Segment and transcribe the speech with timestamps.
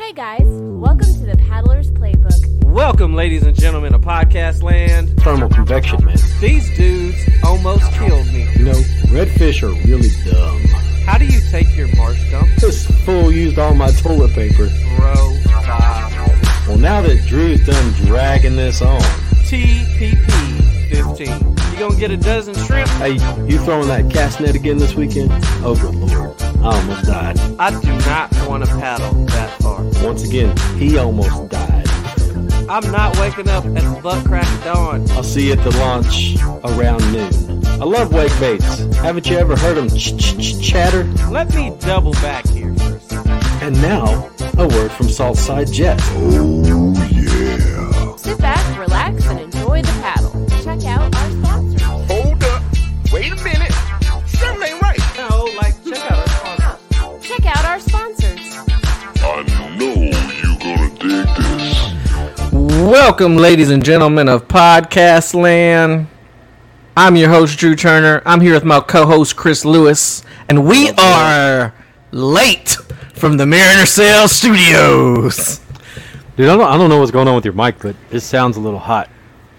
[0.00, 2.64] Hey guys, welcome to the Paddler's Playbook.
[2.64, 5.14] Welcome, ladies and gentlemen, to podcast land.
[5.20, 6.16] Thermal convection, man.
[6.40, 8.48] These dudes almost killed me.
[8.56, 8.80] You know,
[9.12, 10.58] redfish are really dumb.
[11.04, 12.48] How do you take your marsh dump?
[12.56, 14.70] This fool used all my toilet paper.
[14.96, 16.10] Bro, stop.
[16.66, 19.02] Well, now that Drew's done dragging this on,
[19.44, 21.56] TPP 15.
[21.72, 22.88] You gonna get a dozen shrimp?
[22.88, 23.12] hey,
[23.46, 25.30] you throwing that cast net again this weekend?
[25.62, 26.40] Oh, good lord.
[26.40, 27.38] I almost died.
[27.58, 29.59] I do not want to paddle that
[30.02, 31.88] Once again, he almost died.
[32.68, 35.10] I'm not waking up at the butt crack of dawn.
[35.10, 37.64] I'll see you at the launch around noon.
[37.66, 38.78] I love wake baits.
[38.96, 41.04] Haven't you ever heard them ch ch ch chatter?
[41.30, 43.62] Let me double back here for a second.
[43.62, 46.00] And now, a word from Saltside Jet.
[62.90, 66.08] Welcome, ladies and gentlemen of Podcast Land.
[66.96, 68.20] I'm your host, Drew Turner.
[68.26, 71.72] I'm here with my co host, Chris Lewis, and we are
[72.10, 72.70] late
[73.14, 75.60] from the Mariner Sales Studios.
[76.36, 78.56] Dude, I don't, I don't know what's going on with your mic, but it sounds
[78.56, 79.08] a little hot.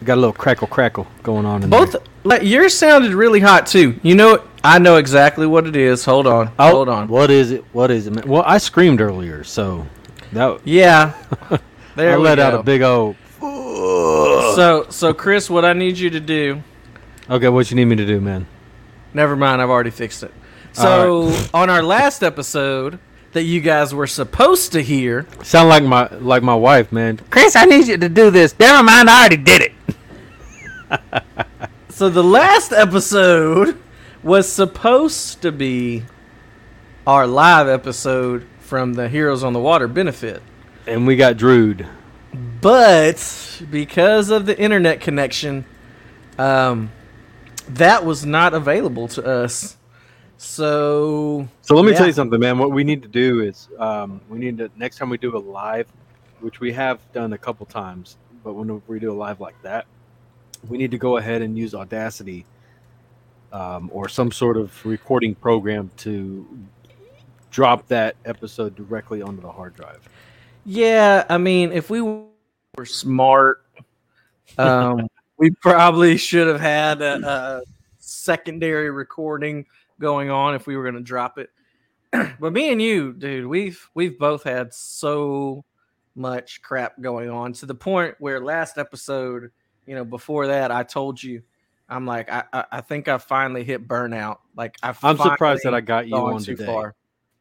[0.02, 2.02] You got a little crackle crackle going on in Both, there.
[2.26, 3.98] like, yours sounded really hot too.
[4.04, 6.04] You know, I know exactly what it is.
[6.04, 6.52] Hold on.
[6.60, 7.08] Oh, Hold on.
[7.08, 7.64] What is it?
[7.72, 8.14] What is it?
[8.14, 8.28] Man?
[8.28, 9.88] Well, I screamed earlier, so
[10.34, 11.14] that Yeah.
[11.96, 12.44] There I let go.
[12.44, 13.18] out a big old.
[14.56, 16.62] So, so Chris, what I need you to do.
[17.30, 18.48] Okay, what you need me to do, man?
[19.14, 20.34] Never mind, I've already fixed it.
[20.74, 23.00] So, on our last episode
[23.34, 27.18] that you guys were supposed to hear, Sound like my like my wife, man.
[27.30, 28.58] Chris, I need you to do this.
[28.60, 31.24] Never mind, I already did it.
[31.90, 33.78] so the last episode
[34.24, 36.04] was supposed to be
[37.08, 40.42] our live episode from the Heroes on the Water benefit.
[40.88, 41.88] And we got Drewed.
[42.34, 45.66] But because of the internet connection,
[46.38, 46.92] um,
[47.70, 49.78] that was not available to us.
[50.38, 52.58] So, So let me tell you something, man.
[52.58, 55.40] What we need to do is um, we need to next time we do a
[55.40, 55.88] live,
[56.40, 59.86] which we have done a couple times, but when we do a live like that,
[60.68, 62.46] we need to go ahead and use Audacity
[63.52, 66.48] um, or some sort of recording program to
[67.52, 70.08] drop that episode directly onto the hard drive.
[70.66, 73.66] Yeah, I mean, if we were smart,
[74.58, 75.08] um,
[75.38, 77.62] we probably should have had a, a
[77.98, 79.66] secondary recording
[80.00, 81.50] going on if we were going to drop it.
[82.40, 85.64] but me and you, dude, we've we've both had so
[86.16, 89.52] much crap going on to the point where last episode,
[89.86, 91.42] you know, before that, I told you,
[91.88, 94.40] I'm like, I I, I think I finally hit burnout.
[94.56, 96.66] Like I I'm surprised that I got you on too today.
[96.66, 96.96] far.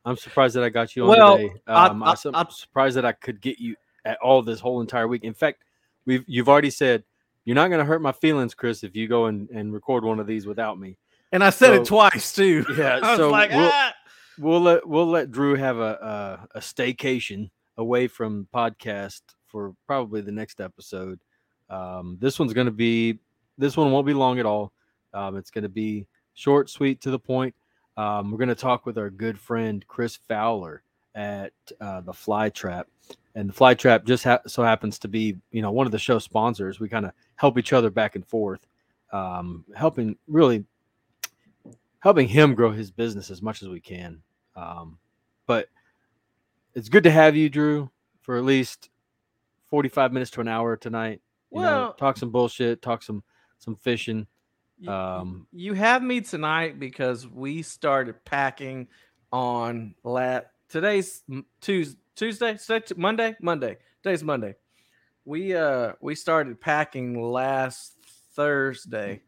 [0.05, 1.53] I'm surprised that I got you on Well, today.
[1.67, 5.25] Um, I- am surprised that I could get you at all this whole entire week.
[5.25, 5.65] In fact,
[6.07, 7.05] we've you've already said
[7.45, 10.21] you're not going to hurt my feelings, Chris, if you go and, and record one
[10.21, 10.97] of these without me.
[11.33, 12.65] And I said it twice too.
[12.77, 13.95] Yeah, I was so like, we'll- ah.
[14.39, 20.23] We'll let we'll let Drew have a a, a staycation away from podcast for probably
[20.23, 21.21] the next episode.
[21.69, 23.19] Um, this one's going to be
[23.59, 24.73] this one won't be long at all.
[25.13, 27.55] Um, it's going to be short, sweet, to the point.
[27.97, 30.83] Um, we're going to talk with our good friend Chris Fowler
[31.15, 32.87] at uh, the Fly Trap,
[33.35, 35.99] and the Fly Trap just ha- so happens to be you know one of the
[35.99, 36.81] show sponsors.
[36.81, 38.67] We kind of help each other back and forth,
[39.13, 40.65] um, helping really
[42.01, 44.23] helping him grow his business as much as we can.
[44.57, 44.99] Um,
[45.47, 45.69] but
[46.75, 47.91] it's good to have you, Drew,
[48.23, 48.89] for at least
[49.69, 51.21] forty-five minutes to an hour tonight.
[51.53, 53.23] You know, Well- talk some bullshit, talk some
[53.59, 54.27] some fishing.
[54.89, 58.89] Um, you have me tonight because we started packing
[59.33, 61.23] on lat today's
[61.61, 62.57] Tuesday, Tuesday,
[62.97, 63.77] Monday, Monday.
[64.03, 64.55] Today's Monday.
[65.25, 67.97] We uh we started packing last
[68.35, 69.23] Thursday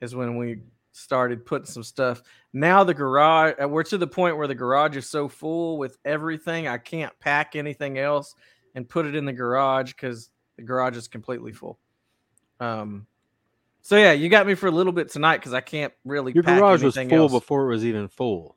[0.00, 0.60] is when we
[0.92, 2.22] started putting some stuff.
[2.52, 5.98] Now the garage uh, we're to the point where the garage is so full with
[6.04, 8.34] everything I can't pack anything else
[8.74, 11.78] and put it in the garage cuz the garage is completely full.
[12.60, 13.06] Um
[13.82, 16.32] so yeah, you got me for a little bit tonight because I can't really.
[16.32, 17.32] your pack garage was full else.
[17.32, 18.56] before it was even full.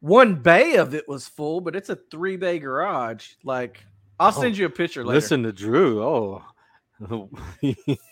[0.00, 3.32] One bay of it was full, but it's a three bay garage.
[3.44, 3.84] Like
[4.18, 5.16] I'll Oh, send you a picture later.
[5.16, 6.02] Listen to Drew.
[6.02, 6.42] Oh,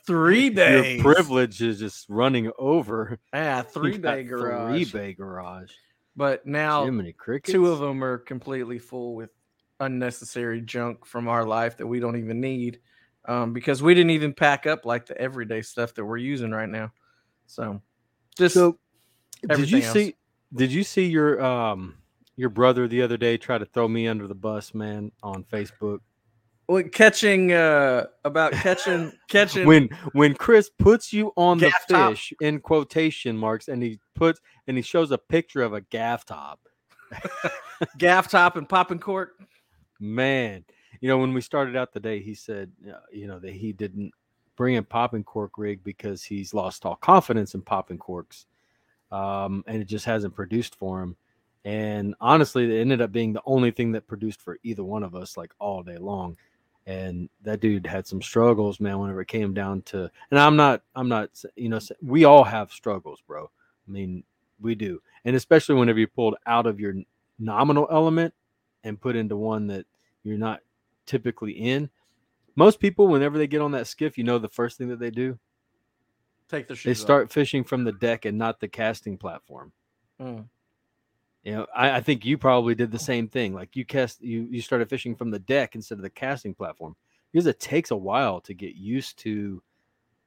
[0.06, 1.02] three bays.
[1.02, 3.18] your privilege is just running over.
[3.32, 4.90] Yeah, three bay garage.
[4.90, 5.72] Three bay garage.
[6.16, 6.84] But now
[7.44, 9.30] two of them are completely full with
[9.80, 12.80] unnecessary junk from our life that we don't even need.
[13.28, 16.68] Um, because we didn't even pack up like the everyday stuff that we're using right
[16.68, 16.90] now.
[17.46, 17.80] So
[18.36, 18.78] just So,
[19.46, 19.92] did you else.
[19.92, 20.14] see?
[20.54, 21.98] Did you see your um
[22.36, 25.98] your brother the other day try to throw me under the bus, man, on Facebook.
[26.68, 32.10] Well, catching uh about catching catching When when Chris puts you on the Gaff top.
[32.12, 36.24] fish in quotation marks, and he puts and he shows a picture of a gaff
[36.24, 36.60] top.
[37.98, 39.32] gaff top and popping cork.
[40.00, 40.64] Man,
[41.00, 43.72] you know when we started out the day, he said, uh, you know, that he
[43.72, 44.12] didn't
[44.56, 48.46] bring a popping cork rig because he's lost all confidence in popping corks,
[49.12, 51.16] um, and it just hasn't produced for him.
[51.64, 55.14] And honestly, it ended up being the only thing that produced for either one of
[55.14, 56.36] us, like all day long.
[56.86, 58.98] And that dude had some struggles, man.
[58.98, 62.72] Whenever it came down to, and I'm not, I'm not, you know, we all have
[62.72, 63.44] struggles, bro.
[63.44, 64.24] I mean,
[64.60, 66.94] we do, and especially whenever you're pulled out of your
[67.38, 68.34] nominal element
[68.84, 69.86] and put into one that
[70.24, 70.60] you're not
[71.08, 71.90] typically in.
[72.54, 75.10] Most people, whenever they get on that skiff, you know the first thing that they
[75.10, 75.38] do?
[76.48, 77.00] Take the They shoes.
[77.00, 79.72] start fishing from the deck and not the casting platform.
[80.20, 80.26] off.
[80.26, 80.44] Mm.
[81.44, 83.54] You know, I, I think you probably did the same thing.
[83.54, 86.96] Like you cast you you started fishing from the deck instead of the casting platform
[87.32, 89.62] because it takes a while to get used to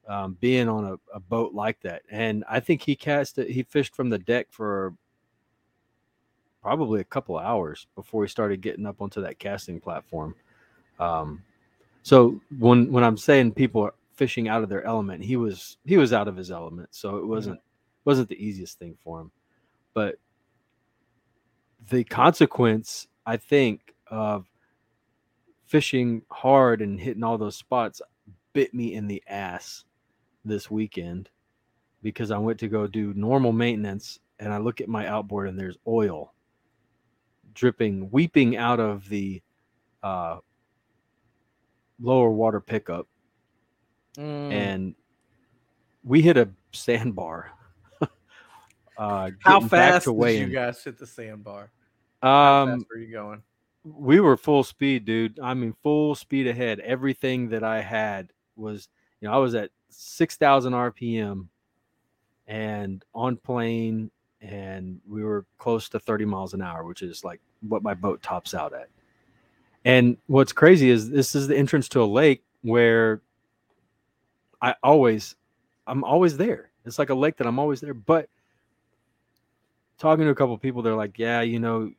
[0.07, 2.04] um, being on a, a boat like that.
[2.10, 3.50] And I think he cast it.
[3.50, 4.95] He fished from the deck for
[6.62, 10.36] probably a couple hours before he started getting up onto that casting platform.
[11.01, 11.44] Um,
[12.03, 15.98] so when when I'm saying people are fishing out of their element, he was he
[15.98, 16.89] was out of his element.
[16.92, 17.59] So it wasn't
[18.06, 19.31] wasn't the easiest thing for him,
[19.94, 20.15] but
[21.89, 24.45] the consequence, I think, of
[25.65, 28.01] fishing hard and hitting all those spots
[28.54, 29.86] bit me in the ass
[30.44, 31.30] this weekend
[32.01, 35.57] because I went to go do normal maintenance and I look at my outboard and
[35.57, 36.33] there's oil
[37.54, 39.42] dripping, weeping out of the
[40.04, 40.38] uh,
[42.01, 43.07] lower water pickup.
[44.18, 44.51] Mm.
[44.51, 44.95] And
[46.03, 47.51] we hit a sandbar.
[48.98, 51.71] uh, How fast did you guys hit the sandbar?
[52.21, 53.42] How Um, were you going?
[53.83, 55.39] we were full speed, dude.
[55.39, 56.80] I mean, full speed ahead.
[56.81, 58.89] Everything that I had was,
[59.19, 61.47] you know, I was at 6,000 RPM
[62.47, 67.39] and on plane, and we were close to 30 miles an hour, which is like
[67.68, 68.89] what my boat tops out at.
[69.83, 73.22] And what's crazy is this is the entrance to a lake where
[74.62, 75.36] I always,
[75.88, 76.69] I'm always there.
[76.86, 77.94] It's like a lake that I'm always there.
[77.94, 78.30] But
[79.98, 81.92] talking to a couple of people, they're like, yeah, you know,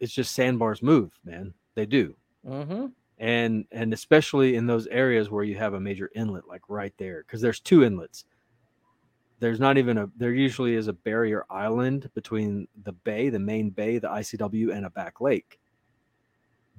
[0.00, 1.54] it's just sandbars move, man.
[1.74, 2.14] They do.
[2.46, 2.86] Mm-hmm.
[3.18, 7.22] And and especially in those areas where you have a major inlet, like right there,
[7.26, 8.24] because there's two inlets.
[9.38, 13.70] There's not even a there usually is a barrier island between the bay, the main
[13.70, 15.60] bay, the ICW, and a back lake.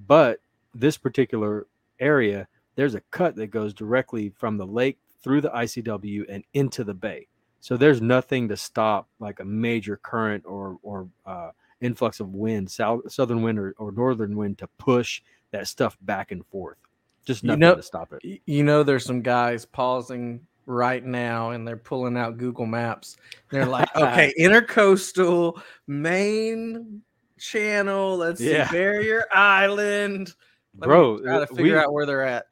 [0.08, 0.40] But
[0.74, 1.68] this particular
[2.00, 6.84] area, there's a cut that goes directly from the lake through the ICW and into
[6.84, 7.28] the bay.
[7.62, 11.50] So there's nothing to stop like a major current or or uh,
[11.82, 15.22] influx of wind, south, southern wind or, or northern wind to push
[15.52, 16.78] that stuff back and forth.
[17.26, 18.42] Just You nothing know- to stop it.
[18.46, 23.18] You know, there's some guys pausing right now and they're pulling out Google Maps.
[23.50, 27.02] They're like, okay, intercoastal, main
[27.40, 28.68] channel, let's Yeah.
[28.68, 30.34] see, Barrier Island.
[30.78, 32.48] Let Bro, try to uh, figure we- out where they're at.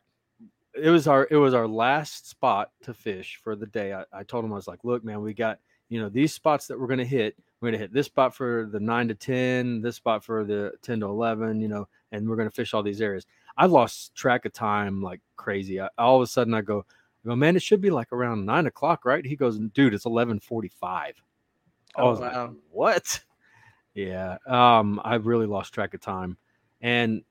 [0.75, 3.94] it was our it was our last spot to fish for the day.
[3.94, 5.59] I, I told him I was like, look, man, we got
[5.89, 7.35] you know these spots that we're gonna hit.
[7.62, 11.00] We're gonna hit this spot for the nine to ten, this spot for the ten
[11.01, 13.25] to eleven, you know, and we're gonna fish all these areas.
[13.58, 15.79] I lost track of time like crazy.
[15.79, 16.86] I, all of a sudden, I go,
[17.24, 19.24] I go, man, it should be like around nine o'clock, right?
[19.25, 21.13] He goes, dude, it's eleven forty-five.
[21.96, 23.22] I Oh, was like, what?
[23.95, 26.38] Yeah, um, I really lost track of time,
[26.81, 27.23] and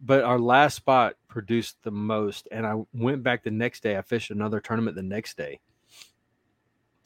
[0.00, 4.02] but our last spot produced the most and i went back the next day i
[4.02, 5.58] fished another tournament the next day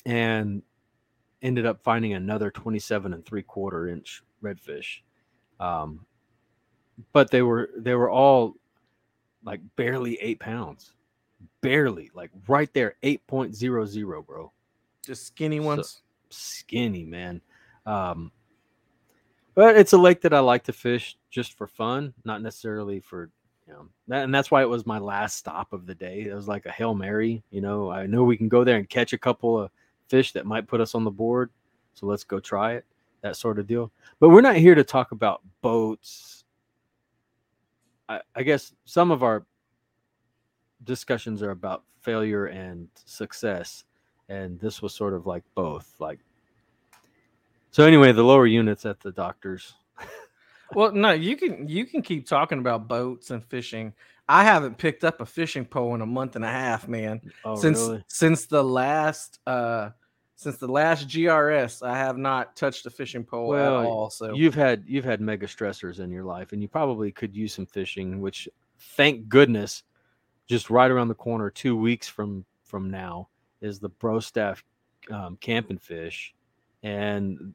[0.07, 0.63] and
[1.43, 5.01] ended up finding another 27 and three quarter inch redfish
[5.61, 6.05] um
[7.13, 8.55] but they were they were all
[9.45, 10.93] like barely eight pounds
[11.61, 14.51] barely like right there 8.00 bro
[15.05, 16.03] Just skinny So- ones.
[16.31, 17.41] skinny, man.
[17.89, 18.31] Um,
[19.55, 23.31] but it's a lake that I like to fish just for fun, not necessarily for
[23.67, 23.89] you know.
[24.09, 26.27] That, and that's why it was my last stop of the day.
[26.29, 27.43] It was like a hail mary.
[27.51, 29.71] You know, I know we can go there and catch a couple of
[30.09, 31.51] fish that might put us on the board,
[31.95, 32.85] so let's go try it.
[33.23, 33.91] That sort of deal.
[34.21, 36.45] But we're not here to talk about boats.
[38.09, 39.45] I, I guess some of our
[40.85, 43.85] discussions are about failure and success
[44.29, 46.21] and this was sort of like both like
[47.71, 49.75] so anyway the lower units at the doctors
[50.75, 53.95] Well, no, you can you can keep talking about boats and fishing.
[54.29, 57.23] I haven't picked up a fishing pole in a month and a half, man.
[57.45, 59.91] oh since really since the last uh
[60.37, 64.11] since the last GRS, I have not touched a fishing pole Well, at all.
[64.11, 67.55] So You've had you've had mega stressors in your life, and you probably could use
[67.55, 68.21] some fishing.
[68.21, 68.49] Which,
[68.79, 69.83] thank goodness,
[70.47, 73.29] just right around the corner, two weeks from from now,
[73.63, 74.63] is the Bro Staff
[75.11, 76.35] um, Camp and Fish,
[76.83, 77.55] and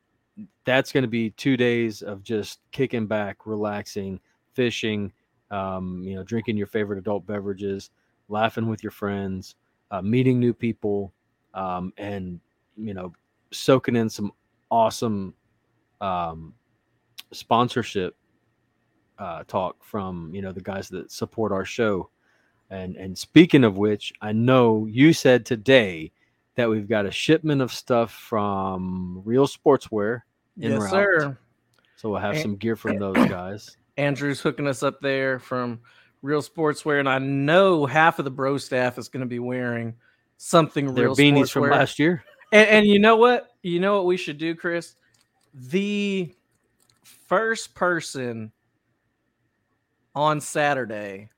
[0.66, 4.20] that's going to be two days of just kicking back, relaxing,
[4.54, 5.12] fishing,
[5.52, 7.92] um, you know, drinking your favorite adult beverages,
[8.30, 9.56] laughing with your friends,
[9.92, 11.14] uh, meeting new people,
[11.54, 12.40] um, and
[12.78, 13.14] you know,
[13.52, 14.32] soaking in some
[14.72, 15.34] awesome
[16.02, 16.54] um,
[17.32, 18.16] sponsorship
[19.20, 22.10] uh, talk from you know the guys that support our show.
[22.70, 26.12] And and speaking of which, I know you said today
[26.56, 30.22] that we've got a shipment of stuff from Real Sportswear
[30.60, 30.92] in yes, route.
[30.92, 31.38] sir.
[31.96, 33.78] So we'll have And- some gear from those guys.
[33.98, 35.80] Andrew's hooking us up there from
[36.22, 39.96] Real Sportswear, and I know half of the bro staff is going to be wearing
[40.38, 42.24] something Their real beanies from last year.
[42.52, 43.50] And, and you know what?
[43.62, 44.96] You know what we should do, Chris?
[45.54, 46.34] The
[47.04, 48.52] first person
[50.16, 51.30] on Saturday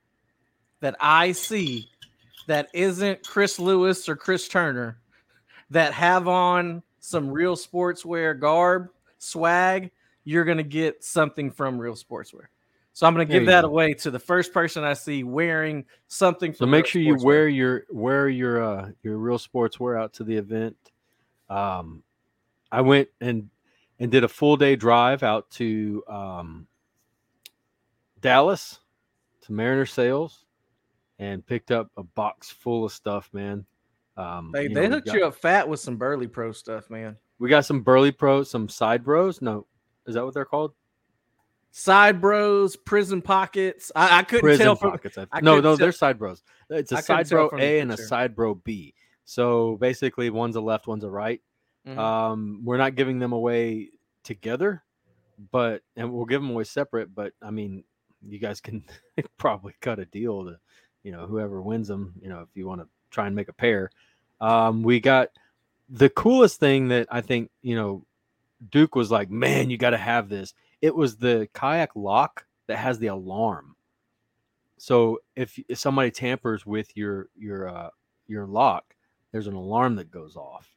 [0.82, 1.90] that I see
[2.48, 4.98] that isn't Chris Lewis or Chris Turner
[5.70, 9.92] that have on some real sportswear garb, swag,
[10.24, 12.46] you're going to get something from real sportswear.
[12.94, 13.68] So I'm going to give that go.
[13.68, 17.84] away to the first person I see wearing something So make sure you wear your
[17.90, 20.78] wear your uh your real sports wear out to the event.
[21.50, 22.04] Um
[22.72, 23.50] I went and
[24.00, 26.68] and did a full day drive out to um
[28.22, 28.80] Dallas
[29.42, 30.46] to Mariner Sales
[31.20, 33.66] and picked up a box full of stuff, man.
[34.18, 37.18] Um They, they know, hooked got- you up fat with some Burley Pro stuff, man.
[37.40, 39.42] We got some burly pros, some side bros.
[39.42, 39.68] No,
[40.08, 40.74] is that what they're called?
[41.72, 43.92] Side bros, prison pockets.
[43.94, 45.18] I, I couldn't Prison tell from pockets.
[45.18, 46.44] I- I no, no, tell- they're side bros.
[46.70, 48.94] It's a side bro A and a side bro B.
[49.26, 51.42] So basically, one's a left, one's a right.
[51.86, 51.98] Mhm.
[51.98, 53.90] Um, we're not giving them away
[54.24, 54.84] together,
[55.52, 57.14] but and we'll give them away separate.
[57.14, 57.84] But I mean,
[58.26, 58.86] you guys can
[59.38, 60.58] probably cut a deal to,
[61.04, 62.14] you know, whoever wins them.
[62.22, 63.92] You know, if you want to try and make a pair.
[64.42, 65.30] Um, we got
[65.90, 68.06] the coolest thing that I think you know,
[68.70, 70.54] Duke was like, man, you got to have this.
[70.82, 73.76] It was the kayak lock that has the alarm.
[74.78, 77.90] So if, if somebody tampers with your your uh,
[78.28, 78.96] your lock,
[79.32, 80.76] there's an alarm that goes off,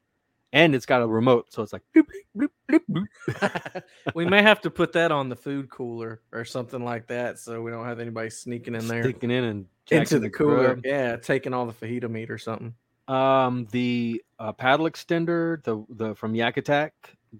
[0.52, 3.82] and it's got a remote, so it's like bloop, bloop, bloop, bloop, bloop.
[4.14, 7.60] we may have to put that on the food cooler or something like that, so
[7.60, 10.74] we don't have anybody sneaking in there sneaking in and into jacking the cooler.
[10.74, 10.80] grub.
[10.84, 12.74] Yeah, taking all the fajita meat or something.
[13.08, 16.92] Um, the uh, paddle extender, the the from Yak Attack,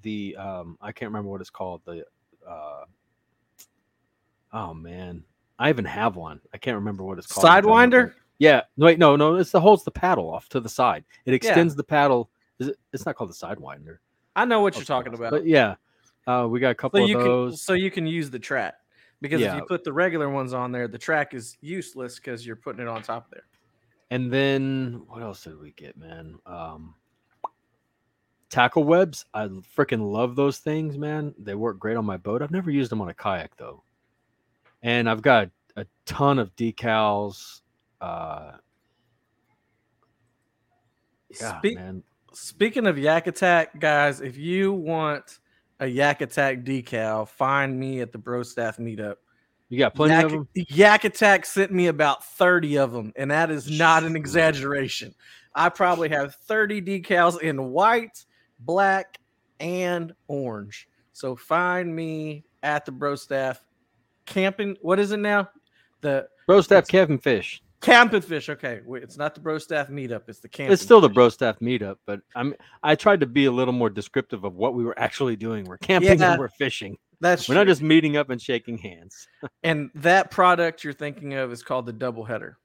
[0.03, 1.83] the um, I can't remember what it's called.
[1.85, 2.05] The
[2.49, 2.85] uh,
[4.53, 5.25] oh man,
[5.59, 6.41] I even have one.
[6.55, 7.47] I can't remember what it's called.
[7.47, 8.15] Sidewinder?
[8.39, 9.35] Yeah, no, wait, no, no.
[9.35, 11.05] It's the holds the paddle off to the side.
[11.27, 12.31] It extends the paddle.
[12.59, 12.77] Is it?
[12.93, 13.99] It's not called the sidewinder.
[14.37, 15.33] I know what you're talking about.
[15.33, 15.75] But yeah,
[16.27, 17.63] uh, we got a couple so of you can those.
[17.63, 18.75] so you can use the track
[19.21, 22.57] because if you put the regular ones on there, the track is useless because you're
[22.57, 23.45] putting it on top there.
[24.11, 26.39] And then what else did we get, man?
[26.47, 26.95] Um,
[28.49, 29.27] tackle webs.
[29.35, 31.35] I freaking love those things, man.
[31.39, 32.43] They work great on my boat.
[32.43, 33.83] I've never used them on a kayak though.
[34.83, 37.61] And I've got a ton of decals.
[38.01, 38.53] Uh,
[41.41, 42.03] yeah, Speak- man.
[42.35, 45.41] Speaking of Yak Attack, guys, if you want
[45.81, 49.17] a Yak Attack decal, find me at the Bro Staff meetup.
[49.69, 50.49] You got plenty Yak, of them.
[50.55, 55.15] Yak Attack sent me about 30 of them, and that is not an exaggeration.
[55.55, 58.25] I probably have 30 decals in white,
[58.61, 59.19] black,
[59.61, 60.89] and orange.
[61.13, 63.65] So find me at the Bro Staff
[64.25, 64.77] camping.
[64.81, 65.51] What is it now?
[66.01, 67.63] The Bro staff Kevin Fish.
[67.81, 68.49] Camping fish.
[68.49, 70.23] Okay, wait, it's not the Bro Staff meetup.
[70.29, 70.71] It's the camp.
[70.73, 73.91] It's still the bro staff meetup, but I'm I tried to be a little more
[73.91, 75.65] descriptive of what we were actually doing.
[75.65, 76.33] We're camping Yeah.
[76.33, 76.97] and we're fishing.
[77.21, 79.27] That's We're not just meeting up and shaking hands.
[79.65, 82.59] And that product you're thinking of is called the double header.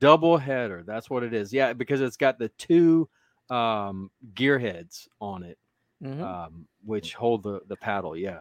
[0.00, 3.08] double header that's what it is yeah because it's got the two
[3.50, 5.56] um gear heads on it
[6.02, 6.20] Mhm.
[6.22, 8.40] um which hold the the paddle yeah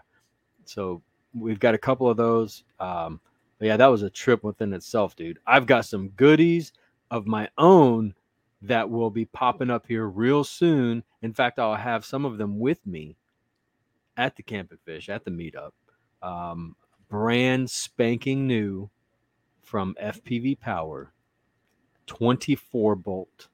[0.66, 1.02] so
[1.34, 3.20] we've got a couple of those um
[3.64, 6.74] but yeah that was a trip within itself dude i've got some goodies
[7.10, 8.14] of my own
[8.62, 12.60] that will be popping up here real soon in fact i'll have some of them
[12.60, 13.16] with me
[14.18, 15.72] at the camp and fish at the meetup
[16.22, 16.76] um
[17.08, 18.90] brand spanking new
[19.62, 21.14] from fpv power
[22.08, 23.48] 24 volt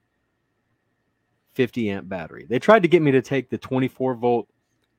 [1.53, 2.47] 50 amp battery.
[2.49, 4.47] They tried to get me to take the 24 volt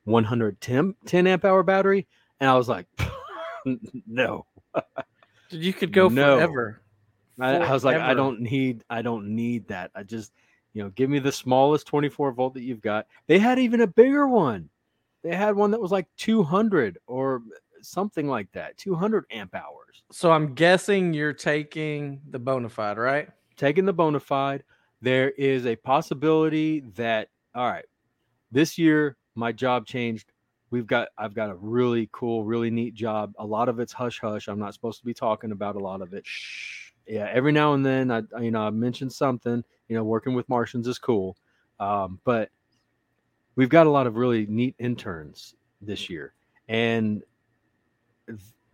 [0.05, 2.07] 110 10 amp hour battery,
[2.38, 2.87] and I was like,
[4.07, 4.47] no.
[5.50, 6.37] You could go No.
[6.37, 6.83] forever.
[7.41, 9.91] I, I was like, I don't need, I don't need that.
[9.95, 10.33] I just
[10.75, 13.07] You know, give me the smallest 24 volt that you've got.
[13.27, 14.69] They had even a bigger one.
[15.23, 17.43] They had one that was like 200 or
[17.83, 20.03] something like that, 200 amp hours.
[20.12, 23.29] So I'm guessing you're taking the bona fide, right?
[23.57, 24.65] Taking the bona fide,
[25.03, 27.85] there is a possibility that all right,
[28.53, 30.31] this year my job changed.
[30.71, 33.35] We've got I've got a really cool, really neat job.
[33.39, 34.49] A lot of it's hush hush.
[34.49, 36.25] I'm not supposed to be talking about a lot of it.
[36.27, 36.93] Shh.
[37.07, 39.65] Yeah, every now and then I you know I mentioned something.
[39.89, 41.37] You know, working with Martians is cool,
[41.81, 42.50] um, but
[43.57, 46.35] we've got a lot of really neat interns this year,
[46.69, 47.25] and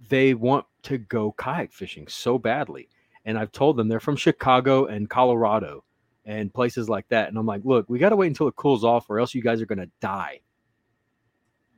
[0.08, 2.88] they want to go kayak fishing so badly.
[3.24, 5.82] And I've told them they're from Chicago and Colorado
[6.26, 7.28] and places like that.
[7.28, 9.42] And I'm like, look, we got to wait until it cools off, or else you
[9.42, 10.40] guys are gonna die.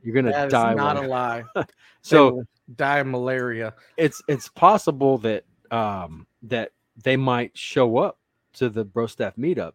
[0.03, 0.75] You're gonna That die.
[0.75, 1.45] not a lie.
[2.03, 3.75] So die of malaria.
[3.97, 6.71] it's it's possible that um that
[7.03, 8.19] they might show up
[8.55, 9.73] to the bro staff meetup.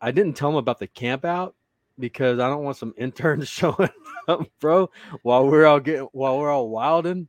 [0.00, 1.54] I didn't tell them about the camp out
[1.98, 3.88] because I don't want some interns showing
[4.28, 4.90] up, bro,
[5.22, 7.28] while we're all getting while we're all wilding.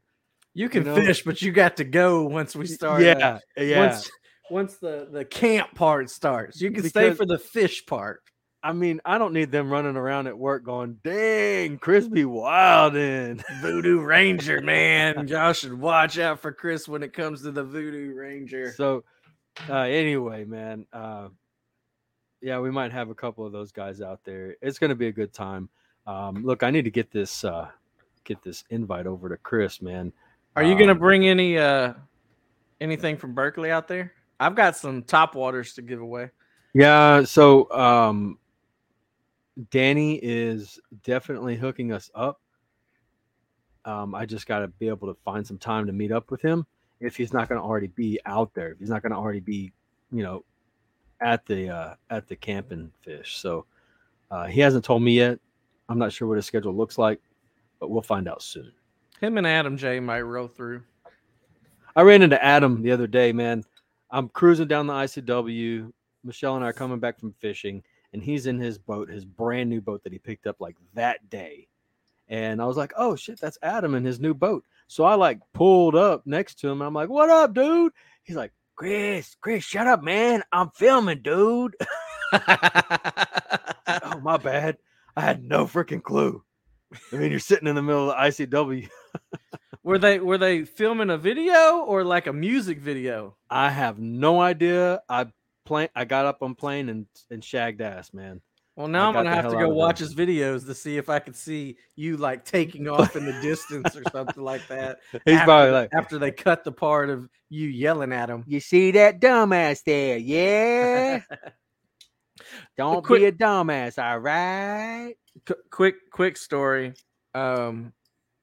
[0.53, 3.01] You can know- fish, but you got to go once we start.
[3.01, 3.79] uh, yeah, yeah.
[3.87, 4.09] Once,
[4.49, 8.21] once the the camp part starts, you can stay for the fish part.
[8.65, 13.99] I mean, I don't need them running around at work going, "Dang, Crispy wilding." Voodoo
[13.99, 15.27] Ranger, man.
[15.27, 18.73] Y'all should watch out for Chris when it comes to the Voodoo Ranger.
[18.73, 19.03] So,
[19.69, 21.27] uh, anyway, man, uh,
[22.41, 24.55] yeah, we might have a couple of those guys out there.
[24.63, 25.69] It's going to be a good time.
[26.07, 27.67] Um, look, I need to get this uh,
[28.23, 30.11] get this invite over to Chris, man.
[30.55, 31.93] Are you gonna Um, bring any uh
[32.81, 34.13] anything from Berkley out there?
[34.39, 36.31] I've got some top waters to give away.
[36.73, 38.39] Yeah, so um,
[39.71, 42.41] Danny is definitely hooking us up.
[43.85, 46.41] Um, I just got to be able to find some time to meet up with
[46.41, 46.65] him
[46.99, 48.71] if he's not going to already be out there.
[48.71, 49.71] If he's not going to already be,
[50.11, 50.43] you know,
[51.21, 53.37] at the uh, at the camping fish.
[53.37, 53.65] So
[54.31, 55.39] uh, he hasn't told me yet.
[55.87, 57.21] I'm not sure what his schedule looks like,
[57.79, 58.71] but we'll find out soon.
[59.21, 60.83] Him and Adam J might roll through.
[61.95, 63.63] I ran into Adam the other day, man.
[64.11, 65.91] I'm cruising down the ICW.
[66.23, 67.83] Michelle and I are coming back from fishing,
[68.15, 71.29] and he's in his boat, his brand new boat that he picked up like that
[71.29, 71.67] day.
[72.29, 74.63] And I was like, oh shit, that's Adam in his new boat.
[74.87, 76.81] So I like pulled up next to him.
[76.81, 77.91] I'm like, what up, dude?
[78.23, 80.43] He's like, Chris, Chris, shut up, man.
[80.53, 81.75] I'm filming, dude.
[82.31, 84.77] oh, my bad.
[85.17, 86.41] I had no freaking clue.
[87.11, 88.89] I mean, you're sitting in the middle of the ICW.
[89.83, 93.35] were they were they filming a video or like a music video?
[93.49, 95.01] I have no idea.
[95.09, 95.27] I
[95.65, 98.41] plane I got up on plane and and shagged ass, man.
[98.75, 101.19] Well, now I I'm gonna have to go watch his videos to see if I
[101.19, 104.99] could see you like taking off in the distance or something like that.
[105.11, 108.43] He's after, probably like, after they cut the part of you yelling at him.
[108.47, 110.17] "You see that dumbass there?
[110.17, 111.21] Yeah,
[112.77, 116.93] don't quick- be a dumbass, all right." Qu- quick quick story
[117.33, 117.91] um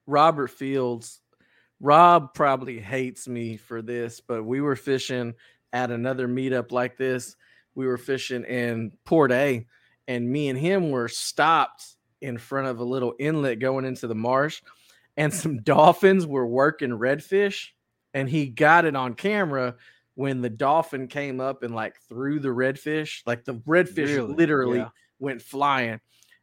[0.07, 1.23] robert fields
[1.81, 5.33] rob probably hates me for this but we were fishing
[5.73, 7.37] at another meetup like this
[7.75, 9.67] we were fishing in port a
[10.09, 14.15] and me and him were stopped in front of a little inlet going into the
[14.15, 14.63] marsh
[15.17, 17.69] and some dolphins were working redfish
[18.15, 19.75] and he got it on camera
[20.15, 24.35] when the dolphin came up and like threw the redfish like the redfish Really?
[24.35, 24.89] literally Yeah.
[25.19, 26.01] went flying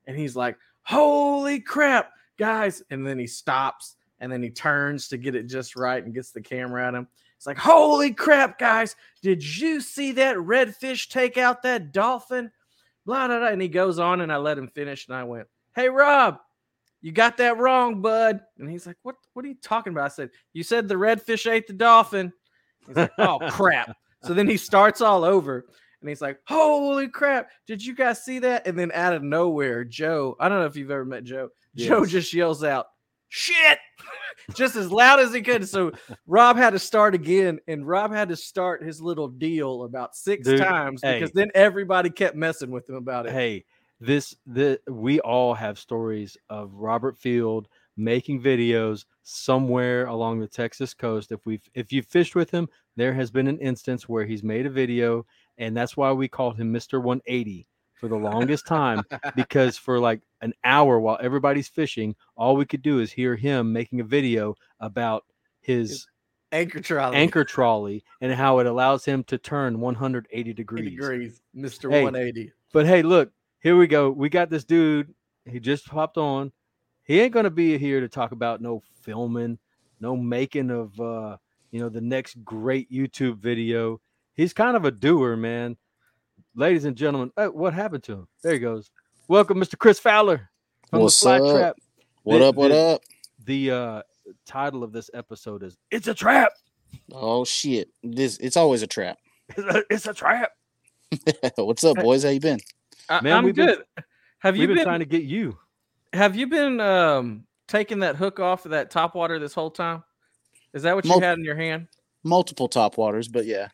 [0.08, 5.18] and he's like, "Holy crap, guys!" And then he stops and then he turns to
[5.18, 7.08] get it just right and gets the camera at him.
[7.40, 8.98] It's like, "Holy crap, guys!
[9.24, 12.52] Did you see that redfish take out that dolphin?"
[13.06, 13.48] Blah blah blah.
[13.48, 16.40] And he goes on, and I let him finish, and I went, "Hey, Rob."
[17.02, 18.42] You got that wrong, bud.
[18.58, 20.06] And he's like, What what are you talking about?
[20.06, 22.34] I said, You said the redfish ate the dolphin.
[22.88, 23.96] He's like, Oh crap.
[24.24, 25.66] So then he starts all over.
[26.02, 28.68] And he's like, Holy crap, did you guys see that?
[28.68, 32.06] And then out of nowhere, Joe, I don't know if you've ever met Joe, Joe
[32.06, 32.88] just yells out,
[33.30, 33.78] Shit,
[34.56, 35.68] just as loud as he could.
[35.68, 35.92] So
[36.26, 40.48] Rob had to start again, and Rob had to start his little deal about six
[40.48, 41.34] Dude, times because hey.
[41.36, 43.32] then everybody kept messing with him about it.
[43.32, 43.66] Hey,
[44.00, 50.96] this the we all have stories of Robert Field making videos somewhere along the Texas
[50.96, 51.32] coast.
[51.32, 54.66] If we've if you've fished with him, there has been an instance where he's made
[54.66, 55.26] a video,
[55.60, 57.02] and that's why we called him Mr.
[57.02, 57.68] 180
[58.00, 59.04] for the longest time
[59.36, 63.74] because for like an hour while everybody's fishing, all we could do is hear him
[63.74, 65.26] making a video about
[65.62, 66.08] his
[66.52, 67.16] Anchor trolley.
[67.16, 70.90] anchor trolley and how it allows him to turn 180 degrees.
[70.90, 71.92] degrees, Mr.
[71.92, 72.52] Hey, 180.
[72.74, 74.10] But hey, look, here we go.
[74.10, 75.14] We got this dude.
[75.46, 76.52] He just popped on.
[77.04, 79.60] He ain't gonna be here to talk about no filming,
[80.00, 81.38] no making of uh,
[81.72, 84.00] you know, the next great YouTube video.
[84.34, 85.78] He's kind of a doer, man.
[86.60, 88.28] Ladies and gentlemen, uh, what happened to him?
[88.44, 88.92] There he goes.
[89.28, 89.78] Welcome, Mr.
[89.78, 90.50] Chris Fowler
[90.90, 91.56] from What's the Fly up?
[91.56, 91.76] Trap.
[92.24, 92.56] What The- up?
[92.56, 93.02] What the- up?
[93.46, 94.02] The uh,
[94.46, 96.52] title of this episode is "It's a Trap."
[97.12, 97.90] Oh shit!
[98.04, 99.18] This it's always a trap.
[99.50, 100.52] It's a, it's a trap.
[101.56, 102.24] What's up, boys?
[102.24, 102.60] How you been?
[103.10, 103.78] I, Man, I'm we've been-
[104.40, 105.58] have you We've been, been, trying to get you.
[106.14, 110.04] have you been um taking that hook off of that top water this whole time?
[110.74, 111.88] Is that what you Mul- had in your hand?
[112.24, 113.70] Multiple top waters, but yeah.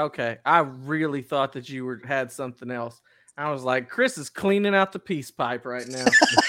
[0.00, 3.00] Okay, I really thought that you were had something else.
[3.36, 6.04] I was like, Chris is cleaning out the peace pipe right now.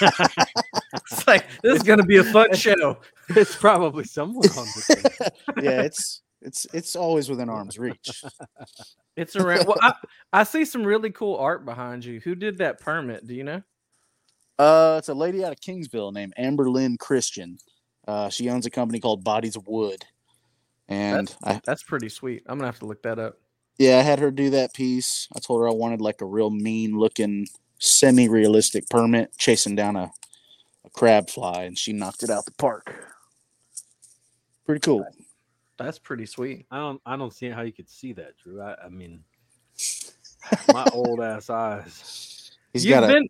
[0.94, 2.98] it's like this is gonna be a fun show.
[3.28, 8.22] it's probably someone on the yeah, it's it's it's always within arm's reach.
[9.16, 9.66] It's around.
[9.66, 9.94] Well, I,
[10.32, 12.20] I see some really cool art behind you.
[12.20, 13.26] Who did that permit?
[13.26, 13.62] Do you know?
[14.58, 17.58] Uh, it's a lady out of Kingsville named Amber Lynn Christian.
[18.06, 20.04] Uh, she owns a company called Bodies of Wood,
[20.88, 22.42] and I That's pretty sweet.
[22.46, 23.38] I'm gonna have to look that up.
[23.78, 25.28] Yeah, I had her do that piece.
[25.34, 27.46] I told her I wanted like a real mean looking,
[27.78, 30.10] semi realistic permit chasing down a
[30.84, 33.08] a crab fly, and she knocked it out the park.
[34.66, 35.06] Pretty cool.
[35.78, 36.66] That's pretty sweet.
[36.70, 37.00] I don't.
[37.06, 38.60] I don't see how you could see that, Drew.
[38.60, 39.24] I, I mean,
[40.72, 42.52] my old ass eyes.
[42.72, 43.28] He's You've got a, been,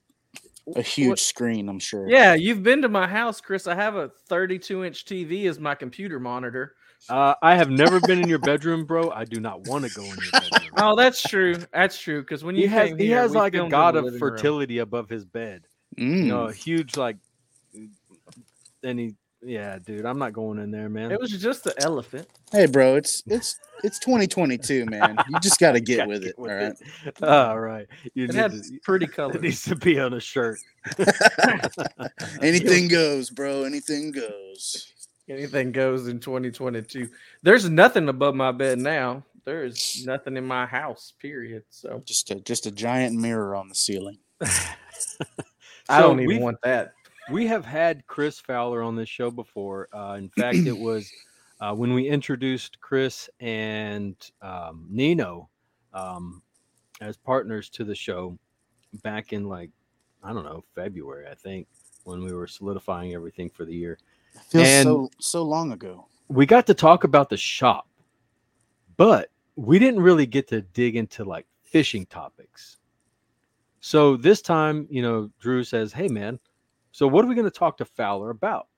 [0.76, 2.08] a huge screen, I'm sure.
[2.08, 3.66] yeah, you've been to my house, Chris.
[3.66, 6.74] I have a 32 inch TV as my computer monitor.
[7.08, 9.10] Uh, I have never been in your bedroom, bro.
[9.10, 10.70] I do not want to go in your bedroom.
[10.78, 11.56] Oh, that's true.
[11.72, 12.22] That's true.
[12.22, 14.30] Because when you he has came he here, has like a god of living room.
[14.32, 15.66] fertility above his bed.
[15.98, 16.16] Mm.
[16.16, 17.16] You know, a huge like.
[18.82, 21.12] And he, yeah, dude, I'm not going in there, man.
[21.12, 22.26] It was just the elephant.
[22.52, 25.16] Hey, bro, it's it's it's 2022, man.
[25.28, 26.38] You just got to get with it.
[26.38, 26.74] with All right.
[27.04, 27.22] it.
[27.22, 30.58] All right, you It need had to- pretty it needs to be on a shirt.
[32.40, 33.64] Anything goes, bro.
[33.64, 34.88] Anything goes.
[35.28, 37.08] Anything goes in 2022.
[37.42, 39.24] There's nothing above my bed now.
[39.44, 41.14] There is nothing in my house.
[41.20, 41.64] Period.
[41.70, 44.18] So Just a just a giant mirror on the ceiling.
[44.42, 44.48] I
[46.00, 46.92] So don't even want that.
[47.30, 49.88] we have had Chris Fowler on this show before.
[49.92, 51.10] Uh, in fact, it was
[51.60, 55.48] uh, when we introduced Chris and um, Nino
[55.92, 56.42] um,
[57.00, 58.38] as partners to the show
[59.02, 59.70] back in like
[60.22, 61.66] I don't know February, I think,
[62.04, 63.98] when we were solidifying everything for the year.
[64.48, 66.06] Feels And- so so long ago.
[66.28, 67.88] We got to talk about the shop,
[68.96, 72.78] but we didn't really get to dig into like fishing topics.
[73.80, 76.38] So this time, you know, Drew says, "Hey, man,
[76.92, 78.68] so what are we going to talk to Fowler about?"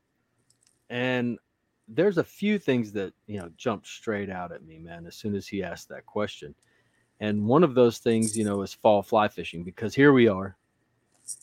[0.90, 1.38] And
[1.86, 5.34] there's a few things that you know jumped straight out at me, man, as soon
[5.34, 6.54] as he asked that question.
[7.20, 10.56] And one of those things, you know, is fall fly fishing because here we are.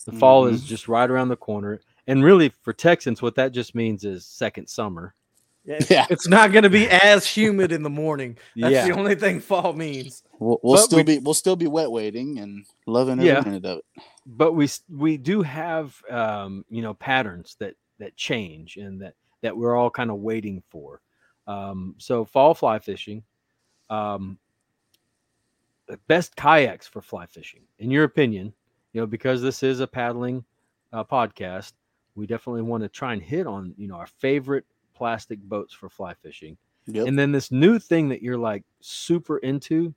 [0.05, 0.67] The fall is mm-hmm.
[0.67, 1.81] just right around the corner.
[2.07, 5.13] And really, for Texans, what that just means is second summer.
[5.63, 8.37] Yeah, It's not going to be as humid in the morning.
[8.55, 8.87] That's yeah.
[8.87, 10.23] the only thing fall means.
[10.39, 13.41] we'll, we'll still we- be we'll still be wet waiting and loving every Yeah.
[13.41, 13.85] minute of it.
[14.25, 19.55] but we we do have um, you know patterns that that change and that that
[19.55, 21.01] we're all kind of waiting for.
[21.47, 23.21] Um, so fall fly fishing,
[23.91, 24.37] um,
[25.87, 28.53] the best kayaks for fly fishing, in your opinion,
[28.93, 30.43] you know, because this is a paddling
[30.93, 31.73] uh, podcast,
[32.15, 35.89] we definitely want to try and hit on you know our favorite plastic boats for
[35.89, 37.07] fly fishing, Yep.
[37.07, 39.93] and then this new thing that you're like super into.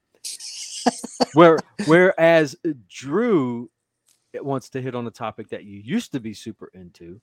[1.34, 2.56] Where whereas
[2.88, 3.70] Drew
[4.32, 7.20] it wants to hit on a topic that you used to be super into.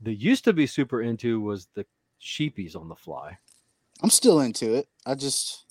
[0.00, 1.84] The used to be super into was the
[2.22, 3.36] sheepies on the fly,
[4.02, 4.88] I'm still into it.
[5.06, 5.64] I just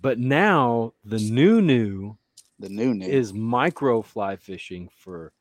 [0.00, 2.16] but now the new new
[2.58, 3.06] the new new.
[3.06, 5.32] is micro fly fishing for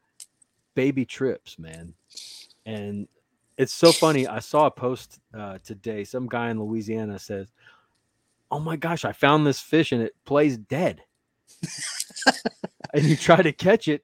[0.75, 1.93] baby trips, man.
[2.65, 3.07] And
[3.57, 4.27] it's so funny.
[4.27, 6.03] I saw a post uh, today.
[6.03, 7.47] Some guy in Louisiana says,
[8.49, 11.01] "Oh my gosh, I found this fish and it plays dead."
[12.93, 14.03] and you try to catch it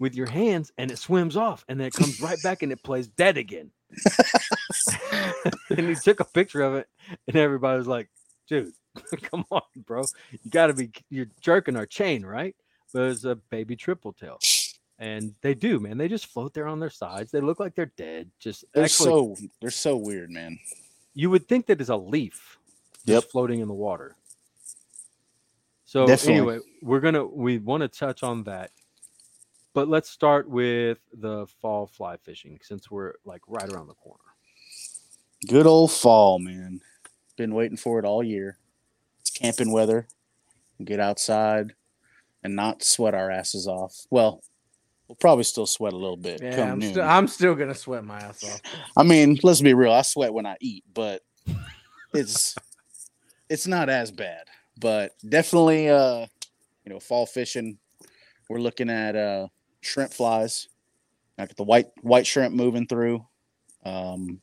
[0.00, 2.82] with your hands and it swims off and then it comes right back and it
[2.82, 3.70] plays dead again.
[5.70, 6.88] and he took a picture of it
[7.28, 8.08] and everybody was like,
[8.48, 8.72] dude,
[9.22, 10.02] come on, bro.
[10.42, 12.56] You got to be, you're jerking our chain, right?
[12.92, 14.38] But it's a baby triple tail.
[14.98, 15.98] And they do, man.
[15.98, 17.32] They just float there on their sides.
[17.32, 18.30] They look like they're dead.
[18.38, 20.58] Just they're actually, so they're so weird, man.
[21.14, 22.58] you would think that is a leaf
[23.06, 23.30] just Yep.
[23.32, 24.16] floating in the water.
[25.84, 26.34] So Definitely.
[26.34, 28.70] anyway, we're gonna we want to touch on that,
[29.74, 34.18] but let's start with the fall fly fishing since we're like right around the corner.
[35.48, 36.80] Good old fall, man.
[37.36, 38.58] Been waiting for it all year.
[39.20, 40.06] It's camping weather.
[40.82, 41.74] Get outside
[42.42, 44.06] and not sweat our asses off.
[44.10, 44.42] Well,
[45.14, 46.42] we'll probably still sweat a little bit.
[46.42, 48.60] Yeah, I'm, I'm still going to sweat my ass off.
[48.96, 49.92] I mean, let's be real.
[49.92, 51.22] I sweat when I eat, but
[52.12, 52.54] it's
[53.48, 54.46] it's not as bad.
[54.78, 56.26] But definitely uh
[56.84, 57.78] you know, fall fishing,
[58.48, 59.48] we're looking at uh,
[59.80, 60.68] shrimp flies,
[61.38, 63.26] I got the white white shrimp moving through.
[63.84, 64.40] Um,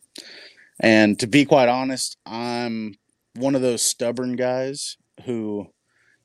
[0.79, 2.95] and to be quite honest, I'm
[3.35, 5.67] one of those stubborn guys who,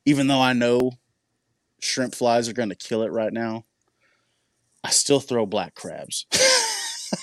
[0.05, 0.93] even though I know
[1.81, 3.65] shrimp flies are going to kill it right now,
[4.85, 6.27] I still throw black crabs.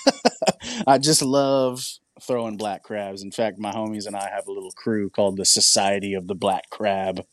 [0.86, 1.84] I just love
[2.20, 3.22] throwing black crabs.
[3.22, 6.34] In fact, my homies and I have a little crew called the Society of the
[6.34, 7.24] Black Crab.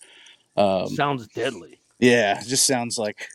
[0.57, 1.79] Um, Sounds deadly.
[1.99, 3.27] yeah, it just sounds like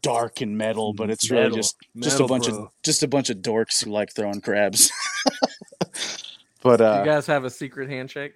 [0.00, 1.56] dark and metal, but it's really Metal.
[1.56, 2.64] just just a bunch bro.
[2.64, 4.92] of just a bunch of dorks who like throwing crabs.
[6.62, 8.34] but uh you guys have a secret handshake?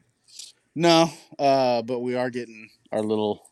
[0.75, 3.47] no, uh but we are getting our little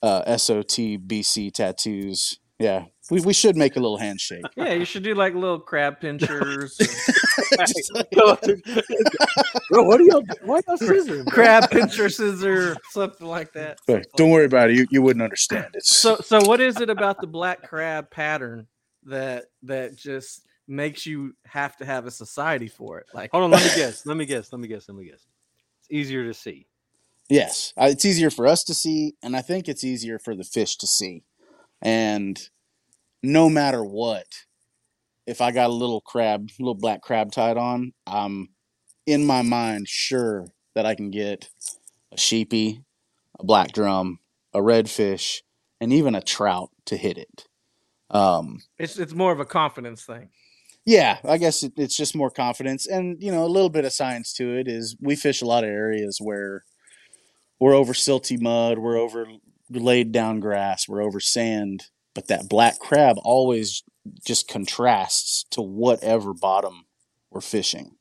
[0.00, 0.76] uh SOT
[1.08, 2.38] BC tattoos.
[2.62, 2.84] Yeah.
[3.10, 4.44] We we should make a little handshake.
[4.56, 6.78] Yeah, you should do like little crab pinchers,
[7.58, 8.10] like-
[9.70, 10.22] Bro, what are y'all?
[10.44, 11.24] Why y'all scissoring?
[11.24, 11.32] bro?
[11.34, 13.78] crab pincher scissor, something like that.
[13.86, 14.76] but don't worry about it.
[14.76, 15.66] You you wouldn't understand.
[15.74, 18.68] It's So, so what is it about the black crab pattern
[19.04, 23.06] that that just makes you have to have a society for it?
[23.12, 24.06] Like, Hold on, let me guess.
[24.06, 24.52] Let me guess.
[24.52, 24.88] Let me guess.
[24.88, 25.26] Let me guess.
[25.80, 26.66] It's easier to see.
[27.28, 30.76] Yes, it's easier for us to see, and I think it's easier for the fish
[30.76, 31.24] to see.
[31.82, 32.40] And
[33.22, 34.26] no matter what,
[35.26, 38.50] if I got a little crab, little black crab tied on, I'm
[39.06, 41.50] in my mind sure that I can get
[42.12, 42.84] a sheepy,
[43.38, 44.20] a black drum,
[44.54, 45.40] a redfish,
[45.80, 47.46] and even a trout to hit it.
[48.10, 50.28] Um, it's it's more of a confidence thing.
[50.84, 53.92] yeah, I guess it, it's just more confidence, and you know, a little bit of
[53.92, 56.64] science to it is we fish a lot of areas where
[57.58, 59.26] we're over silty mud, we're over
[59.80, 63.82] laid down grass, we're over sand, but that black crab always
[64.26, 66.84] just contrasts to whatever bottom
[67.30, 67.96] we're fishing,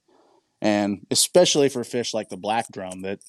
[0.62, 3.20] and especially for fish like the black drum that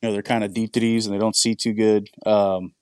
[0.00, 2.08] you know they're kind of deep these and they don't see too good.
[2.26, 2.74] Um,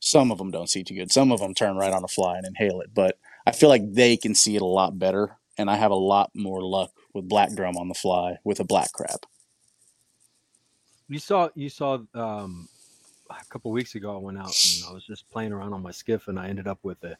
[0.00, 1.12] some of them don't see too good.
[1.12, 3.82] Some of them turn right on a fly and inhale it, but I feel like
[3.92, 7.28] they can see it a lot better, and I have a lot more luck with
[7.28, 9.20] black drum on the fly with a black crab.
[11.08, 11.48] You saw.
[11.54, 11.98] You saw.
[12.14, 12.68] Um,
[13.30, 15.90] a couple weeks ago, I went out and I was just playing around on my
[15.90, 17.16] skiff, and I ended up with a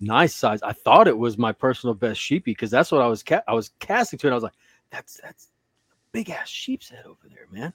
[0.00, 0.62] nice size.
[0.62, 3.22] I thought it was my personal best sheepy because that's what I was.
[3.22, 4.30] Ca- I was casting to it.
[4.30, 4.56] I was like,
[4.90, 7.72] "That's that's a big ass sheep's head over there, man."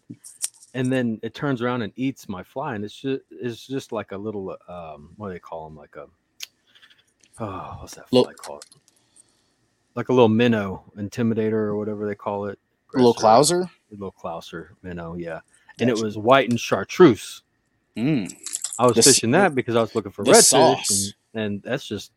[0.74, 4.12] And then it turns around and eats my fly, and it's just it's just like
[4.12, 5.78] a little um, what do they call them?
[5.78, 6.08] Like a
[7.40, 8.66] oh, what's that fly Little- called?
[9.96, 12.60] Like a little minnow intimidator or whatever they call it.
[12.94, 13.64] A little clouser.
[13.64, 15.40] A little clouser minnow, yeah.
[15.80, 17.42] And it was white and chartreuse.
[17.98, 18.32] Mm.
[18.80, 22.12] I was The fishing that because I was looking for redfish, and, and that's just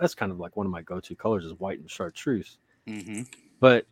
[0.00, 2.58] that's kind of like one of my go-to colors is white and chartreuse.
[2.86, 3.22] hmm
[3.60, 3.86] But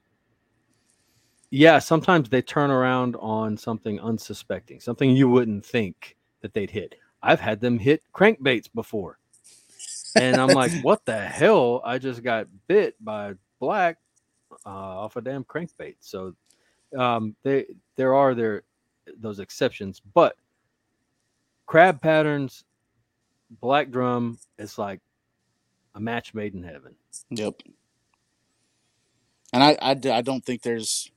[1.51, 6.97] yeah, sometimes they turn around on something unsuspecting, something you wouldn't think that they'd hit.
[7.23, 9.19] I've had them hit crankbaits before,
[10.17, 11.83] and I'm like, "What the hell?
[11.85, 13.99] I just got bit by black
[14.67, 16.35] uh, off a damn crankbait." So
[16.97, 18.65] um, they there are there
[19.21, 20.37] those exceptions, but
[21.69, 22.65] crab patterns,
[23.61, 25.01] black drum, it's like
[25.95, 26.97] a match made in heaven.
[27.31, 27.63] Yep.
[29.53, 31.11] And I I don't think there's,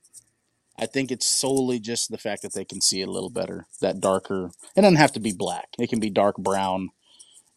[0.78, 3.66] I think it's solely just the fact that they can see it a little better.
[3.80, 5.68] That darker, it doesn't have to be black.
[5.78, 6.90] It can be dark brown,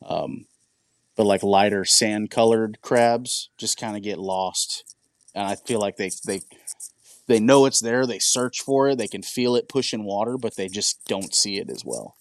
[0.05, 0.45] um,
[1.15, 4.95] but like lighter sand colored crabs just kind of get lost.
[5.34, 6.41] And I feel like they, they,
[7.27, 8.05] they know it's there.
[8.05, 8.97] They search for it.
[8.97, 12.15] They can feel it pushing water, but they just don't see it as well.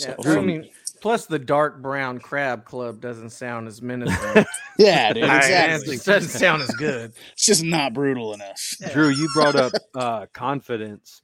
[0.00, 0.68] Yeah, So I mean,
[1.00, 4.44] plus the dark brown crab club doesn't sound as menacing.
[4.78, 5.96] yeah, dude, exactly.
[5.96, 7.12] It doesn't sound as good.
[7.32, 8.60] It's just not brutal enough.
[8.92, 11.22] Drew, you brought up uh, confidence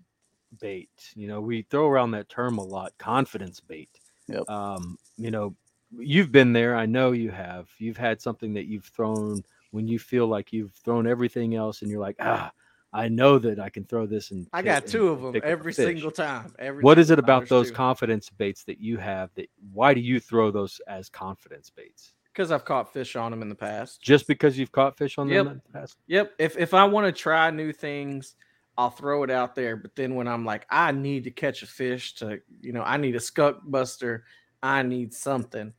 [0.61, 0.91] bait.
[1.15, 3.91] You know, we throw around that term a lot, confidence bait.
[4.29, 4.49] Yep.
[4.49, 5.55] Um, you know,
[5.99, 6.77] you've been there.
[6.77, 7.69] I know you have.
[7.79, 11.91] You've had something that you've thrown when you feel like you've thrown everything else, and
[11.91, 12.51] you're like, ah,
[12.93, 14.31] I know that I can throw this.
[14.31, 16.55] And I got two of them pick up a every single time.
[16.59, 17.75] Every What is it about those two.
[17.75, 19.31] confidence baits that you have?
[19.35, 22.13] That why do you throw those as confidence baits?
[22.33, 24.01] Because I've caught fish on them in the past.
[24.03, 25.47] Just because you've caught fish on them Yep.
[25.47, 25.97] in the past?
[26.07, 26.33] Yep.
[26.39, 28.35] If if I want to try new things,
[28.79, 29.77] I'll throw it out there.
[29.77, 32.99] But then when I'm like, I need to catch a fish to, you know, I
[32.99, 34.25] need a skunk buster,
[34.63, 35.73] I need something.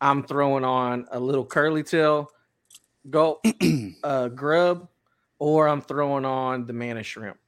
[0.00, 2.30] I'm throwing on a little curly tail,
[3.10, 3.44] gulp,
[4.04, 4.88] uh, grub,
[5.38, 7.38] or I'm throwing on the mana shrimp.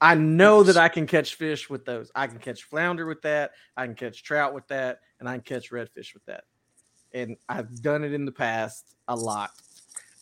[0.00, 2.10] I know that I can catch fish with those.
[2.14, 3.52] I can catch flounder with that.
[3.76, 6.44] I can catch trout with that, and I can catch redfish with that.
[7.12, 9.50] And I've done it in the past a lot.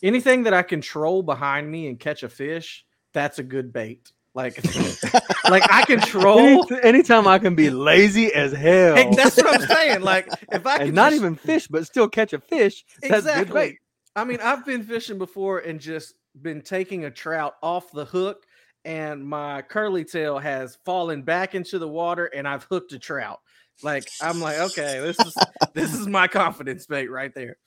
[0.03, 4.11] Anything that I control behind me and catch a fish, that's a good bait.
[4.33, 4.57] Like,
[5.49, 6.65] like I control.
[6.71, 10.01] Any, anytime I can be lazy as hell, Hey, that's what I'm saying.
[10.01, 13.53] Like, if I and not just- even fish, but still catch a fish, that's good
[13.53, 13.77] bait.
[14.15, 18.45] I mean, I've been fishing before and just been taking a trout off the hook,
[18.85, 23.39] and my curly tail has fallen back into the water, and I've hooked a trout.
[23.83, 25.35] Like I'm like, okay, this is
[25.73, 27.57] this is my confidence bait right there.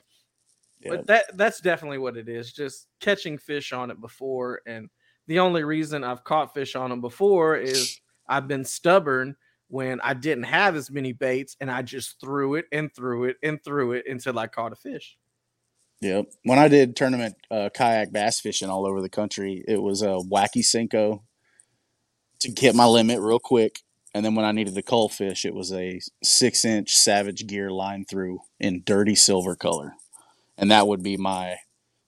[0.80, 0.90] Yeah.
[0.90, 2.52] But that that's definitely what it is.
[2.52, 4.88] Just catching fish on it before, and
[5.26, 9.36] the only reason I've caught fish on them before is I've been stubborn
[9.68, 13.36] when I didn't have as many baits, and I just threw it and threw it
[13.42, 15.16] and threw it until I caught a fish.
[16.02, 16.26] Yep.
[16.42, 20.18] When I did tournament uh, kayak bass fishing all over the country, it was a
[20.18, 21.22] wacky Senko
[22.40, 23.78] to get my limit real quick.
[24.12, 27.70] And then when I needed the cull fish, it was a six inch Savage Gear
[27.70, 29.92] line through in dirty silver color.
[30.58, 31.56] And that would be my,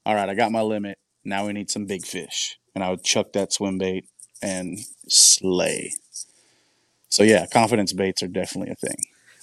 [0.05, 0.99] all right, I got my limit.
[1.25, 2.59] Now we need some big fish.
[2.75, 4.09] And I would chuck that swim bait
[4.43, 5.93] and slay.
[7.09, 8.97] So yeah, confidence baits are definitely a thing.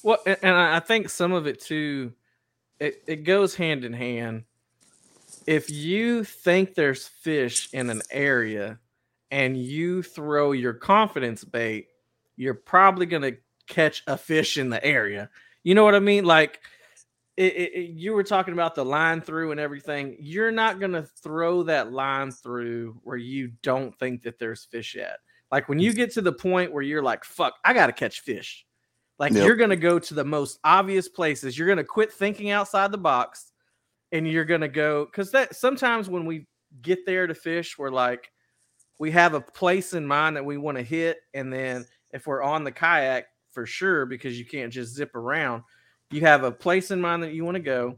[0.04, 2.12] Well, and I think some of it too,
[2.82, 4.44] it, it goes hand in hand.
[5.46, 8.80] If you think there's fish in an area
[9.30, 11.88] and you throw your confidence bait,
[12.36, 15.30] you're probably going to catch a fish in the area.
[15.64, 16.26] You know what I mean?
[16.26, 16.60] Like,
[17.38, 20.18] it, it, you were talking about the line through and everything.
[20.20, 24.96] You're not going to throw that line through where you don't think that there's fish
[24.96, 25.20] at.
[25.52, 28.22] Like, when you get to the point where you're like, fuck, I got to catch
[28.22, 28.66] fish.
[29.22, 29.46] Like Yep.
[29.46, 31.56] you're gonna go to the most obvious places.
[31.56, 33.52] You're gonna quit thinking outside the box,
[34.12, 36.48] and you're gonna go because that sometimes when we
[36.82, 38.32] get there to fish, we're like,
[38.98, 42.42] we have a place in mind that we want to hit, and then if we're
[42.42, 45.62] on the kayak for sure, because you can't just zip around,
[46.10, 47.96] you have a place in mind that you want to go.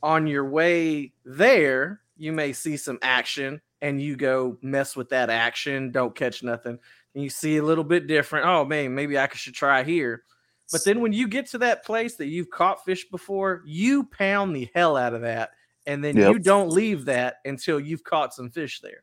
[0.00, 5.28] On your way there, you may see some action, and you go mess with that
[5.28, 5.90] action.
[5.90, 6.78] Don't catch nothing
[7.14, 8.46] and you see a little bit different.
[8.46, 10.24] Oh man, maybe I should try here.
[10.72, 14.54] But then when you get to that place that you've caught fish before, you pound
[14.54, 15.50] the hell out of that,
[15.86, 16.32] and then Yep.
[16.32, 19.02] you don't leave that until you've caught some fish there.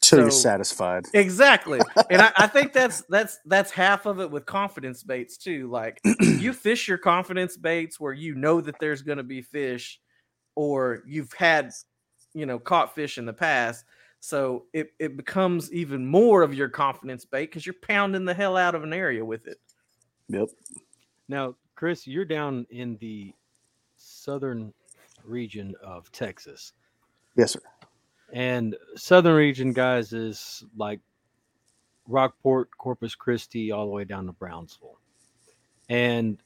[0.00, 1.06] Till you're satisfied.
[1.14, 5.70] Exactly, and I, I think that's that's that's half of it with confidence baits too.
[5.70, 10.00] Like you fish your confidence baits where you know that there's going to be fish,
[10.56, 11.70] or you've had,
[12.34, 13.84] you know, caught fish in the past.
[14.24, 18.56] So it, it becomes even more of your confidence bait because you're pounding the hell
[18.56, 19.60] out of an area with it.
[20.28, 20.48] Yep.
[21.28, 23.34] Now, Chris, you're down in the
[23.96, 24.72] southern
[25.24, 26.72] region of Texas.
[27.36, 27.60] Yes, sir.
[28.32, 31.00] And southern region, guys, is like
[32.08, 34.98] Rockport, Corpus Christi, all the way down to Brownsville.
[35.90, 36.38] And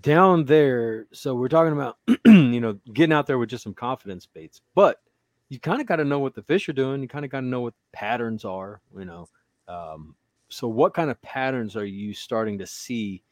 [0.00, 4.26] down there, so we're talking about, you know, getting out there with just some confidence
[4.26, 5.00] baits, but
[5.48, 7.02] you kind of got to know what the fish are doing.
[7.02, 9.28] You kind of got to know what patterns are, you know.
[9.66, 10.14] Um,
[10.48, 13.22] so, what kind of patterns are you starting to see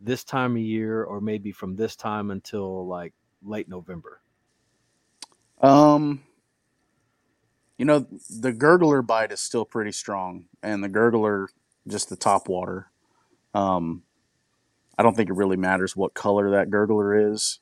[0.00, 4.20] this time of year, or maybe from this time until like late November?
[5.60, 6.22] Um,
[7.76, 11.48] you know, the gurgler bite is still pretty strong, and the gurgler,
[11.86, 12.90] just the top water.
[13.54, 14.02] Um,
[14.98, 17.60] I don't think it really matters what color that gurgler is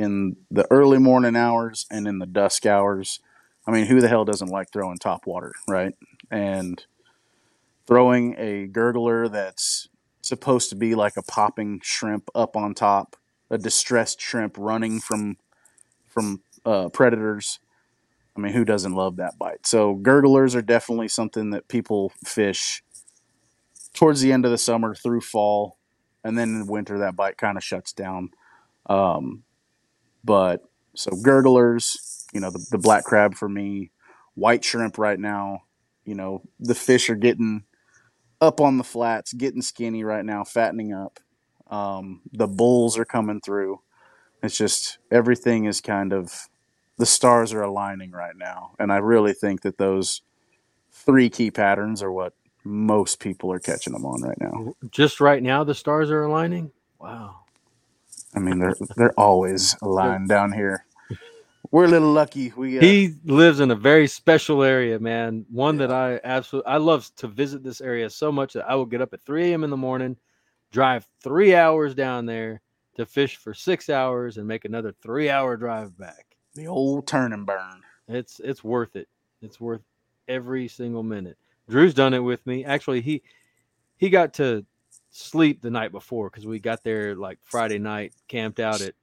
[0.00, 3.20] in the early morning hours and in the dusk hours.
[3.66, 5.94] I mean, who the hell doesn't like throwing top water, right?
[6.30, 6.82] And
[7.86, 9.88] throwing a gurgler that's
[10.22, 13.16] supposed to be like a popping shrimp up on top,
[13.50, 15.36] a distressed shrimp running from
[16.08, 17.60] from uh, predators.
[18.34, 19.66] I mean, who doesn't love that bite?
[19.66, 22.82] So gurglers are definitely something that people fish
[23.92, 25.76] towards the end of the summer through fall,
[26.24, 28.30] and then in winter that bite kind of shuts down.
[28.86, 29.42] Um,
[30.24, 30.62] but
[30.94, 33.90] so gurglers, you know, the, the black crab for me,
[34.34, 35.60] white shrimp right now.
[36.04, 37.64] You know, the fish are getting
[38.40, 41.20] up on the flats, getting skinny right now, fattening up.
[41.70, 43.80] Um, the bulls are coming through.
[44.42, 46.48] It's just everything is kind of
[46.98, 50.22] the stars are aligning right now, and I really think that those
[50.92, 54.74] three key patterns are what most people are catching them on right now.
[54.90, 56.72] Just right now, the stars are aligning.
[57.00, 57.39] Wow.
[58.34, 60.84] I mean, they're they're always aligned down here.
[61.70, 62.52] We're a little lucky.
[62.56, 65.46] We uh, He lives in a very special area, man.
[65.50, 68.86] One that I absolutely I love to visit this area so much that I will
[68.86, 69.64] get up at 3 a.m.
[69.64, 70.16] in the morning,
[70.72, 72.60] drive three hours down there
[72.96, 76.26] to fish for six hours, and make another three hour drive back.
[76.54, 77.82] the old turn and burn.
[78.08, 79.08] It's it's worth it.
[79.42, 79.82] It's worth
[80.28, 81.38] every single minute.
[81.68, 82.64] Drew's done it with me.
[82.64, 83.22] Actually, he
[83.96, 84.64] he got to
[85.10, 88.94] sleep the night before because we got there like Friday night, camped out at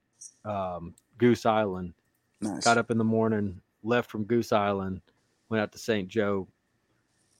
[0.44, 1.94] um, Goose Island.
[2.40, 2.64] Nice.
[2.64, 5.00] Got up in the morning, left from Goose Island,
[5.48, 6.08] went out to St.
[6.08, 6.48] Joe.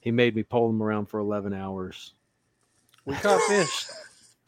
[0.01, 2.15] He made me pole him around for 11 hours.
[3.05, 3.87] We caught fish.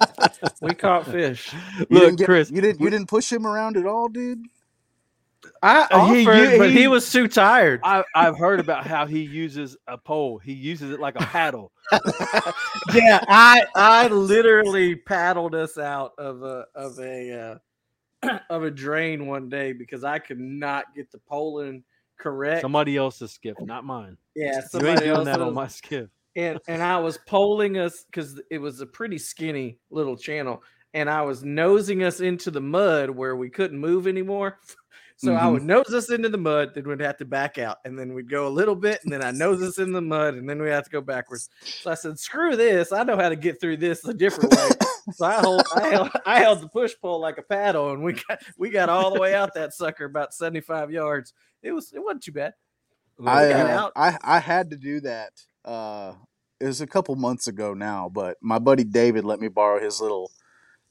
[0.60, 1.52] we caught fish.
[1.78, 4.44] You Look, didn't get- Chris, you didn't you didn't push him around at all, dude.
[5.62, 7.80] I Uh, he- but he- he was too tired.
[7.82, 10.38] I, I've heard about how he uses a pole.
[10.38, 11.72] He uses it like a paddle.
[12.94, 17.58] yeah, I I literally paddled us out of a of a
[18.22, 21.84] uh, of a drain one day because I could not get the poling
[22.18, 22.60] correct.
[22.60, 24.16] Somebody else's skiff, not mine.
[24.34, 26.10] yeah, You ain't doing else that on my skiff.
[26.36, 30.62] and and I was poling us because it was a pretty skinny little channel,
[30.94, 34.58] and I was nosing us into the mud where we couldn't move anymore.
[35.22, 35.52] So I Mhm.
[35.52, 38.30] would nose us into the mud, then we'd have to back out, and then we'd
[38.30, 40.70] go a little bit, and then I nose us in the mud, and then we
[40.70, 41.50] have to go backwards.
[41.60, 42.90] So I said, "Screw this!
[42.90, 44.68] I know how to get through this a different way."
[45.12, 48.14] so I hold, I held, I held the push pole like a paddle, and we
[48.14, 51.34] got we got all the way out that sucker about seventy five yards.
[51.62, 52.54] It was it wasn't too bad.
[53.26, 53.90] I, uh.
[53.96, 55.32] I I had to do that.
[55.66, 56.14] Uh,
[56.60, 60.00] it was a couple months ago now, but my buddy David let me borrow his
[60.00, 60.30] little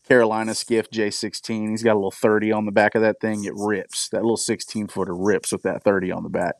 [0.09, 1.69] Carolina skiff J16.
[1.69, 3.45] He's got a little 30 on the back of that thing.
[3.45, 4.09] It rips.
[4.09, 6.55] That little 16 footer rips with that 30 on the back.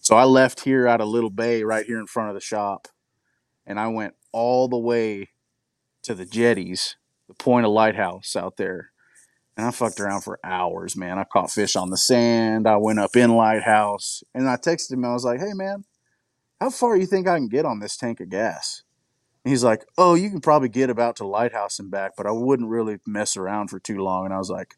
[0.00, 2.88] So I left here out of Little Bay right here in front of the shop,
[3.66, 5.28] and I went all the way
[6.02, 8.90] to the jetties, the point of lighthouse out there.
[9.56, 11.18] And I fucked around for hours, man.
[11.18, 12.66] I caught fish on the sand.
[12.66, 15.04] I went up in lighthouse, and I texted him.
[15.04, 15.84] I was like, "Hey, man,
[16.60, 18.82] how far you think I can get on this tank of gas?"
[19.48, 22.32] And he's like, "Oh, you can probably get about to lighthouse and back, but I
[22.32, 24.74] wouldn't really mess around for too long." And I was like,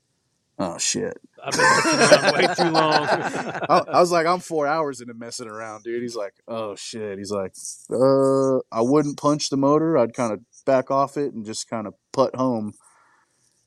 [0.61, 3.09] "Oh shit." I've been messing way too long.
[3.69, 6.03] I, I was like, I'm four hours into messing around, dude.
[6.03, 7.19] He's like, oh shit.
[7.19, 7.53] He's like,
[7.93, 9.99] uh, I wouldn't punch the motor.
[9.99, 12.75] I'd kind of back off it and just kind of putt home.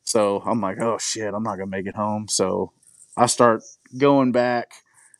[0.06, 2.28] So I'm like, oh shit, I'm not gonna make it home.
[2.30, 2.72] So
[3.18, 3.62] I start
[3.97, 4.72] going back.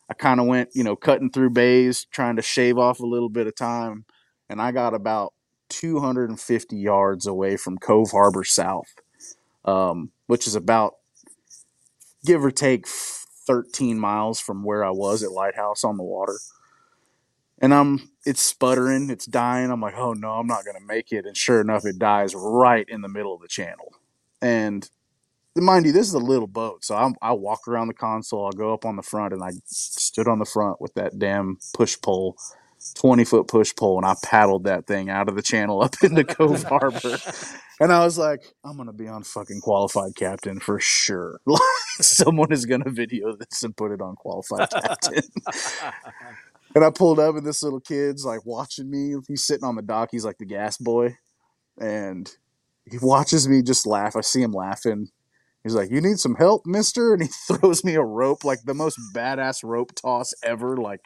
[0.10, 3.30] I kind of went, you know, cutting through bays, trying to shave off a little
[3.30, 4.06] bit of time,
[4.48, 5.33] and I got about
[5.70, 8.94] 250 yards away from Cove Harbor South,
[9.66, 10.96] um, which is about
[12.26, 16.38] give or take 13 miles from where I was at Lighthouse on the water.
[17.62, 19.72] And I'm it's sputtering, it's dying.
[19.72, 21.26] I'm like, oh no, I'm not gonna make it.
[21.26, 23.94] And sure enough, it dies right in the middle of the channel.
[24.42, 24.90] And
[25.62, 28.46] mind you, this is a little boat, so I'm, I walk around the console.
[28.46, 31.58] I'll go up on the front, and I stood on the front with that damn
[31.74, 32.38] push pole,
[32.96, 36.24] twenty foot push pole, and I paddled that thing out of the channel up into
[36.24, 37.18] Cove Harbor.
[37.80, 41.40] And I was like, I'm gonna be on fucking qualified captain for sure.
[42.02, 45.24] Someone is gonna video this and put it on qualified captain.
[46.76, 49.16] and I pulled up, and this little kid's like watching me.
[49.28, 50.10] He's sitting on the dock.
[50.12, 51.18] He's like the gas boy,
[51.80, 52.30] and
[52.90, 54.16] he watches me just laugh.
[54.16, 55.10] I see him laughing.
[55.64, 58.74] He's like, "You need some help, Mister?" And he throws me a rope, like the
[58.74, 61.02] most badass rope toss ever, like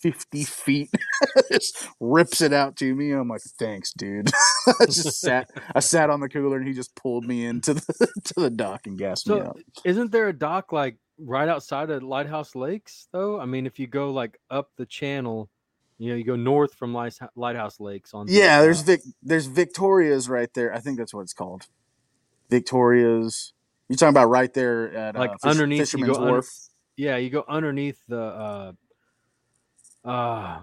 [0.00, 0.90] fifty feet.
[1.52, 3.12] just rips it out to me.
[3.12, 4.30] I'm like, "Thanks, dude."
[4.80, 5.50] I just sat.
[5.74, 8.86] I sat on the cooler, and he just pulled me into the to the dock
[8.86, 9.56] and gassed me So, up.
[9.84, 13.38] isn't there a dock like right outside of Lighthouse Lakes though?
[13.40, 15.48] I mean, if you go like up the channel,
[15.98, 18.26] you know, you go north from Lighthouse Lakes on.
[18.26, 19.00] the, Yeah, there's uh, Vic.
[19.22, 20.74] There's Victoria's right there.
[20.74, 21.66] I think that's what it's called.
[22.50, 23.52] Victoria's.
[23.88, 26.48] You're talking about right there at Like uh, Fish- underneath, you Fisherman's go under- Wharf.
[26.96, 28.20] yeah, you go underneath the.
[28.20, 28.72] uh
[30.04, 30.60] uh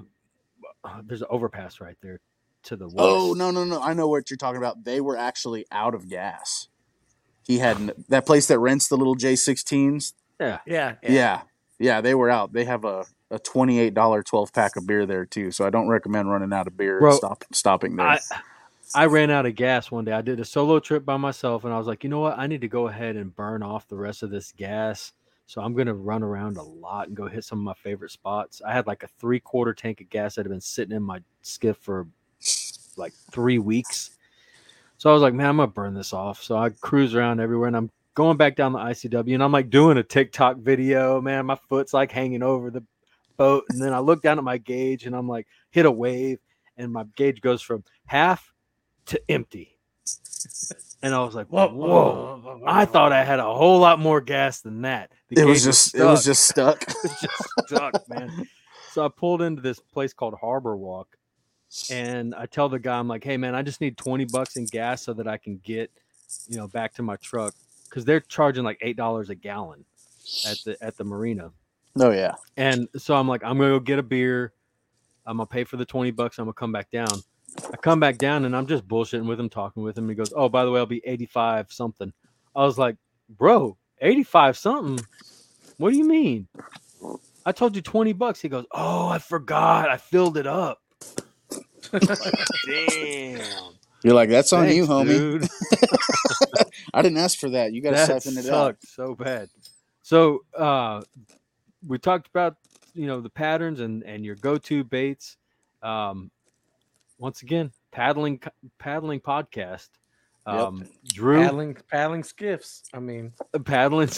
[1.05, 2.19] There's an overpass right there
[2.63, 2.97] to the west.
[2.99, 3.81] Oh no no no!
[3.81, 4.83] I know what you're talking about.
[4.83, 6.67] They were actually out of gas.
[7.43, 10.13] He had that place that rents the little J16s.
[10.39, 11.41] Yeah, Yeah, Yeah.
[11.79, 12.53] yeah, They were out.
[12.53, 15.51] They have a a twenty eight dollar twelve pack of beer there too.
[15.51, 18.07] So I don't recommend running out of beer Bro, and stop stopping there.
[18.07, 18.19] I
[18.93, 20.11] I ran out of gas one day.
[20.11, 22.37] I did a solo trip by myself, and I was like, you know what?
[22.37, 25.13] I need to go ahead and burn off the rest of this gas.
[25.51, 28.61] So I'm gonna run around a lot and go hit some of my favorite spots.
[28.65, 31.21] I had like a three quarter tank of gas that had been sitting in my
[31.41, 32.07] skiff for
[32.95, 34.11] like three weeks.
[34.97, 36.41] So I was like, man, I'm gonna burn this off.
[36.41, 39.69] So I cruise around everywhere, and I'm going back down the ICW, and I'm like
[39.69, 41.19] doing a TikTok video.
[41.19, 42.85] Man, my foot's like hanging over the
[43.35, 46.39] boat, and then I look down at my gauge, and I'm like, hit a wave,
[46.77, 48.53] and my gauge goes from half
[49.07, 49.77] to empty.
[51.03, 52.61] And I was like, whoa, whoa.
[52.65, 55.11] I thought I had a whole lot more gas than that.
[55.29, 56.81] The it was gauge just it was just stuck.
[56.89, 58.47] It was just stuck, man.
[58.91, 61.17] So I pulled into this place called Harbor Walk,
[61.89, 64.65] and I tell the guy, I'm like, "Hey, man, I just need 20 bucks in
[64.65, 65.89] gas so that I can get,
[66.47, 67.55] you know, back to my truck
[67.89, 69.85] because they're charging like eight dollars a gallon
[70.45, 71.51] at the at the marina."
[71.99, 72.35] oh yeah.
[72.57, 74.53] And so I'm like, I'm gonna go get a beer.
[75.25, 76.37] I'm gonna pay for the 20 bucks.
[76.37, 77.07] I'm gonna come back down.
[77.71, 80.07] I come back down and I'm just bullshitting with him, talking with him.
[80.09, 82.13] He goes, Oh, by the way, I'll be 85 something.
[82.55, 82.95] I was like,
[83.29, 85.05] Bro, 85 something?
[85.77, 86.47] What do you mean?
[87.45, 88.41] I told you 20 bucks.
[88.41, 89.89] He goes, Oh, I forgot.
[89.89, 90.79] I filled it up.
[92.65, 93.73] Damn.
[94.03, 95.07] You're like, that's on you, homie.
[95.07, 95.47] dude.
[96.93, 97.73] I didn't ask for that.
[97.73, 98.75] You got to that siphon it out.
[98.81, 99.49] sucked so bad.
[100.01, 101.01] So uh,
[101.85, 102.57] we talked about
[102.93, 105.37] you know the patterns and and your go-to baits.
[105.81, 106.31] Um,
[107.21, 108.41] once again, paddling
[108.79, 109.89] paddling podcast.
[110.47, 110.55] Yep.
[110.55, 112.83] Um, Drew paddling paddling skiffs.
[112.93, 113.31] I mean,
[113.63, 114.09] paddling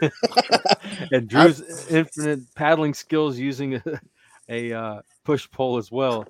[1.12, 3.82] and Drew's infinite paddling skills using a,
[4.48, 6.26] a uh, push pole as well.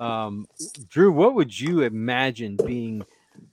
[0.00, 0.46] Um,
[0.88, 3.02] Drew, what would you imagine being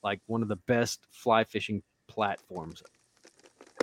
[0.02, 2.82] like one of the best fly fishing platforms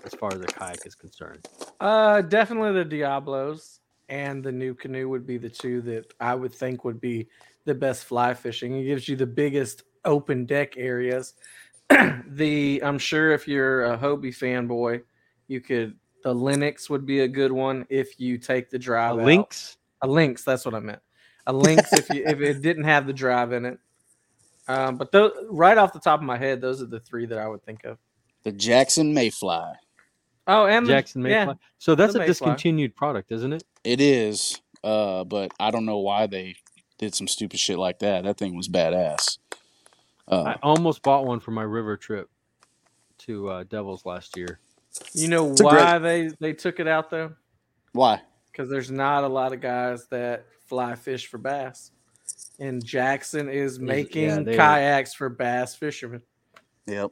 [0.04, 1.46] as far as a kayak is concerned?
[1.80, 6.84] uh, definitely the Diablos and the NuCanoe would be the two that I would think
[6.84, 7.28] would be
[7.64, 8.76] the best fly fishing.
[8.76, 11.34] It gives you the biggest open deck areas.
[12.28, 15.02] the I'm sure if you're a Hobie fanboy,
[15.48, 19.24] you could the Linux would be a good one if you take the drive out.
[19.24, 19.76] lynx?
[20.02, 21.00] A lynx, that's what I meant.
[21.46, 23.78] A lynx if you if it didn't have the drive in it.
[24.68, 27.38] Um, but those, right off the top of my head, those are the three that
[27.38, 27.98] I would think of.
[28.44, 29.74] The Jackson Mayfly.
[30.46, 31.58] Oh, and the- Jackson yeah, Mayfly.
[31.78, 32.26] So that's a Mayfly.
[32.28, 33.64] discontinued product, isn't it?
[33.84, 36.54] It is, uh, but I don't know why they
[36.98, 38.24] did some stupid shit like that.
[38.24, 39.38] That thing was badass.
[40.28, 42.30] Uh, I almost bought one for my river trip
[43.18, 44.60] to uh, Devils last year.
[45.14, 47.32] You know a great- why they they took it out though?
[47.92, 48.20] why?
[48.50, 51.90] Because there's not a lot of guys that fly fish for bass,
[52.58, 56.22] and Jackson is yeah, making are- kayaks for bass fishermen.
[56.86, 57.10] Yep.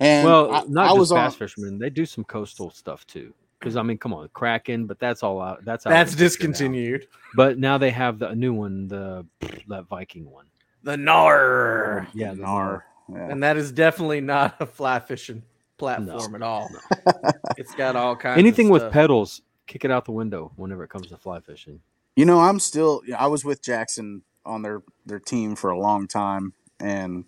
[0.00, 1.38] And well, I, not I just was bass on.
[1.38, 3.32] fishermen; they do some coastal stuff too.
[3.64, 5.64] Because I mean, come on, Kraken, but that's all out.
[5.64, 6.24] That's out That's of now.
[6.26, 7.08] discontinued.
[7.34, 9.26] But now they have the new one, the
[9.68, 10.44] that Viking one.
[10.82, 12.82] The Knarr, Yeah, the Knarr.
[13.10, 13.30] Yeah.
[13.30, 15.42] and that is definitely not a fly fishing
[15.78, 16.68] platform at all.
[17.56, 18.38] it's got all kinds.
[18.38, 18.92] Anything of with stuff.
[18.92, 21.80] pedals, kick it out the window whenever it comes to fly fishing.
[22.16, 23.02] You know, I'm still.
[23.16, 27.24] I was with Jackson on their their team for a long time, and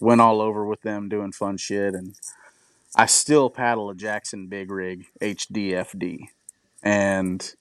[0.00, 1.94] went all over with them doing fun shit.
[1.94, 2.14] And
[2.96, 6.20] I still paddle a Jackson Big Rig HDFD,
[6.82, 7.54] and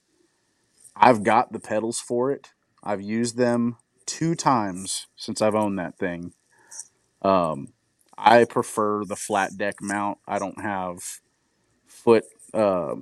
[0.96, 2.50] I've got the pedals for it.
[2.84, 6.34] I've used them two times since I've owned that thing.
[7.22, 7.70] Um,
[8.18, 10.20] I prefer the flat deck mount.
[10.28, 11.00] I don't have
[11.88, 12.26] foot.
[12.54, 12.96] Uh,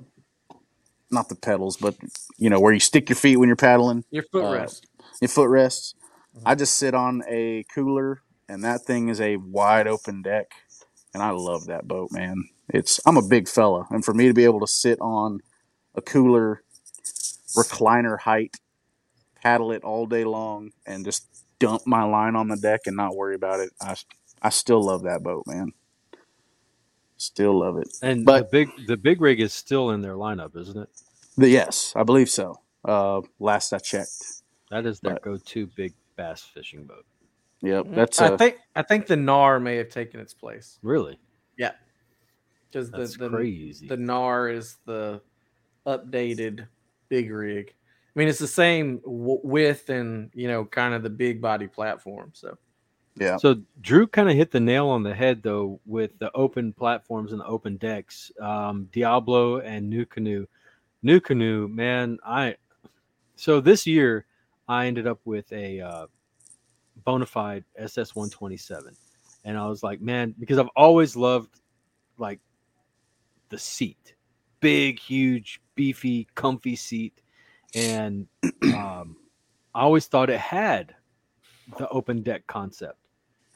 [1.10, 1.96] not the pedals, but
[2.38, 4.82] you know where you stick your feet when you're paddling Your uh, footrest.
[5.20, 5.94] your footrests.
[6.44, 10.52] I just sit on a cooler, and that thing is a wide open deck,
[11.14, 12.48] and I love that boat, man.
[12.68, 15.40] It's I'm a big fella, and for me to be able to sit on
[15.94, 16.62] a cooler,
[17.56, 18.56] recliner height,
[19.42, 21.26] paddle it all day long, and just
[21.58, 23.96] dump my line on the deck and not worry about it, I
[24.42, 25.72] I still love that boat, man.
[27.16, 27.88] Still love it.
[28.02, 30.88] And But- the big the big rig is still in their lineup, isn't it?
[31.38, 32.60] But yes, I believe so.
[32.84, 34.42] Uh, last I checked.
[34.70, 37.04] That is their But- go-to big bass fishing boat.
[37.64, 41.18] Yep, that's I a, think I think the Knarr may have taken its place Really,
[41.56, 41.72] Yeah,
[42.70, 43.88] because the the, crazy.
[43.88, 45.20] the Knarr is the
[45.86, 46.66] updated
[47.08, 47.72] big rig.
[48.14, 51.66] I mean, it's the same w- width and you know, kind of the big body
[51.66, 52.30] platform.
[52.34, 52.58] So
[53.16, 53.36] yeah.
[53.38, 57.32] So Drew kind of hit the nail on the head though with the open platforms
[57.32, 58.30] and the open decks.
[58.40, 60.46] Um, Diablo and NuCanoe.
[61.02, 62.56] New Canoe, man, I
[63.36, 64.26] so this year
[64.68, 66.06] I ended up with a uh,
[67.06, 68.94] Bonafide SS 127,
[69.44, 71.60] and I was like, man, because I've always loved
[72.18, 72.40] like
[73.48, 74.14] the seat,
[74.60, 77.20] big, huge, beefy, comfy seat,
[77.74, 78.26] and
[78.62, 79.16] um,
[79.74, 80.94] I always thought it had
[81.78, 82.98] the open deck concept.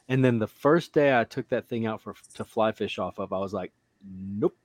[0.07, 3.19] And then the first day I took that thing out for to fly fish off
[3.19, 3.71] of, I was like,
[4.03, 4.55] nope.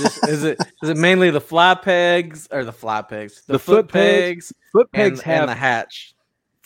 [0.00, 3.58] just is it is it mainly the fly pegs or the fly pegs, the, The
[3.58, 6.14] foot, foot pegs, pegs, Foot and, pegs have and the hatch?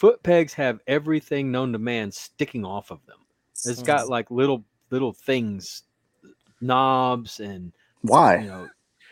[0.04, 3.16] Foot pegs have everything known to man sticking off of them.
[3.64, 5.84] It's got like little little things,
[6.60, 8.40] knobs, and Why?
[8.40, 8.68] you know,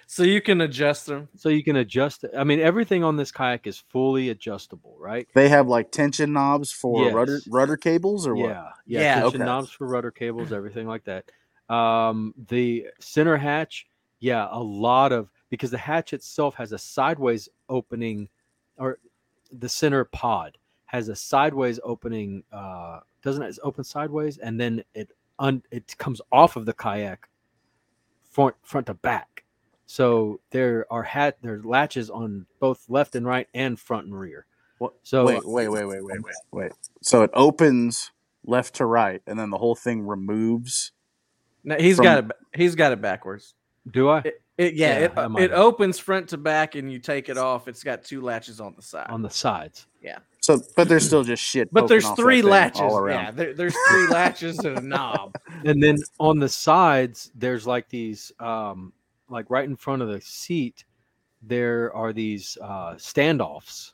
[0.06, 1.30] So you can adjust them.
[1.34, 2.32] so you can adjust it.
[2.36, 5.26] I mean, everything on this kayak is fully adjustable, right?
[5.34, 7.48] They have like tension knobs for rudder Yes.
[7.48, 8.50] rudder cables or what?
[8.50, 9.14] Yeah, yeah, Yeah.
[9.22, 9.46] tension Okay.
[9.46, 11.24] knobs for rudder cables, everything like that.
[11.74, 13.86] Um, the center hatch,
[14.20, 18.28] yeah, a lot of because the hatch itself has a sideways opening,
[18.76, 18.98] or
[19.50, 20.58] the center pod
[20.92, 22.44] has a sideways opening.
[22.52, 26.74] Uh, doesn't it It's open sideways, and then it un it comes off of the
[26.74, 27.28] kayak,
[28.30, 29.44] front front to back.
[29.86, 34.18] So there are hat there are latches on both left and right and front and
[34.18, 34.44] rear.
[34.78, 36.72] What- So wait, wait, wait, wait, wait, wait, wait.
[37.02, 38.10] So it opens
[38.44, 40.92] left to right, and then the whole thing removes.
[41.64, 42.30] No, he's From- got it.
[42.54, 43.54] He's got it backwards.
[43.90, 47.28] Do I It, it yeah, Yeah, it, it opens front to back, and you take
[47.30, 47.66] it off.
[47.66, 49.06] It's got two latches on the side.
[49.08, 49.86] on the sides?
[50.40, 51.72] So, but there's still just shit.
[51.72, 52.80] but there's three latches.
[52.80, 53.24] all around.
[53.24, 55.36] Yeah, there, there's three latches and a knob.
[55.64, 58.92] And then on the sides, there's like these, um,
[59.28, 60.84] like right in front of the seat,
[61.40, 63.92] there are these uh, standoffs.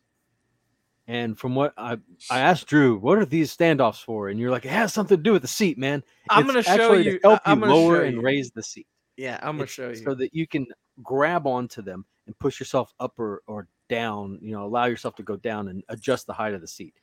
[1.06, 1.98] And from what I
[2.30, 4.28] I asked Drew, what are these standoffs for?
[4.28, 6.02] And you're like, it has something to do with the seat, man.
[6.30, 7.18] I'm gonna show you.
[7.22, 8.20] help I- I'm you gonna lower show and you.
[8.22, 8.86] raise the seat.
[9.18, 9.96] Yeah, I'm gonna show you.
[9.96, 10.66] so that you can
[11.02, 14.38] grab onto them and push yourself up or, or down.
[14.42, 16.94] You know, allow yourself to go down and adjust the height of the seat.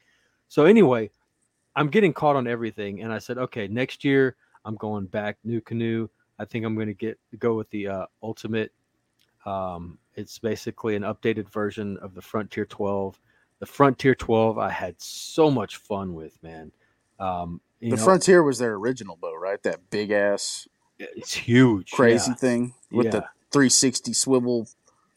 [0.47, 1.09] So anyway,
[1.75, 6.09] I'm getting caught on everything, and I said, okay, next year I'm going back NuCanoe.
[6.39, 8.71] I think I'm going to get go with the uh, ultimate.
[9.45, 13.19] Um, it's basically an updated version of the Frontier 12.
[13.59, 16.71] The Frontier 12 I had so much fun with, man.
[17.19, 19.61] Um, you the know, Frontier was their original boat, right?
[19.63, 20.67] That big ass
[20.99, 22.35] it's huge, crazy yeah.
[22.35, 23.21] thing with the
[23.51, 24.67] 360 swivel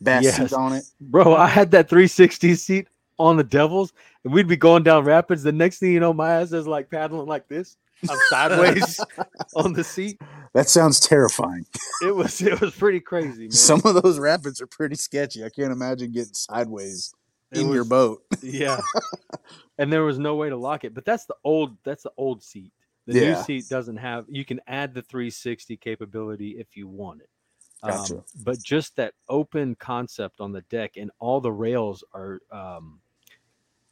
[0.00, 0.36] bass Yes.
[0.36, 0.84] seat on it.
[1.00, 1.34] bro.
[1.34, 2.88] I had that 360 seat
[3.18, 3.92] on the Devils,
[4.24, 5.42] and we'd be going down rapids.
[5.42, 7.76] The next thing you know, my ass is like paddling like this.
[8.08, 9.00] I'm sideways
[9.56, 10.20] on the seat.
[10.54, 11.66] That sounds terrifying.
[12.00, 13.50] It was it was pretty crazy, man.
[13.50, 15.44] Some of those rapids are pretty sketchy.
[15.44, 17.12] I can't imagine getting sideways
[17.50, 18.22] It in your boat.
[18.40, 18.80] yeah,
[19.78, 20.94] and there was no way to lock it.
[20.94, 22.72] But that's the old that's the old seat.
[23.06, 24.26] The new seat doesn't have.
[24.28, 27.28] You can add the 360 capability if you want it.
[27.84, 28.16] Gotcha.
[28.16, 33.00] Um, but just that open concept on the deck and all the rails are um,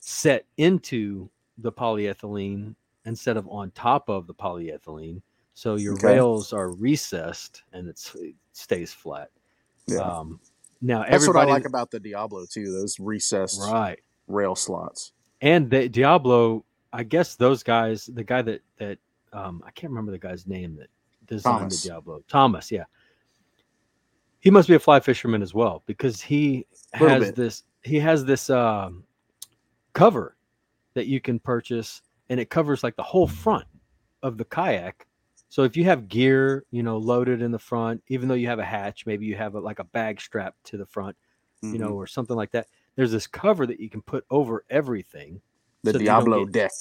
[0.00, 1.28] set into
[1.58, 2.74] the polyethylene
[3.04, 5.22] instead of on top of the polyethylene.
[5.54, 6.08] So your Okay.
[6.08, 9.30] rails are recessed and it's, it stays flat.
[9.86, 9.98] Yeah.
[9.98, 10.40] Um,
[10.82, 12.72] now That's what I like about the Diablo too.
[12.72, 13.98] Those recessed right?
[14.26, 15.12] rail slots.
[15.40, 18.98] And the Diablo, I guess those guys, the guy that that
[19.32, 20.88] um, I can't remember the guy's name that
[21.26, 21.82] designed Thomas.
[21.82, 22.84] the Diablo, Thomas, yeah.
[24.46, 27.34] He must be a fly fisherman as well because he has bit.
[27.34, 29.02] this he has this um,
[29.92, 30.36] cover
[30.94, 33.64] that you can purchase and it covers like the whole front
[34.22, 35.08] of the kayak.
[35.48, 38.60] So if you have gear, you know, loaded in the front, even though you have
[38.60, 41.16] a hatch, maybe you have a, like a bag strap to the front,
[41.62, 41.94] you know, Mhm.
[41.96, 42.68] or something like that.
[42.94, 45.40] There's this cover that you can put over everything.
[45.82, 46.72] the so that you don't Diablo get- deck.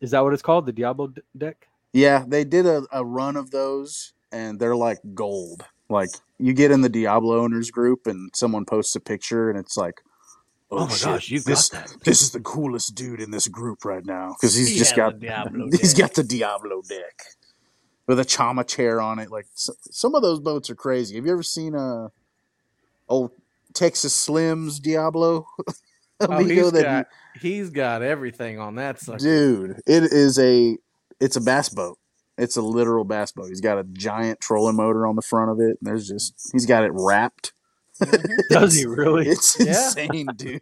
[0.00, 0.64] Is that what it's called?
[0.64, 1.68] The Diablo d- deck?
[1.92, 5.66] Yeah, they did a, a run of those and they're like gold.
[5.88, 9.76] Like you get in the Diablo owners group and someone posts a picture and it's
[9.76, 10.00] like,
[10.70, 12.04] oh, Oh, my shit, gosh, you've this, got that.
[12.04, 15.18] This is the coolest dude in this group right now because he's He just got
[15.20, 16.00] Diablo he's deck.
[16.08, 17.22] got the Diablo deck
[18.06, 19.30] with a Chama chair on it.
[19.30, 21.16] Like so, some of those boats are crazy.
[21.16, 22.10] Have you ever seen a
[23.08, 23.30] old
[23.74, 25.46] Texas Slims Diablo?
[26.18, 27.06] Oh, he's that he- got
[27.42, 29.18] he's got everything on that sucker.
[29.18, 30.78] dude it is a
[31.20, 31.98] it's a bass boat
[32.38, 35.58] it's a literal bass boat he's got a giant trolling motor on the front of
[35.60, 37.52] it and there's just he's got it wrapped
[38.50, 39.26] Does he really?
[39.26, 39.68] it's Yeah.
[39.86, 40.60] insane dude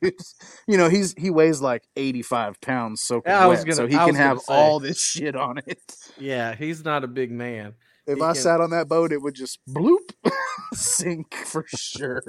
[0.68, 3.86] you know he's he weighs like 85 pounds soaking Yeah, I was wet, gonna- so
[3.88, 4.54] he I can was have say.
[4.54, 5.80] all this shit on it
[6.16, 7.74] Yeah, he's not a big man.
[8.06, 10.12] if He i can- sat on that boat it would just bloop
[10.74, 12.22] sink for sure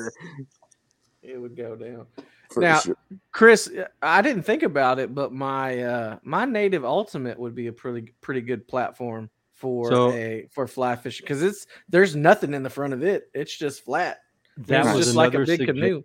[1.22, 2.08] It would go down.
[2.52, 2.98] for Now- sure
[3.32, 3.70] Chris,
[4.02, 8.14] I didn't think about it, but my uh my native ultimate would be a pretty
[8.22, 12.70] pretty good platform for So- a for fly fishing because it's there's nothing in the
[12.70, 13.30] front of it.
[13.34, 14.20] It's just flat.
[14.58, 16.04] That it's was just like a big canoe.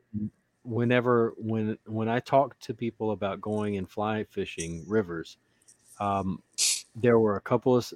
[0.63, 5.37] Whenever when when I talk to people about going and fly fishing rivers,
[5.99, 6.43] um,
[6.95, 7.93] there were a couple of,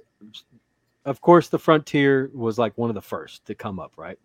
[1.05, 4.19] of course, the Frontier was like one of the first to come up, right?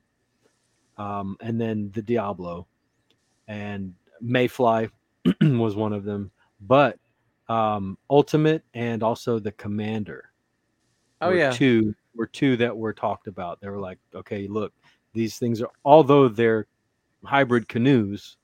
[0.97, 2.67] Um, and then the Diablo,
[3.47, 4.89] and Mayfly
[5.41, 6.97] was one of them, but
[7.49, 10.31] um, Ultimate and also the Commander.
[11.21, 11.51] Oh were yeah.
[11.51, 13.61] two were two that were talked about.
[13.61, 14.73] They were like, okay, look,
[15.13, 16.67] these things are although they're
[17.23, 18.37] hybrid canoes.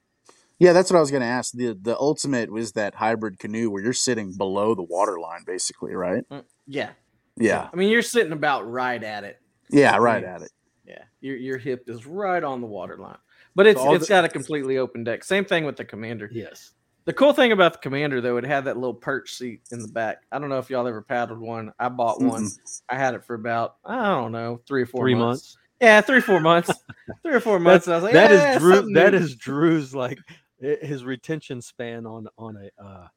[0.59, 3.69] yeah that's what i was going to ask the the ultimate was that hybrid canoe
[3.69, 6.89] where you're sitting below the water line basically right mm, Yeah.
[7.37, 9.39] yeah I mean, you're sitting about right at it.
[9.69, 10.35] yeah right Yeah.
[10.35, 10.51] at it
[10.85, 11.03] Yeah.
[11.21, 13.17] Your your hip is right on the water line.
[13.55, 15.23] But it's all it's the- got a completely open deck.
[15.23, 16.29] Same thing with the commander.
[16.31, 16.71] Yes.
[17.05, 19.87] The cool thing about the commander though, it had that little perch seat in the
[19.87, 20.23] back.
[20.31, 21.71] I don't know if y'all ever paddled one.
[21.79, 22.49] I bought one.
[22.89, 25.55] I had it for about I don't know three or four Three months.
[25.55, 25.57] months.
[25.81, 26.71] Yeah, three four months.
[27.23, 27.85] three or four months.
[27.85, 28.75] and I was like, that "Eh, is Drew.
[28.75, 30.17] something That new." is Drew's like
[30.59, 33.07] his retention span on on a uh,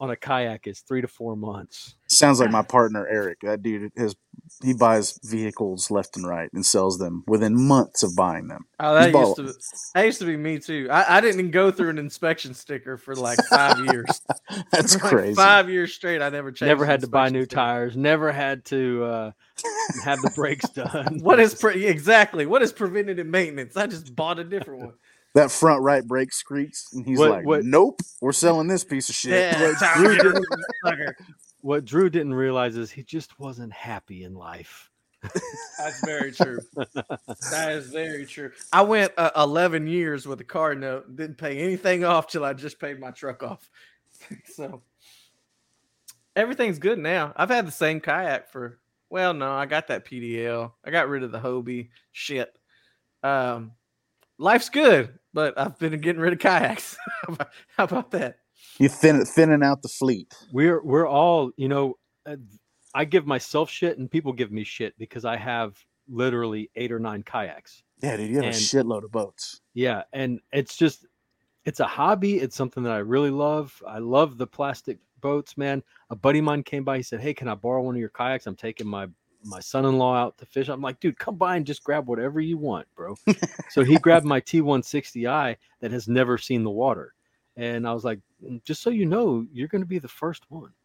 [0.00, 1.94] on a kayak is three to four months.
[2.08, 3.38] Sounds like my partner Eric.
[3.42, 4.16] That dude has
[4.64, 8.64] he buys vehicles left and right and sells them within months of buying them.
[8.80, 9.54] Oh, that used to
[9.94, 10.88] that used to be me too.
[10.90, 14.06] I, I didn't go through an inspection sticker for like five years.
[14.72, 15.34] That's For like crazy.
[15.34, 16.68] Five years straight, I never changed.
[16.68, 17.56] never had to buy new sticker.
[17.56, 17.96] tires.
[17.96, 19.30] Never had to uh,
[20.04, 21.20] have the brakes done.
[21.20, 23.76] What is pre- exactly what is preventative maintenance?
[23.76, 24.94] I just bought a different one.
[25.34, 29.08] That front right brake squeaks, and he's What- like, what- "Nope, we're selling this piece
[29.08, 31.16] of shit." Yeah, time Drew didn't- rid of the sucker.
[31.60, 34.90] what Drew didn't realize is he just wasn't happy in life.
[35.78, 36.60] That's very true.
[36.74, 38.50] that is very true.
[38.72, 42.54] I went uh, 11 years with a car note, didn't pay anything off till I
[42.54, 43.68] just paid my truck off.
[44.46, 44.82] so
[46.34, 47.32] everything's good now.
[47.36, 48.78] I've had the same kayak for
[49.10, 50.72] well, no, I got that PDL.
[50.84, 52.52] I got rid of the Hobie shit.
[53.22, 53.72] Um,
[54.40, 56.96] life's good, but I've been getting rid of kayaks.
[57.26, 58.36] How about- How about that?
[58.78, 60.34] You thin thinning out the fleet.
[60.52, 61.94] We're we're all you know.
[62.26, 62.36] Uh,
[62.94, 65.76] I give myself shit, and people give me shit because I have
[66.08, 67.82] literally eight or nine kayaks.
[68.02, 69.60] Yeah, dude, you have And- a shitload of boats.
[69.74, 71.06] Yeah, and it's just
[71.64, 72.38] it's a hobby.
[72.40, 73.80] It's something that I really love.
[73.86, 75.82] I love the plastic boats, man.
[76.10, 76.96] A buddy of mine came by.
[76.96, 78.46] He said, "Hey, can I borrow one of your kayaks?
[78.46, 79.06] I'm taking my
[79.44, 82.58] my son-in-law out to fish." I'm like, "Dude, come by and just grab whatever you
[82.58, 83.16] want, bro."
[83.70, 87.14] so he grabbed my T160i that has never seen the water,
[87.56, 90.50] and I was like, "Mm, "Just so you know, you're going to be the first
[90.50, 90.72] one."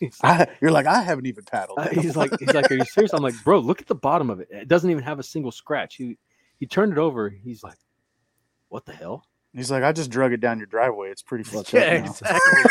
[0.00, 1.78] Like, I, you're like, I haven't even paddled.
[1.78, 4.28] uh, he's like, he's like, "Are you serious?" I'm like, "Bro, look at the bottom
[4.28, 4.48] of it.
[4.50, 6.18] It doesn't even have a single scratch." He
[6.58, 7.28] he turned it over.
[7.30, 7.78] He's like,
[8.68, 9.24] "What the hell?"
[9.54, 11.10] He's like, I just drug it down your driveway.
[11.10, 12.10] It's pretty fucked Yeah, up now.
[12.10, 12.70] exactly.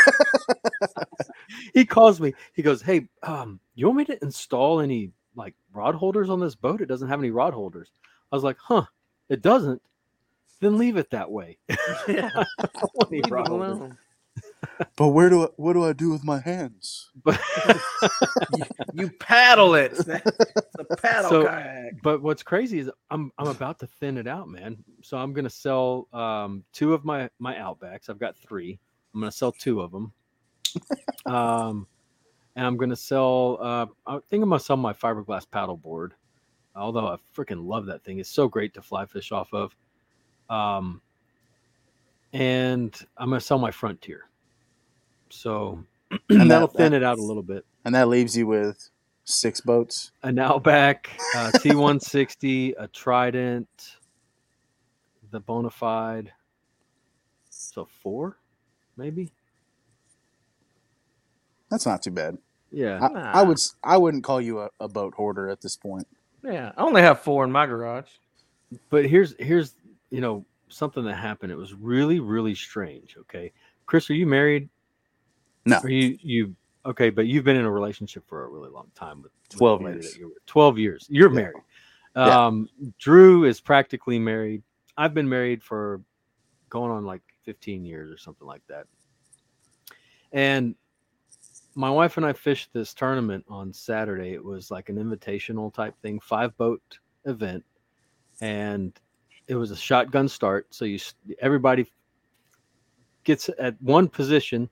[1.74, 2.34] he calls me.
[2.54, 6.54] He goes, "Hey, um, you want me to install any like rod holders on this
[6.54, 6.80] boat?
[6.80, 7.90] It doesn't have any rod holders."
[8.32, 8.84] I was like, "Huh,
[9.28, 9.80] it doesn't."
[10.60, 11.58] Then leave it that way.
[12.08, 12.30] yeah.
[12.58, 13.76] I don't want any Leave it rod holders.
[13.78, 13.98] alone.
[14.96, 17.10] But where do I, what do I do with my hands?
[17.22, 17.40] But
[18.94, 19.92] You paddle it.
[20.08, 22.02] It's a paddle So- kayak.
[22.02, 24.76] but what's crazy is I'm I'm about to thin it out, man.
[25.02, 28.08] So I'm gonna sell um two of my my Outbacks.
[28.10, 28.78] I've got three.
[29.14, 30.12] I'm gonna sell two of them.
[31.26, 31.86] um,
[32.56, 33.58] and I'm gonna sell.
[33.60, 36.14] Uh, I think I'm gonna sell my fiberglass paddle board.
[36.76, 38.18] Although I freaking love that thing.
[38.18, 39.76] It's so great to fly fish off of.
[40.50, 41.00] Um,
[42.32, 44.28] and I'm gonna sell my Frontier.
[45.30, 45.84] So
[46.30, 47.64] And that'll that- thin that- it out a little bit.
[47.84, 48.90] And that leaves you with
[49.24, 50.12] six boats.
[50.22, 53.96] an Outback, uh, T160, a Trident,
[55.30, 56.28] the Bonafide.
[57.50, 58.38] So four,
[58.96, 59.32] maybe.
[61.70, 62.38] That's not too bad.
[62.70, 66.06] Yeah, I, I would I wouldn't call you a, a boat hoarder at this point.
[66.42, 68.08] Yeah, I only have four in my garage.
[68.90, 69.74] but here's here's
[70.10, 71.52] you know something that happened.
[71.52, 73.16] It was really really strange.
[73.20, 73.52] Okay,
[73.86, 74.68] Chris, are you married?
[75.66, 75.78] No.
[75.78, 76.54] Are you you
[76.86, 77.10] okay?
[77.10, 79.94] But you've been in a relationship for a really long time with with 12 lady
[80.00, 80.16] years.
[80.16, 80.30] you're.
[80.46, 81.06] Twelve years.
[81.08, 81.34] You're Yeah.
[81.40, 81.62] married.
[82.16, 82.46] Yeah.
[82.46, 84.62] Um, Drew is practically married.
[84.96, 86.00] I've been married for
[86.70, 88.86] going on like 15 years or something like that.
[90.32, 90.74] And
[91.74, 94.32] my wife and I fished this tournament on Saturday.
[94.32, 96.82] It was like an invitational type thing, five boat
[97.24, 97.64] event,
[98.40, 98.92] and
[99.48, 100.66] it was a shotgun start.
[100.70, 100.98] So you
[101.40, 101.86] everybody
[103.24, 104.68] gets at one position,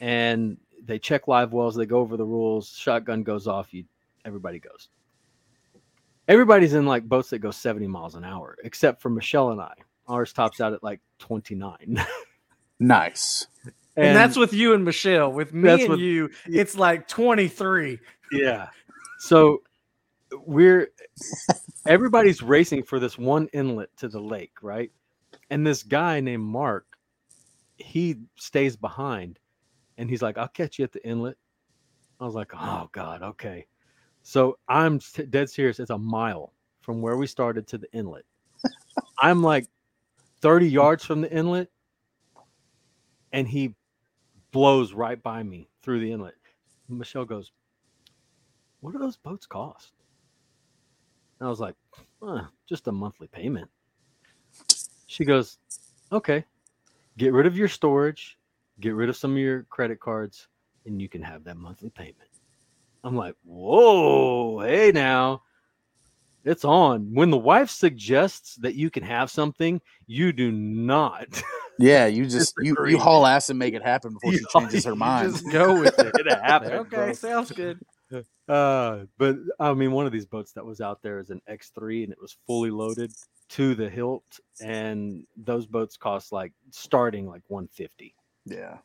[0.00, 1.74] and they check live wells.
[1.74, 2.70] They go over the rules.
[2.70, 3.72] Shotgun goes off.
[3.72, 3.84] You
[4.24, 4.88] everybody goes.
[6.26, 9.74] Everybody's in like boats that go 70 miles an hour, except for Michelle and I.
[10.08, 12.02] Ours tops out at like 29.
[12.80, 13.46] Nice.
[13.96, 15.32] And, that's with you and Michelle.
[15.32, 17.98] With me and with- you, it's like 23.
[18.32, 18.68] yeah.
[19.20, 19.62] So
[20.44, 20.90] we're
[21.86, 24.90] everybody's racing for this one inlet to the lake, right?
[25.50, 26.93] And this guy named Mark,
[27.76, 29.38] he stays behind
[29.98, 31.36] and he's like, I'll catch you at the inlet.
[32.20, 33.66] I was like, oh God, okay.
[34.22, 35.80] So I'm s- dead serious.
[35.80, 38.24] It's a mile from where we started to the inlet.
[39.18, 39.66] I'm like
[40.40, 41.68] 30 yards from the inlet
[43.32, 43.74] and he
[44.52, 46.34] blows right by me through the inlet.
[46.88, 47.52] Michelle goes,
[48.80, 49.92] What do those boats cost?
[51.40, 51.74] And I was like,
[52.22, 53.68] "Huh, Just a monthly payment.
[55.06, 55.58] She goes,
[56.12, 56.44] Okay,
[57.16, 58.38] get rid of your storage,
[58.80, 60.48] get rid of some of your credit cards,
[60.86, 62.16] and you can have that monthly payment.
[63.02, 65.42] I'm like, Whoa, hey now.
[66.44, 67.14] It's on.
[67.14, 71.42] When the wife suggests that you can have something, you do not.
[71.78, 74.92] Yeah, you just you, you haul ass and make it happen before she changes her
[74.92, 75.32] you mind.
[75.32, 76.12] Just go with it.
[76.14, 76.74] it happened.
[76.74, 77.12] okay, bro.
[77.14, 77.80] sounds good.
[78.48, 82.04] Uh, but I mean, one of these boats that was out there is an X3,
[82.04, 83.12] and it was fully loaded
[83.50, 84.40] to the hilt.
[84.60, 88.14] And those boats cost like starting like 150.
[88.44, 88.78] Yeah.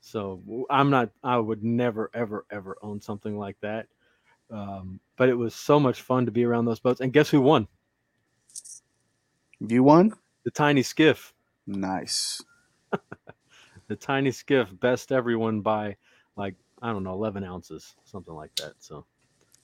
[0.00, 1.10] So I'm not.
[1.22, 3.86] I would never, ever, ever own something like that.
[4.50, 7.00] Um, but it was so much fun to be around those boats.
[7.00, 7.66] And guess who won?
[9.60, 10.12] You won?
[10.44, 11.32] The tiny skiff.
[11.66, 12.42] Nice.
[13.88, 15.96] The tiny skiff best everyone by
[16.36, 18.74] like I don't know, eleven ounces, something like that.
[18.78, 19.06] So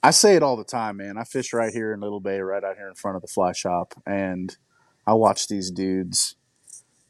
[0.03, 1.17] I say it all the time, man.
[1.17, 3.53] I fish right here in Little Bay, right out here in front of the fly
[3.53, 4.57] shop, and
[5.07, 6.37] I watch these dudes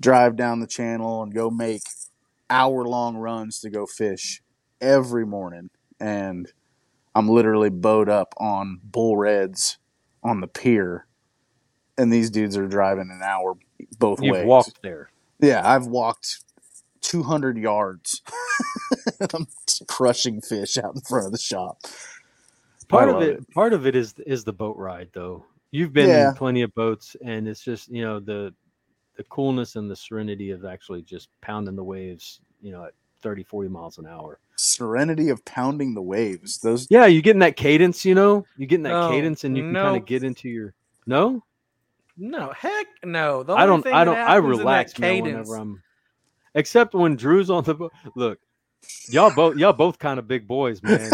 [0.01, 1.83] drive down the channel and go make
[2.51, 4.43] hour long runs to go fish
[4.81, 5.71] every morning.
[6.01, 6.53] And
[7.15, 9.79] I'm literally bowed up on bull reds
[10.25, 11.07] on the pier,
[11.97, 13.55] and these dudes are driving an hour
[13.99, 14.47] both you've ways.
[14.47, 15.11] walked there.
[15.41, 16.45] Yeah, I've walked
[17.03, 18.23] 200 yards.
[19.35, 19.47] I'm
[19.89, 21.79] crushing fish out in front of the shop.
[22.89, 25.45] Part of love it, part of it is is the boat ride though.
[25.71, 26.31] You've been Yeah.
[26.31, 28.53] in plenty of boats and it's just, you know, the
[29.17, 32.93] the coolness and the serenity of actually just pounding the waves, you know, at
[33.23, 34.41] 30, 40 miles an hour.
[34.57, 36.59] Serenity of pounding the waves.
[36.59, 38.45] Those Yeah, you getting that cadence, you know?
[38.57, 40.75] You getting that No, cadence and you can kind of get into your
[41.07, 41.43] No?
[42.19, 43.43] No, heck no.
[43.43, 45.83] The I don't thing I don't I happens in relax man cadence- whenever I'm
[46.55, 47.93] except when Drew's on the boat.
[48.17, 48.39] Look,
[49.09, 51.11] y'all both y'all both kind of big boys, man.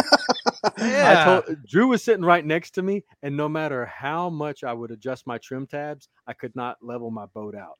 [0.78, 1.40] Yeah.
[1.42, 4.72] I told Drew was sitting right next to me, and no matter how much I
[4.72, 7.78] would adjust my trim tabs, I could not level my boat out.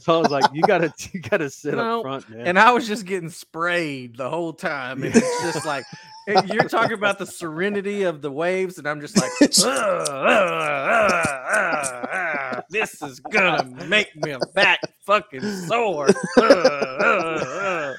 [0.00, 2.72] So I was like, "You gotta, you gotta sit No, up front, man." and I
[2.72, 5.02] was just getting sprayed the whole time.
[5.02, 5.84] And it's just like
[6.26, 10.08] eh, you're talking about the serenity of the waves, and I'm just like, It's- "Ugh,
[10.08, 12.27] ugh, ugh, ugh,
[12.70, 16.08] this is gonna make me a back fucking sore.
[16.08, 17.96] Ugh, ugh, ugh."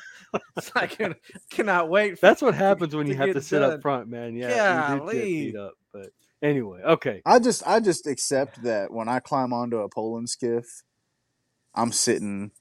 [0.57, 1.15] It's like I
[1.49, 2.19] cannot wait.
[2.19, 3.73] For, That's what happens when you have to sit done.
[3.73, 4.35] up front, man.
[4.35, 5.21] Yeah, you do get Golly.
[5.21, 5.73] beat up.
[5.91, 6.09] But
[6.43, 7.21] anyway, okay.
[7.25, 10.83] I just I just accept that when I climb onto a poling skiff,
[11.73, 12.51] I'm sitting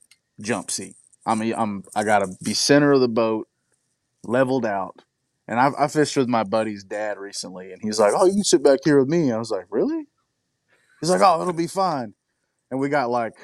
[0.41, 0.97] jump seat.
[1.27, 3.49] I mean I'm I gotta be center of the boat,
[4.25, 5.03] leveled out.
[5.47, 8.45] And I, I fished with my buddy's dad recently, and he's like, "Oh, you can
[8.45, 10.07] sit back here with me." I was like, "Really?"
[11.01, 12.15] He's like, "Oh, it'll be fine."
[12.71, 13.35] And we got like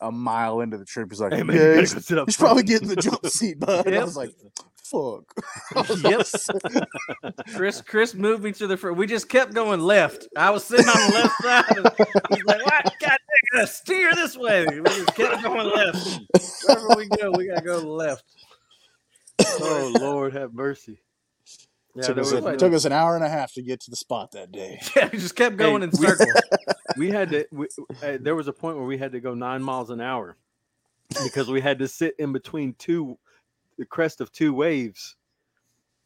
[0.00, 1.08] a mile into the trip.
[1.10, 3.60] He's like, Hey, man, "Yeah, he's, sit up he's front." probably getting the jump seat,
[3.60, 4.30] bud." And I was like,
[4.84, 5.32] "Fuck."
[5.76, 6.84] I Yep.
[7.54, 8.96] Chris, Chris moved me to the front.
[8.96, 10.26] We just kept going left.
[10.36, 11.76] I was sitting on the left side.
[11.76, 12.84] And he's like, "What?
[13.00, 13.18] God dang,
[13.52, 16.20] gotta steer this way." We just kept going left.
[16.66, 18.24] Wherever we go, we gotta go left.
[19.60, 20.98] Oh Lord, have mercy.
[21.94, 23.90] Yeah, took, us a- no- took us an hour and a half to get to
[23.90, 24.80] the spot that day.
[24.96, 26.32] Yeah, we just kept going in we- circles.
[26.96, 27.46] we had to.
[27.52, 27.66] We,
[28.02, 30.36] uh, there was a point where we had to go nine miles an hour
[31.22, 33.18] because we had to sit in between two,
[33.76, 35.16] the crest of two waves,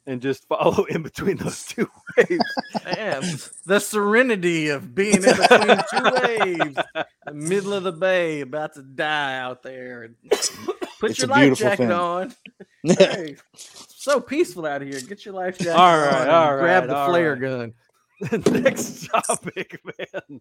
[0.06, 2.44] and just follow in between those two waves.
[2.84, 3.22] Man,
[3.66, 6.76] the serenity of being in between two waves,
[7.26, 10.02] the middle of the bay, about to die out there.
[10.02, 10.16] And
[10.98, 11.92] put It's your life jacket thing.
[11.92, 12.34] on.
[12.82, 13.36] Hey,
[14.06, 15.00] so peaceful out here.
[15.00, 16.08] Get your life jacket All on.
[16.08, 17.40] right, grab the flare right.
[17.40, 17.74] gun.
[18.62, 20.40] Next topic, man.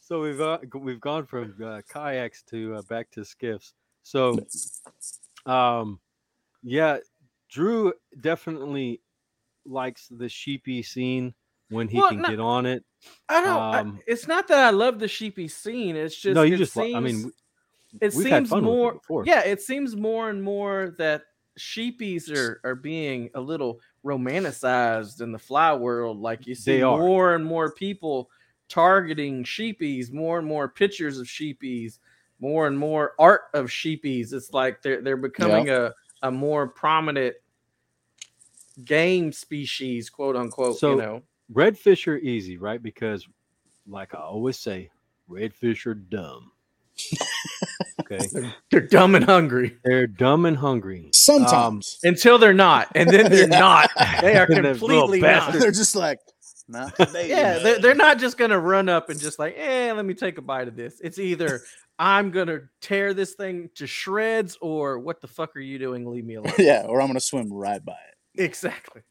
[0.00, 3.74] So we've uh, we've gone from uh, kayaks to uh, back to skiffs.
[4.02, 4.38] So,
[5.46, 6.00] um,
[6.62, 6.98] yeah,
[7.50, 9.00] Drew definitely
[9.66, 11.34] likes the sheepy scene
[11.68, 12.84] when he Well, can no- get on it.
[13.28, 13.60] I don't.
[13.60, 15.94] I- Um, it's not that I love the sheepy scene.
[15.94, 16.72] It's just no, you it just.
[16.72, 17.30] Seems, I mean,
[18.00, 19.24] it seems fun with it more.
[19.26, 21.22] Yeah, it seems more and more that
[21.58, 26.18] sheepies are are being a little romanticized in the fly world.
[26.18, 28.30] Like you see more and more people
[28.68, 31.98] targeting sheepies, more and more pictures of sheepies,
[32.40, 34.32] more and more art of sheepies.
[34.32, 35.92] It's like they're they're becoming a
[36.22, 37.36] a more prominent
[38.84, 40.78] game species, quote unquote.
[40.78, 42.82] So- you know, redfish are easy, right?
[42.82, 43.26] Because,
[43.86, 44.90] like I always say,
[45.30, 46.50] redfish are dumb.
[48.12, 48.26] okay,
[48.70, 51.10] they're dumb and hungry they're dumb and hungry.
[51.12, 53.58] Sometimes until they're not, and then they're Yeah.
[53.58, 53.90] not.
[54.20, 55.52] They are And those little completely not.
[55.52, 56.18] they're just like,
[56.68, 57.28] not today.
[57.28, 60.38] Yeah, they're, they're not just gonna run up and just like, eh, let me take
[60.38, 61.00] a bite of this.
[61.02, 61.60] It's either
[61.98, 66.06] I'm gonna tear this thing to shreds, or what the fuck are you doing?
[66.06, 66.52] Leave me alone.
[66.58, 68.42] yeah, or I'm gonna swim right by it.
[68.42, 69.02] exactly.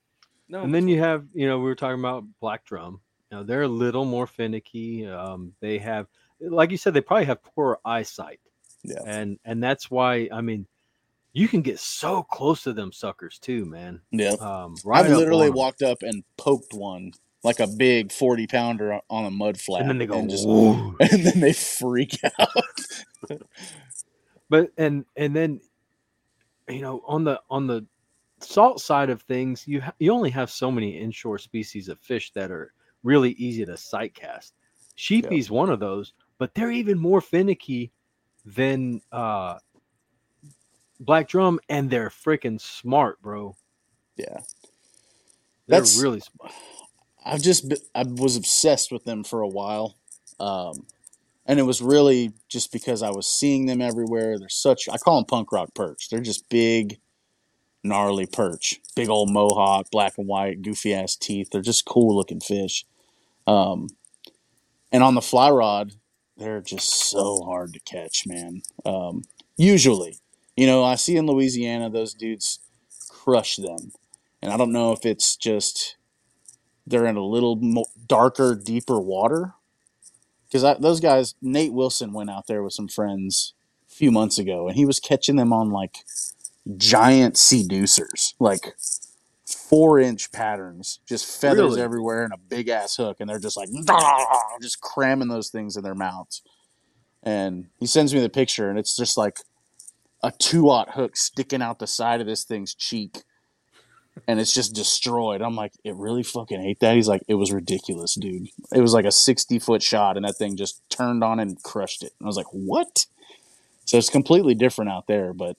[0.50, 3.00] No, And then you have, you know, we were talking about black drum.
[3.32, 5.08] You know, they're a little more finicky.
[5.08, 6.08] Um, they have,
[6.42, 8.40] like you said, they probably have poor eyesight,
[8.84, 9.02] Yeah.
[9.06, 10.68] and and that's why I mean,
[11.34, 14.02] you can get so close to them suckers too, man.
[14.12, 14.32] Yeah.
[14.40, 15.54] Um, right I've literally 'em.
[15.54, 17.12] walked up and poked one
[17.44, 19.82] like a big 40 pounder on a mud flat.
[19.82, 22.48] and then they go, just, and then they freak out.
[24.50, 25.60] but and and then
[26.70, 27.86] you know on the on the
[28.40, 32.32] salt side of things you ha- you only have so many inshore species of fish
[32.34, 32.74] that are
[33.04, 34.54] really easy to sight cast
[34.96, 37.90] sheepy's one of those but they're even more finicky
[38.46, 39.58] than uh
[41.00, 43.56] black drum, and they're freaking smart, bro.
[44.16, 44.40] Yeah.
[45.68, 46.52] They're That's- really smart.
[47.26, 49.96] I've just been, I was obsessed with them for a while.
[50.42, 50.86] Um,
[51.46, 54.38] and it was really just because I was seeing them everywhere.
[54.38, 56.10] They're such I call them punk rock perch.
[56.10, 57.00] They're just big,
[57.84, 61.50] gnarly perch, big old mohawk, black and white, goofy ass teeth.
[61.52, 62.86] They're just cool looking fish.
[63.48, 63.88] Um,
[64.92, 65.94] and on the fly rod,
[66.38, 68.62] they're just so hard to catch, man.
[68.86, 69.24] Um,
[69.58, 70.20] usually,
[70.56, 72.60] you know, I see in Louisiana those dudes
[73.10, 73.92] crush them,
[74.42, 75.96] and I don't know if it's just
[76.86, 79.54] they're in a little mo- darker, deeper water.
[80.48, 83.54] Because those guys, Nate Wilson went out there with some friends
[83.92, 85.98] a few months ago, and he was catching them on like
[86.78, 88.76] giant seducers, like
[89.74, 91.82] four inch patterns, just feathers Really?
[91.82, 93.70] everywhere and a big ass hook, and they're just like
[94.62, 96.44] just cramming those things in their mouths.
[97.24, 99.40] And he sends me the picture, and it's just like
[100.22, 103.24] a two aught hook sticking out the side of this thing's cheek
[104.28, 105.42] and it's just destroyed.
[105.42, 106.96] I'm like, it really fucking hate that.
[106.96, 108.48] He's like, it was ridiculous, dude.
[108.74, 112.04] It was like a 60 foot shot, and that thing just turned on and crushed
[112.04, 112.14] it.
[112.20, 113.06] And I was like, what?
[113.86, 115.34] So it's completely different out there.
[115.34, 115.58] But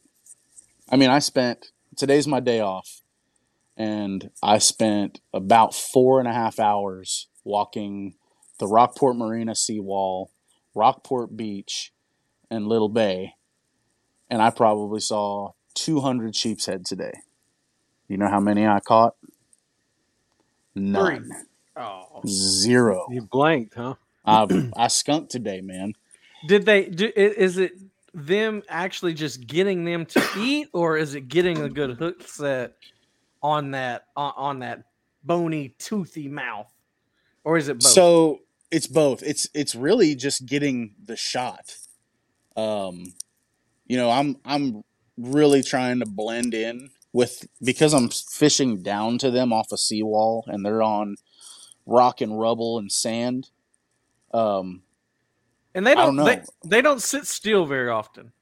[0.89, 3.01] I mean, I spent today's my day off,
[3.77, 8.14] and I spent about four and a half hours walking
[8.59, 10.31] the Rockport Marina seawall,
[10.75, 11.93] Rockport Beach,
[12.51, 13.35] and Little Bay,
[14.31, 17.12] and I probably saw 200 sheep's head today.
[18.09, 19.16] You know how many I caught?
[20.75, 21.31] None.
[21.77, 23.07] Oh, Zero.
[23.11, 23.95] You blanked, huh?
[24.25, 25.95] I I skunked today, man.
[26.47, 26.87] did they?
[26.87, 27.72] Do, is it
[28.12, 32.75] them actually just getting them to eat, or is it getting a good hook set
[33.45, 34.85] on that on, on that
[35.23, 36.73] bony, toothy mouth,
[37.45, 37.93] or is it both?
[37.93, 38.41] So
[38.73, 39.23] it's both.
[39.23, 41.77] It's it's really just getting the shot.
[42.57, 43.15] Um,
[43.87, 44.83] you know, I'm I'm
[45.17, 50.45] really trying to blend in with because I'm fishing down to them off a seawall
[50.49, 51.17] and they're on
[51.87, 53.51] rock and rubble and sand.
[54.33, 54.83] Um,
[55.75, 58.33] and they don't, don't they, they don't sit still very often.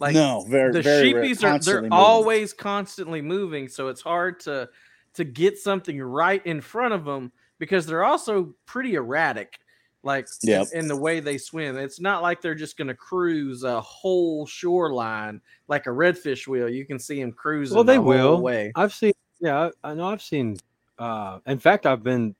[0.00, 1.92] Like no, very the very rare- sheepies are they're moving.
[1.92, 4.68] always constantly moving, so it's hard to
[5.14, 9.58] to get something right in front of them because they're also pretty erratic.
[10.02, 10.68] Like in- Yep.
[10.72, 14.46] in, the way they swim, it's not like they're just going to cruise a whole
[14.46, 16.70] shoreline like a redfish will.
[16.70, 17.74] You can see them cruising.
[17.74, 18.40] Well, they the will.
[18.40, 18.72] way.
[18.76, 20.56] I've seen, yeah, I I know I've seen.
[20.98, 22.34] Uh, in fact, I've been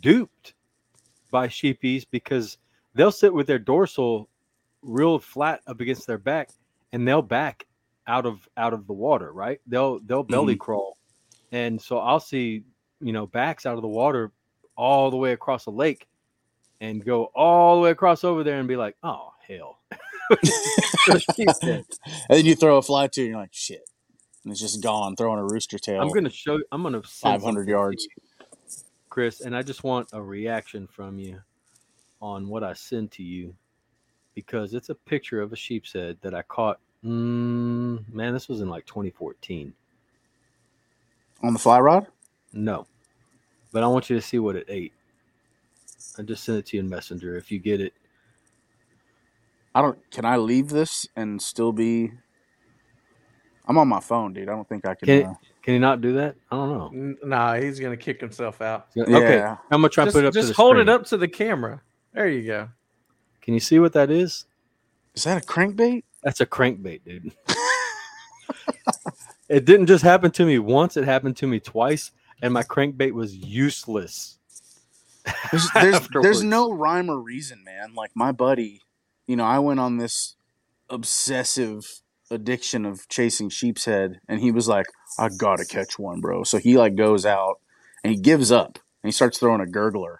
[0.00, 0.52] duped
[1.30, 2.58] by sheepies because
[2.94, 4.28] they'll sit with their dorsal
[4.82, 6.50] real flat up against their back,
[6.92, 7.66] and they'll back
[8.06, 9.32] out of out of the water.
[9.32, 9.60] Right?
[9.66, 10.32] They'll they'll mm-hmm.
[10.32, 10.96] belly crawl,
[11.52, 12.64] and so I'll see
[13.00, 14.32] you know backs out of the water
[14.76, 16.06] all the way across the lake,
[16.80, 19.78] and go all the way across over there and be like, oh hell.
[20.30, 21.84] and
[22.28, 23.88] then you throw a fly to, and you're like, shit,
[24.44, 25.14] and it's just gone.
[25.16, 26.00] Throwing a rooster tail.
[26.00, 26.58] I'm gonna show.
[26.72, 28.06] I'm gonna 500 yards.
[29.08, 31.40] Chris, and I just want a reaction from you
[32.20, 33.54] on what I send to you
[34.36, 36.78] because it's a picture of a sheep's head that I caught.
[37.04, 39.72] Mm, man, this was in like 2014.
[41.42, 42.06] on the fly rod.
[42.52, 42.86] No,
[43.72, 44.92] but I want you to see what it ate.
[46.18, 47.36] I just sent it to you in Messenger.
[47.36, 47.92] If you get it,
[49.74, 49.98] I don't.
[50.10, 52.12] Can I leave this and still be?
[53.68, 54.48] I'm on my phone, dude.
[54.48, 55.06] I don't think I can.
[55.06, 56.36] Can- uh, can you not do that?
[56.52, 56.90] I don't know.
[56.94, 58.86] N- Nah, he's going to kick himself out.
[58.96, 60.34] Okay, I'm gonna try and Just, put it up.
[60.34, 61.82] just to the hold it up to the camera.
[62.14, 62.68] There you go.
[63.46, 64.44] Can you see what that is?
[65.14, 66.02] Is that a crankbait?
[66.22, 67.32] That's a crankbait, dude.
[69.48, 72.10] it didn't just happen to me once, it happened to me twice,
[72.42, 74.40] and my crankbait was useless.
[75.52, 77.94] There's there's, there's no rhyme or reason, man.
[77.94, 78.82] Like my buddy,
[79.28, 80.34] you know, I went on this
[80.90, 84.86] obsessive addiction of chasing sheep's head, and he was like,
[85.20, 87.60] "I gotta catch one, bro." So he like goes out
[88.02, 90.16] and he gives up and he starts throwing a gurgler,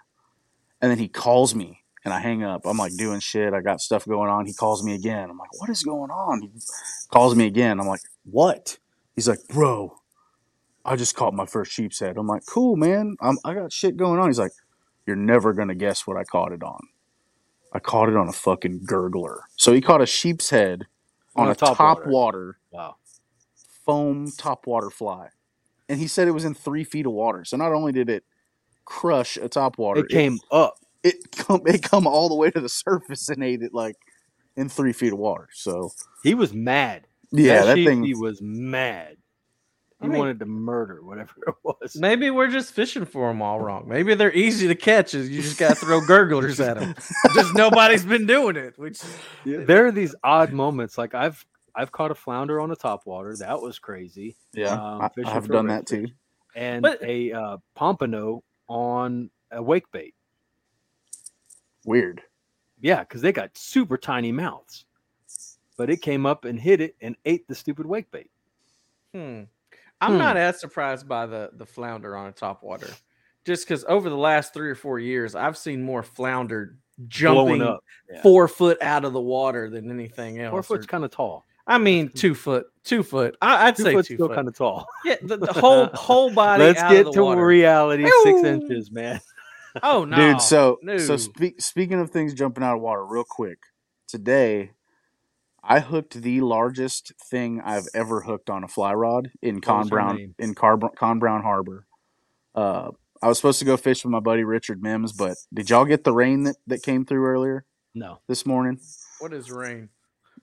[0.81, 1.83] and then he calls me.
[2.07, 2.61] And I hang up.
[2.65, 3.53] I'm like doing shit.
[3.53, 4.45] I got stuff going on.
[4.45, 5.29] He calls me again.
[5.29, 6.41] I'm like, what is going on?
[6.41, 6.49] He
[7.11, 7.81] calls me again.
[7.81, 8.77] I'm like, what?
[9.13, 9.93] He's like, bro,
[10.85, 12.15] I just caught my first sheep's head.
[12.15, 13.17] I'm like, cool, man.
[13.19, 14.29] I'm, I got shit going on.
[14.29, 14.53] He's like,
[15.05, 16.79] you're never gonna guess what I caught it on.
[17.73, 19.39] I caught it on a fucking gurgler.
[19.57, 20.85] So he caught a sheep's head
[21.35, 22.09] on, On a top, top water.
[22.09, 22.57] water.
[22.71, 22.95] Wow.
[23.85, 25.27] foam top water fly,
[25.89, 27.43] and he said it was in three feet of water.
[27.43, 28.23] So not only did it
[28.85, 30.77] crush a top water, It came up.
[31.07, 33.95] It come it come all the way to the surface and ate it like
[34.55, 35.47] in three feet of water.
[35.53, 35.91] So
[36.23, 37.05] He was mad.
[37.31, 38.03] yeah, that, sheep, thing.
[38.03, 39.17] He was mad.
[39.99, 41.95] I He mean- wanted to murder whatever it was.
[41.95, 43.85] Maybe we're just fishing for them all wrong.
[43.87, 45.13] Maybe they're easy to catch.
[45.15, 46.93] is You just got to throw gurglers at them.
[47.33, 48.77] Just nobody's been doing it.
[48.77, 48.99] Which
[49.43, 50.97] there are these odd moments.
[50.99, 51.43] Like I've
[51.75, 53.37] I've caught a flounder on a topwater.
[53.39, 54.35] That was crazy.
[54.53, 56.07] Yeah, Um, I, have done that redfish.
[56.07, 56.07] too.
[56.55, 60.13] And But- a uh, pompano on a wake bait.
[61.87, 62.21] Weird.
[62.81, 64.85] Yeah, because they got super tiny mouths.
[65.77, 68.29] But it came up and hit it and ate the stupid wake bait.
[69.13, 69.43] Hmm.
[70.01, 70.17] I'm Hmm.
[70.19, 72.89] not as surprised by the the flounder on a top water,
[73.45, 76.75] just because over the last three or four years, I've seen more flounder
[77.07, 77.83] jumping up.
[78.11, 78.21] Yeah.
[78.21, 80.51] four foot out of the water than anything else.
[80.51, 81.45] Four foot's kind of tall.
[81.65, 83.35] I mean, two foot, two foot.
[83.41, 84.35] I, I'd Two say foot's two still foot.
[84.35, 84.87] kind of tall.
[85.03, 86.63] Yeah, the, the whole whole body.
[86.65, 87.45] Let's out get of the to water.
[87.45, 88.09] reality.
[88.23, 89.19] Six inches, man.
[89.83, 90.97] Oh no, Dude, so no.
[90.97, 93.59] so speak, speaking of things jumping out of water, real quick.
[94.07, 94.71] Today,
[95.63, 100.33] I hooked the largest thing I've ever hooked on a fly rod in Conn Brown
[100.39, 101.85] in Car, Conn Brown Harbor.
[102.55, 105.85] Uh, I was supposed to go fish with my buddy Richard Mims, but did y'all
[105.85, 107.65] get the rain that, that came through earlier
[107.95, 108.19] No.
[108.27, 108.79] this morning?
[109.19, 109.89] what is rain?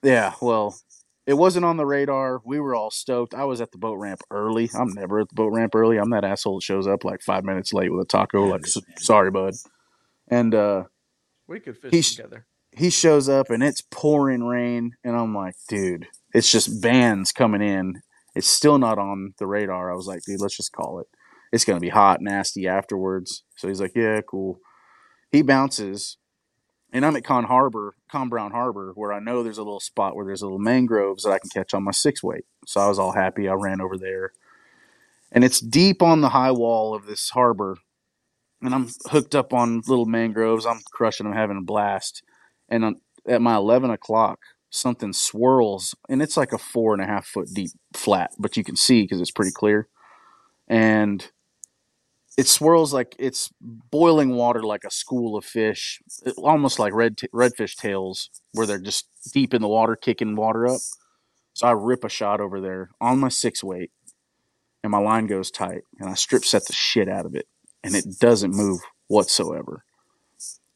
[0.03, 0.77] Yeah, well,
[1.25, 2.41] it wasn't on the radar.
[2.45, 3.33] We were all stoked.
[3.33, 4.69] I was at the boat ramp early.
[4.77, 5.97] I'm never at the boat ramp early.
[5.97, 8.45] I'm that asshole that shows up like five minutes late with a taco.
[8.45, 8.65] Like,
[8.97, 9.53] sorry, bud.
[10.29, 10.83] And uh,
[11.47, 12.45] We could fish He's- together.
[12.71, 17.61] he shows up and it's pouring rain, and I'm like, dude, it's just bands coming
[17.61, 18.01] in.
[18.35, 19.91] It's still not on the radar.
[19.91, 21.07] I was like, dude, let's just call it.
[21.53, 23.43] It's gonna be hot, nasty afterwards.
[23.55, 24.59] So he's like, yeah, cool.
[25.31, 26.17] He bounces,
[26.95, 30.15] and I'm at Conn Harbor, Conn Brown Harbor, where I know there's a little spot
[30.15, 32.45] where there's a little mangroves that I can catch on my six weight.
[32.65, 33.49] So I was all happy.
[33.49, 34.31] I ran over there,
[35.29, 37.77] and it's deep on the high wall of this harbor,
[38.61, 40.65] and I'm hooked up on little mangroves.
[40.65, 42.23] I'm crushing them, having a blast
[42.69, 44.39] and on, at my 11 o'clock
[44.69, 48.63] something swirls and it's like a four and a half foot deep flat but you
[48.63, 49.87] can see because it's pretty clear
[50.67, 51.31] and
[52.37, 57.17] it swirls like it's boiling water like a school of fish it- almost like red
[57.17, 60.81] t- redfish tails where they're just deep in the water kicking water up
[61.53, 63.91] so i rip a shot over there on my six weight
[64.83, 67.47] and my line goes tight and i strip set the shit out of it
[67.83, 69.83] and it doesn't move whatsoever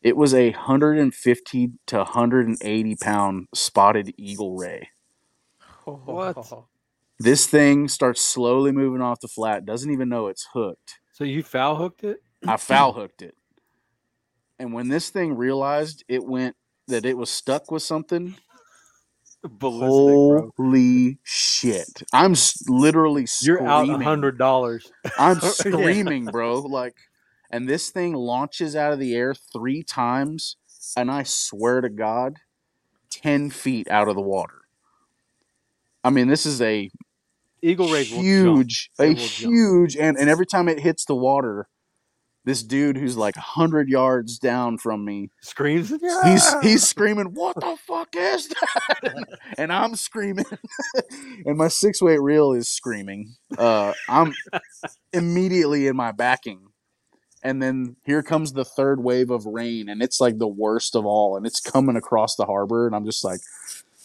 [0.01, 4.89] it was a 150 to 180 pound spotted eagle ray.
[5.85, 6.37] What?
[7.21, 10.99] This thing starts slowly moving off the flat, doesn't even know it's hooked.
[11.19, 12.23] So you foul hooked it?
[12.47, 13.35] I foul hooked it.
[14.57, 16.55] And when this thing realized it went
[16.87, 18.35] that it was stuck with something,
[19.43, 20.51] Ballistic, bro.
[20.57, 22.03] holy shit.
[22.13, 22.35] I'm
[22.69, 24.89] literally You're out a hundred dollars.
[25.17, 26.59] I'm screaming, bro.
[26.61, 26.95] Like,
[27.51, 30.55] and this thing launches out of the air three times,
[30.95, 32.37] and I swear to God,
[33.11, 34.61] 10 feet out of the water.
[36.01, 36.89] I mean, this is a
[37.61, 39.29] Eagle rays huge, a will jump.
[39.53, 41.67] huge, and, and every time it hits the water,
[42.45, 45.93] this dude who's like 100 yards down from me, Screams.
[46.23, 49.25] he's he's screaming, "What the fuck is that?"
[49.57, 50.45] and I'm screaming,
[51.45, 53.35] and my six weight reel is screaming.
[53.57, 54.33] Uh, I'm
[55.13, 56.67] immediately in my backing,
[57.43, 61.05] and then here comes the third wave of rain, and it's like the worst of
[61.05, 63.41] all, and it's coming across the harbor, and I'm just like.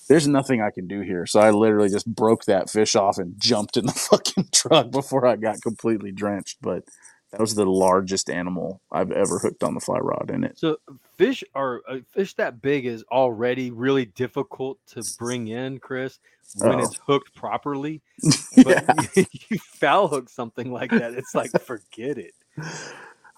[0.08, 1.26] There's nothing I can do here.
[1.26, 5.26] So I literally just broke that fish off and jumped in the fucking truck before
[5.26, 6.58] I got completely drenched.
[6.60, 6.84] But
[7.30, 10.58] that was the largest animal I've ever hooked on the fly rod in it.
[10.58, 10.76] So
[11.16, 16.18] fish are uh, fish that big is already really difficult to bring in, Chris,
[16.58, 16.78] when Oh.
[16.84, 18.02] it's hooked properly.
[18.56, 18.82] yeah.
[18.86, 19.16] But
[19.50, 22.34] you foul hook something like that, it's like forget it.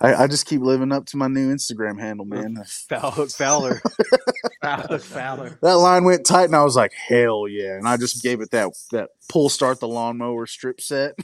[0.00, 2.62] I, I just keep living up to my new Instagram handle, man.
[2.66, 3.80] Fowler.
[4.62, 5.58] Fowler, Fowler.
[5.62, 8.50] That line went tight, and I was like, "Hell yeah!" And I just gave it
[8.50, 11.14] that that pull start the lawnmower strip set,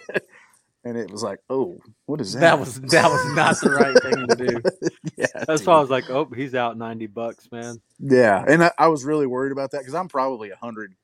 [0.84, 4.02] and it was like, "Oh, what is that?" That was that was not the right
[4.02, 5.00] thing to do.
[5.16, 5.44] yeah.
[5.46, 5.68] That's dude.
[5.68, 7.80] why I was like, oh, he's out ninety bucks, man.
[8.00, 10.94] Yeah, and I, I was really worried about that because I'm probably hundred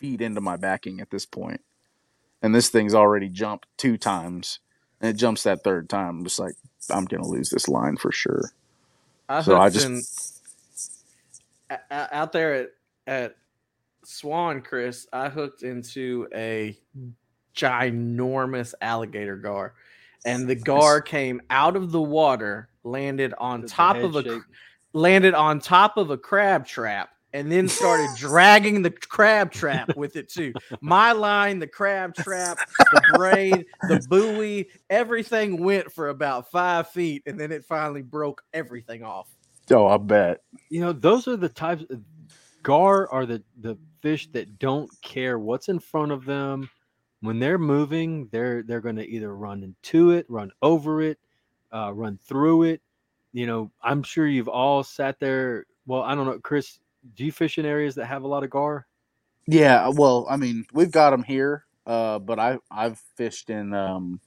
[0.00, 1.60] feet into my backing at this point,
[2.42, 4.60] and this thing's already jumped two times,
[5.00, 6.18] and it jumps that third time.
[6.20, 6.54] I'm just like,
[6.90, 8.50] I'm gonna lose this line for sure.
[9.28, 12.70] I So I just- in a- a- out there at
[13.06, 13.36] at
[14.04, 15.06] Swan, Chris.
[15.12, 16.78] I hooked into a
[17.54, 19.74] ginormous alligator gar,
[20.24, 24.40] and the gar came out of the water, landed on The- the top of a
[24.92, 27.13] landed on top of a crab trap.
[27.34, 30.54] And then started dragging the crab trap with it too.
[30.80, 37.24] My line, the crab trap, the braid, the buoy, everything went for about five feet,
[37.26, 39.28] and then it finally broke everything off.
[39.72, 40.42] Oh, I bet.
[40.68, 42.00] You know, those are the types of
[42.62, 46.70] gar are the the fish that don't care what's in front of them.
[47.20, 51.18] When they're moving, they're they're going to either run into it, run over it,
[51.72, 52.80] uh, run through it.
[53.32, 55.66] You know, I'm sure you've all sat there.
[55.86, 56.78] Well, I don't know, Chris.
[57.16, 58.86] Do you fish in areas that have a lot of gar?
[59.46, 64.20] Yeah, well, I mean, we've got them here, uh, but I I've fished in um,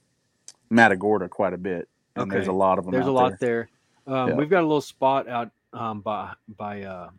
[0.70, 2.92] Matagorda quite a bit, and there's a lot of them.
[2.92, 3.68] There's a lot there.
[4.06, 4.16] there.
[4.16, 4.34] Um, Yeah.
[4.36, 7.10] We've got a little spot out um, by by uh,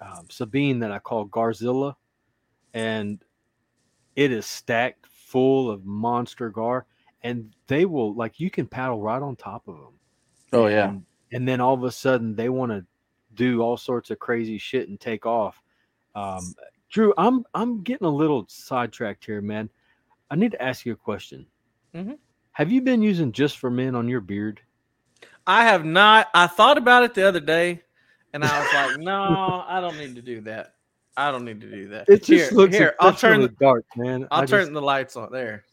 [0.00, 1.94] um, Sabine that I call Garzilla,
[2.74, 3.24] and
[4.14, 6.86] it is stacked full of monster gar,
[7.22, 9.94] and they will like you can paddle right on top of them.
[10.52, 12.84] Oh yeah, and, and then all of a sudden they want to
[13.34, 15.62] do all sorts of crazy shit and take off.
[16.14, 16.54] Um,
[16.90, 19.70] Drew, I'm I'm getting a little sidetracked here, man.
[20.30, 21.46] I need to ask you a question.
[21.94, 22.18] Mhm.
[22.52, 24.60] Have you been using just for men on your beard?
[25.46, 26.28] I have not.
[26.34, 27.82] I thought about it the other day,
[28.32, 30.74] and I was like, no, I don't need to do that.
[31.16, 32.08] I don't need to do that.
[32.08, 32.94] It just here, looks here.
[33.00, 33.40] I'll turn.
[33.42, 34.26] The, dark, man.
[34.30, 35.64] I'll I turn just- the lights on there.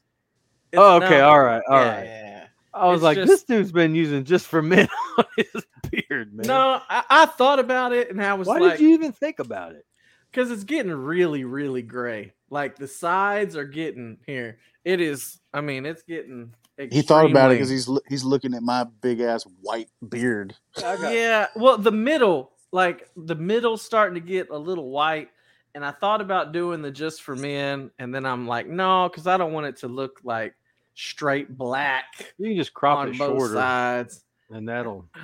[0.75, 2.05] Oh, okay, no, all right, all yeah, right.
[2.05, 2.38] yeah, yeah.
[2.73, 4.87] I was it's like, just- this dude's been using just for men
[5.17, 6.47] on his beard, man.
[6.47, 9.39] No, I, I thought about it, and I was Why like, did you even think
[9.39, 9.85] about it?
[10.31, 12.33] because it's getting really, really gray.
[12.49, 14.57] Like the sides are getting here.
[14.83, 15.39] It is.
[15.53, 16.53] I mean, it's getting.
[16.77, 20.55] he thought about it because he's he's looking at my big ass white beard.
[20.77, 25.29] Yeah, well, the middle, like the middle, starting to get a little white,
[25.75, 29.27] and I thought about doing the just for men, and then I'm like, no, because
[29.27, 30.55] I don't want it to look like
[30.99, 32.05] straight black
[32.37, 34.23] You can just crop on it both shorter, sides.
[34.49, 35.05] and that'll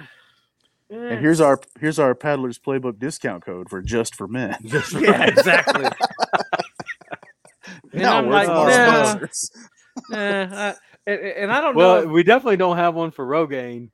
[0.91, 4.56] Eh, And here's our here's our paddler's playbook discount code for just for men.
[4.65, 5.85] just yeah, exactly.
[7.91, 9.52] And Now I'm like, from nah, sponsors.
[10.11, 10.76] nah, I-
[11.07, 12.07] and, and I don't well, know.
[12.11, 13.89] we definitely don't have one for Rogaine.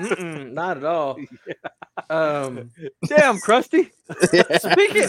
[0.00, 1.18] Not at all.
[2.10, 2.70] Um,
[3.08, 3.90] Damn, Krusty.
[4.60, 5.08] speaking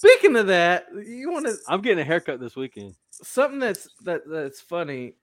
[0.00, 2.94] speaking of that, you want to I'm getting a haircut this weekend.
[3.10, 5.14] something that's that that's funny.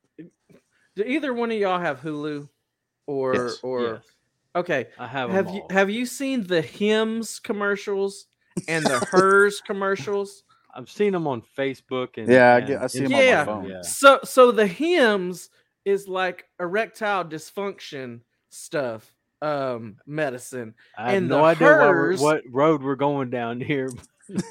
[0.95, 2.47] Do either one of y'all have Hulu,
[3.07, 3.57] or Yes.
[3.63, 4.03] or Yes,
[4.55, 4.87] okay?
[4.99, 5.29] I have.
[5.31, 5.67] Have you all.
[5.71, 8.27] have you seen the Hims commercials
[8.67, 10.43] and the hers commercials?
[10.75, 13.45] I've seen them on Facebook and Yeah, I and get- I see 'em on my
[13.45, 13.69] phone.
[13.69, 13.81] Yeah.
[13.81, 15.49] So so the Hims
[15.85, 20.73] is like erectile dysfunction stuff, um, medicine.
[20.97, 23.89] I have And no idea why we're- what road we're going down here.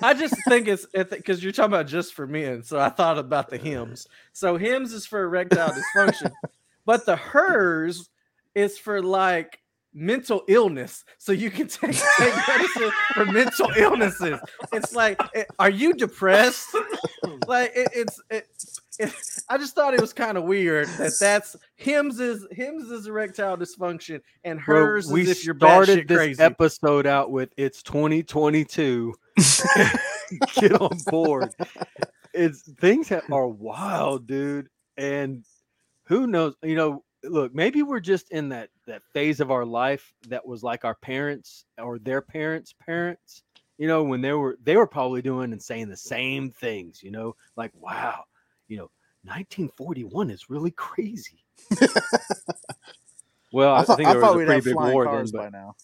[0.03, 3.51] I just think it's because you're talking about just for men, so I thought about
[3.51, 4.07] the Hims.
[4.33, 6.33] So Hims is for erectile dysfunction,
[6.85, 8.09] but the hers
[8.55, 9.61] is for like
[9.93, 11.05] mental illness.
[11.19, 14.39] So you can take, take medicine for mental illnesses.
[14.73, 16.69] It's like, eh, are you depressed?
[17.47, 18.76] Like it, it's it, it.
[19.49, 23.57] I just thought it was kind of weird that that's Hims is Hims is erectile
[23.57, 26.43] dysfunction and Bro, hers we is if you're started this crazy.
[26.43, 29.15] episode out with it's 2022.
[30.55, 31.55] Get on board.
[32.33, 35.45] It's things ha- are wild, dude, and
[36.05, 36.55] who knows?
[36.63, 40.63] You know, look, maybe we're just in that that phase of our life that was
[40.63, 43.43] like our parents or their parents' parents.
[43.79, 47.03] You know, when they were they were probably doing and saying the same things.
[47.03, 48.25] You know, like wow,
[48.69, 48.91] you know,
[49.25, 51.45] 1941 is really crazy.
[53.53, 55.15] well, I, I thought, think I there thought was a pretty big flying war then,
[55.15, 55.75] cars by now.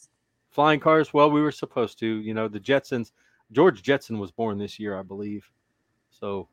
[0.51, 1.13] flying cars.
[1.15, 2.07] Well, we were supposed to.
[2.07, 3.13] You know, the Jetsons.
[3.53, 5.51] George Jetson was born this year, I believe.
[6.11, 6.49] So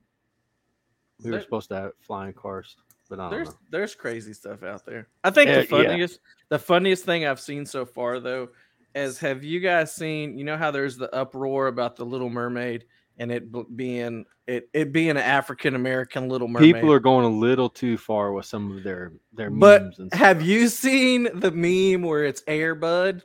[1.24, 2.76] we were There- supposed to have flying cars,
[3.10, 3.58] but I don't there's know.
[3.72, 5.08] there's crazy stuff out there.
[5.24, 5.66] I think Uh, the yeah.
[5.90, 6.20] funniest
[6.50, 8.50] the funniest thing I've seen so far though
[8.96, 12.86] is have you guys seen you know how there's the uproar about the Little Mermaid
[13.20, 16.74] and it being it it being an African American Little Mermaid.
[16.74, 20.10] People are going a little too far with some of their their but memes and
[20.10, 20.20] stuff.
[20.20, 23.22] have you seen the meme where it's Airbud?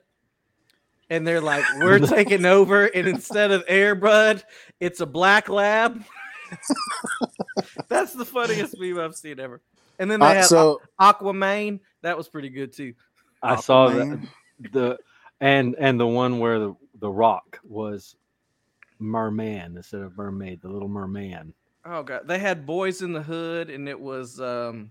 [1.11, 4.43] And they're like, we're taking over, and instead of Airbud,
[4.81, 6.03] it's a black lab.
[7.89, 9.61] That's the funniest meme I've seen ever.
[9.99, 11.81] And then they Uh, had so Aquaman.
[12.03, 12.95] That was pretty good too.
[13.43, 14.27] I saw that
[14.73, 14.99] the
[15.41, 18.17] and and the one where the the Rock was
[18.99, 21.55] merman instead of mermaid, the Little Merman.
[21.85, 24.91] Oh god, they had Boys in the Hood, and it was um,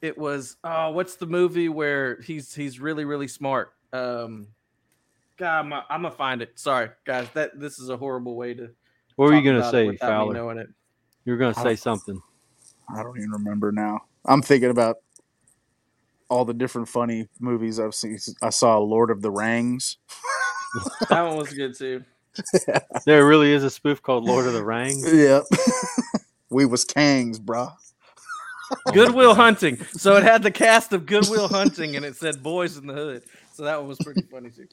[0.00, 3.72] it was oh, what's the movie where he's he's really really smart.
[3.92, 4.48] Um,
[5.36, 6.58] God, I'm, I'm gonna find it.
[6.58, 8.70] Sorry, guys, that this is a horrible way to.
[9.16, 10.34] What were you gonna say, Fowler?
[10.34, 10.68] knowing it.
[11.24, 12.22] You were gonna say don't- something.
[12.94, 14.00] I don't even remember now.
[14.24, 14.96] I'm thinking about
[16.28, 18.18] all the different funny movies I've seen.
[18.42, 19.98] I saw Lord of the Rings.
[21.08, 22.04] That one was good too.
[23.06, 25.10] There really is a spoof called Lord of the Rings.
[25.12, 25.44] Yep.
[26.50, 27.72] we was Kangs, bruh.
[28.92, 29.78] Good Will Hunting.
[29.92, 32.94] So it had the cast of Good Will Hunting, and it said Boys in the
[32.94, 33.22] Hood.
[33.52, 34.68] So that one was pretty funny too.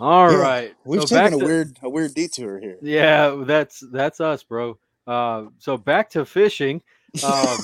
[0.00, 2.78] All Yeah, right, We've so back taken a to- weird a weird detour here.
[2.80, 4.78] Yeah, that's that's us, bro.
[5.06, 6.82] Uh, so back to fishing.
[7.22, 7.58] Um,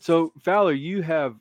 [0.00, 1.36] so Fowler, you have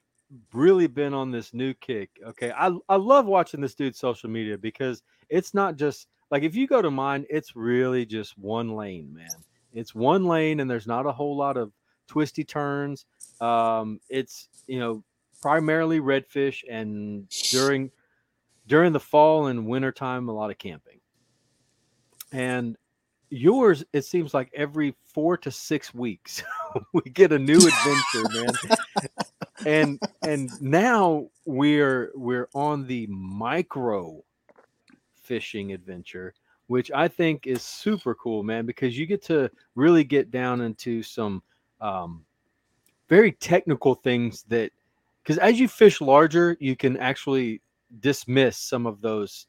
[0.54, 2.10] really been on this new kick.
[2.26, 6.56] Okay, I I love watching this dude's social media because it's not just like if
[6.56, 9.28] you go to mine, it's really just one lane, man.
[9.74, 11.72] It's one lane, and there's not a whole lot of
[12.08, 13.06] twisty turns.
[13.40, 15.04] Um, it's you know
[15.42, 17.92] primarily redfish, and during
[18.68, 21.00] during the fall and winter time, a lot of camping.
[22.32, 22.76] And
[23.30, 26.44] yours, it seems like every four to six weeks
[26.94, 28.78] we get a new adventure, man.
[29.68, 34.24] and and now we're we're on the micro
[35.22, 36.34] fishing adventure,
[36.68, 41.04] which I think is super cool, man, because you get to really get down into
[41.04, 41.44] some
[41.82, 42.26] um,
[43.10, 44.72] very technical things that
[45.22, 47.62] because as you fish larger, you can actually
[48.00, 49.48] dismiss some of those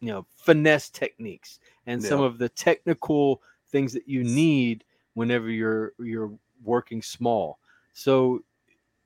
[0.00, 5.92] you know finesse techniques and some of the technical things that you need whenever you're
[5.98, 6.32] you're
[6.62, 7.58] working small.
[7.92, 8.42] So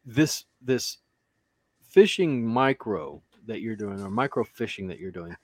[0.05, 0.98] this this
[1.89, 5.35] fishing micro that you're doing or micro fishing that you're doing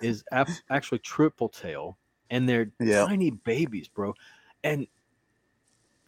[0.00, 1.96] is ap- actually triple tail
[2.30, 3.04] and they're Yeah.
[3.06, 4.14] tiny babies bro
[4.64, 4.86] and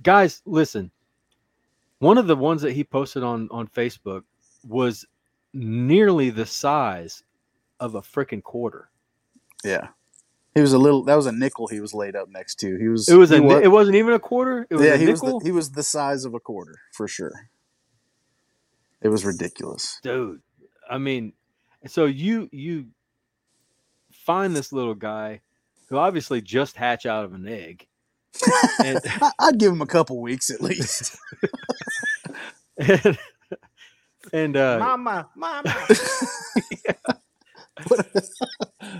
[0.02, 0.90] guys listen
[1.98, 4.22] one of the ones that he posted on on facebook
[4.66, 5.04] was
[5.52, 7.22] nearly the size
[7.80, 8.90] of a freaking quarter
[9.64, 9.88] Yeah.
[10.54, 11.04] He was a little.
[11.04, 11.68] That was a nickel.
[11.68, 12.76] He was laid up next to.
[12.78, 13.08] He was.
[13.08, 15.06] it was a ni- wa- it wasn't even a quarter it was yeah, a he
[15.06, 15.22] was.
[15.22, 17.30] nickel The, he was the size of a quarter for sure.
[19.02, 19.98] It was ridiculous.
[20.02, 20.40] dude
[20.90, 21.32] i mean
[21.86, 22.86] so you you
[24.12, 25.40] find this little guy
[25.88, 27.86] who obviously just hatch out of an egg
[28.84, 31.16] and, I, I'd give him a couple weeks at least.
[32.76, 33.18] and,
[34.32, 35.74] and uh Mama, mama.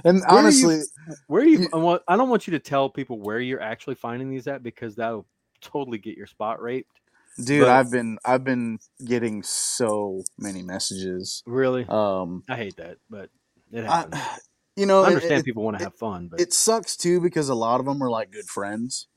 [0.04, 0.80] and Where are you- honestly,
[1.26, 3.96] where you you- I, want, I don't want you to tell people where you're actually
[3.96, 5.26] finding these at because that'll
[5.60, 7.00] totally get your spot raped
[7.44, 11.43] dude, but- I've been I've been getting so many messages.
[11.47, 13.31] really Um, i hate that but
[13.73, 14.23] it I, happens
[14.77, 17.48] you know, i understand it, people want to have fun but it sucks too because
[17.48, 19.09] a lot of them are like good friends.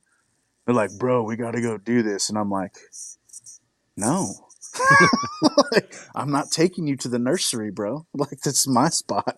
[0.65, 2.75] They're like, bro, we got to go do this, and I'm like,
[3.97, 4.35] no,
[5.71, 8.05] Like, I'm not taking you to the nursery, bro.
[8.13, 9.37] Like that's my spot.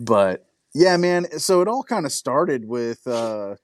[0.00, 1.38] But yeah, man.
[1.38, 3.56] So it all kind of started with, uh,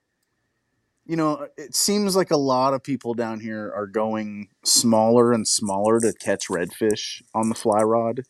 [1.08, 5.48] you know, it seems like a lot of people down here are going smaller and
[5.48, 8.22] smaller to catch redfish on the fly rod.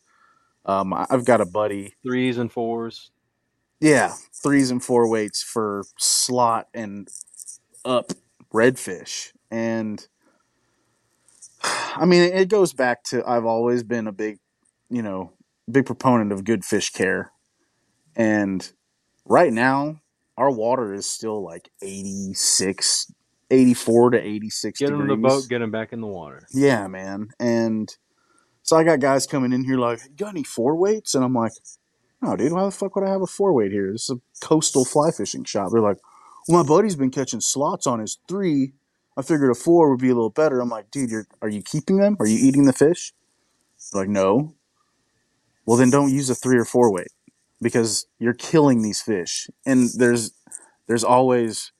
[0.64, 3.10] Um, I've got a buddy threes and fours
[3.80, 7.08] yeah, threes and four weights for slot and
[7.84, 8.12] up
[8.52, 9.32] redfish.
[9.50, 10.06] And
[11.62, 14.38] I mean, it goes back to I've always been a big,
[14.90, 15.32] you know,
[15.70, 17.32] big proponent of good fish care.
[18.16, 18.70] And
[19.24, 20.00] right now,
[20.38, 23.12] our water is still like 86,
[23.50, 25.22] 84 to 86 get them in degrees.
[25.22, 27.30] the boat get them back in the water Yeah, man.
[27.40, 27.94] And
[28.62, 31.16] so I got guys coming in here like, got any four weights?
[31.16, 31.52] And I'm like,
[32.22, 33.90] no, dude, why the fuck would I have a four weight here?
[33.90, 35.70] This is a coastal fly fishing shop.
[35.72, 35.98] They're like,
[36.46, 38.74] well, my buddy's been catching slots on his three.
[39.16, 40.60] I figured a four would be a little better.
[40.60, 42.16] I'm like, dude, you're, are you keeping them?
[42.20, 43.12] Are you eating the fish?
[43.92, 44.54] They're like, no.
[45.66, 47.08] Well, then don't use a three or four weight
[47.60, 49.48] because you're killing these fish.
[49.66, 50.32] And there's,
[50.86, 51.72] there's always,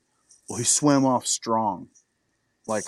[0.48, 1.88] well, he swam off strong.
[2.66, 2.84] Like,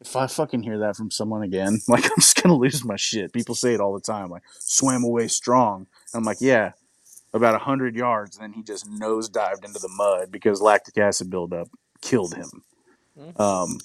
[0.00, 3.32] if I fucking hear that from someone again, like I'm just gonna lose my shit.
[3.32, 5.86] People say it all the time, like swam away strong.
[6.12, 6.72] And I'm like, yeah,
[7.32, 10.98] about a hundred yards, and then he just nose dived into the mud because lactic
[10.98, 11.68] acid buildup
[12.02, 12.62] killed him.
[13.36, 13.78] Um,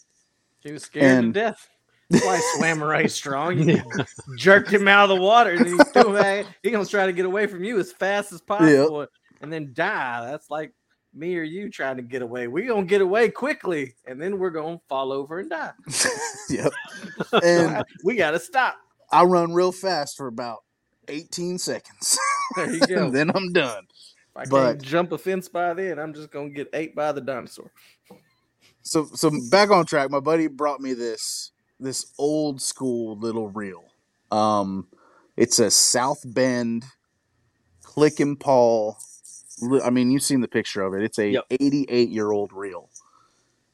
[0.59, 1.69] He was scared And- to death.
[2.09, 3.59] Why swam right strong.
[3.69, 3.81] You
[4.37, 6.45] jerked him out of the water, and then he threw him back.
[6.63, 9.05] He gonna try to get away from you as fast as possible,
[9.41, 10.25] and then die.
[10.29, 10.73] That's like
[11.13, 12.47] me or you trying to get away.
[12.47, 15.71] We're gonna get away quickly, and then we're gonna fall over and die.
[16.49, 16.71] yep.
[17.43, 18.77] And we gotta stop.
[19.11, 20.59] I run real fast for about
[21.07, 22.17] 18 seconds,
[22.55, 23.05] There you go.
[23.05, 23.83] and then I'm done.
[23.89, 27.11] if I but- can't jump a fence by then, I'm just gonna get ate by
[27.11, 27.71] the dinosaur.
[28.81, 30.09] So, so back on track.
[30.09, 33.83] My buddy brought me this this old school little reel.
[34.31, 34.87] Um,
[35.37, 36.85] it's a South Bend
[37.83, 38.97] Click and Pawl.
[39.83, 41.03] I mean, you've seen the picture of it.
[41.03, 41.45] It's a Yep.
[41.51, 42.89] 88 year old reel,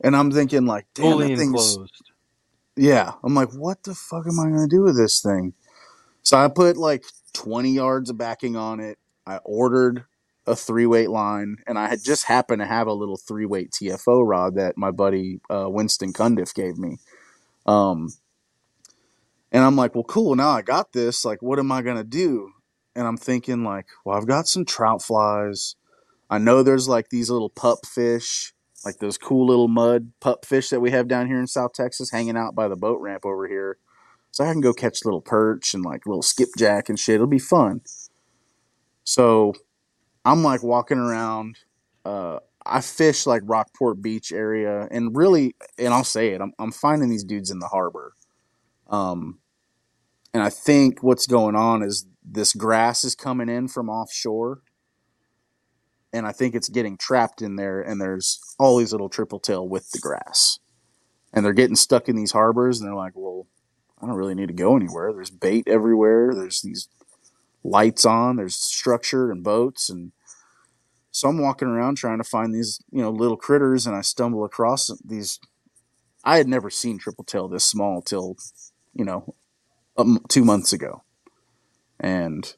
[0.02, 2.04] and I'm thinking like, damn, fully that thing's enclosed
[2.78, 3.14] yeah.
[3.24, 5.54] I'm like, what the fuck am I gonna do with this thing?
[6.24, 8.98] So I put like 20 yards of backing on it.
[9.28, 10.06] I ordered
[10.48, 13.72] a three weight line, and I had just happened to have a little three weight
[13.72, 16.98] TFO rod that my buddy uh, Winston Cundiff gave me.
[17.66, 18.10] Um,
[19.52, 20.36] and I'm like, well, cool.
[20.36, 21.26] Now I got this.
[21.26, 22.52] Like, what am I gonna do?
[22.96, 25.76] And I'm thinking like, well, I've got some trout flies.
[26.30, 30.70] I know there's like these little pup fish, like those cool little mud pup fish
[30.70, 33.48] that we have down here in South Texas, hanging out by the boat ramp over
[33.48, 33.78] here.
[34.32, 37.16] So I can go catch little perch and like little skipjack and shit.
[37.16, 37.82] It'll be fun.
[39.06, 39.54] So
[40.26, 41.58] I'm like walking around.
[42.04, 46.72] Uh, I fish like Rockport Beach area, and really, and I'll say it, I'm I'm
[46.72, 48.14] finding these dudes in the harbor.
[48.90, 49.40] Um,
[50.34, 54.62] and I think what's going on is this grass is coming in from offshore,
[56.12, 59.68] and I think it's getting trapped in there, and there's all these little triple tail
[59.68, 60.60] with the grass,
[61.34, 63.48] and they're getting stuck in these harbors, and they're like, well,
[64.02, 65.14] I don't really need to go anywhere.
[65.14, 66.34] There's bait everywhere.
[66.34, 66.90] There's these
[67.64, 68.36] lights on.
[68.36, 70.12] There's structure and boats, and
[71.16, 74.44] so I'm walking around trying to find these, you know, little critters, and I stumble
[74.44, 75.40] across these.
[76.26, 78.36] I had never seen triple tail this small till,
[78.94, 79.34] you know,
[79.98, 81.04] um, two months ago,
[82.02, 82.54] and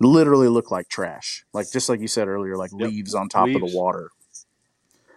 [0.00, 2.88] literally look like trash, like just like you said earlier, like Yep.
[2.90, 4.10] leaves on top of the water.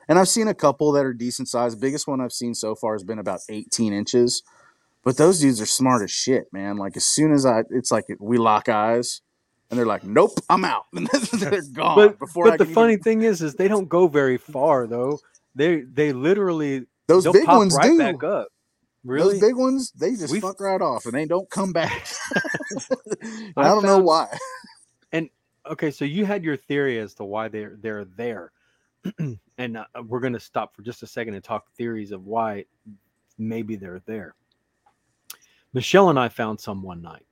[0.08, 1.74] And I've seen a couple that are decent size.
[1.74, 4.44] The biggest one I've seen so far has been about 18 inches.
[5.04, 6.78] But those dudes are smart as shit, man.
[6.78, 9.22] Like as soon as I, it's like we lock eyes,
[9.74, 11.96] and they're like, "Nope, I'm out," and they're gone.
[11.96, 14.38] But, before I but the can even- funny thing is, is they don't go very
[14.54, 15.20] far though.
[15.56, 17.98] They they literally those big ones right do.
[17.98, 18.48] back up.
[19.04, 19.34] Really?
[19.34, 22.08] Those big ones, they just We've- fuck right off and they don't come back.
[22.36, 24.38] I I don't know found- why.
[25.12, 25.30] And
[25.70, 28.52] okay, so you had your theory as to why they're they're there,
[29.58, 32.66] and uh, we're going to stop for just a second and talk theories of why
[33.38, 34.36] maybe they're there.
[35.74, 37.26] Michelle and I found some one night,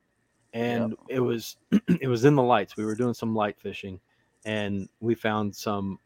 [0.53, 1.57] and it was
[2.01, 2.77] it was in the lights.
[2.77, 3.99] We were doing some light fishing,
[4.45, 5.99] and we found some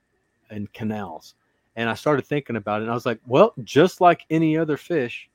[0.51, 1.35] in canals.
[1.75, 4.77] And I started thinking about it, and I was like, well, just like any other
[4.77, 5.29] fish,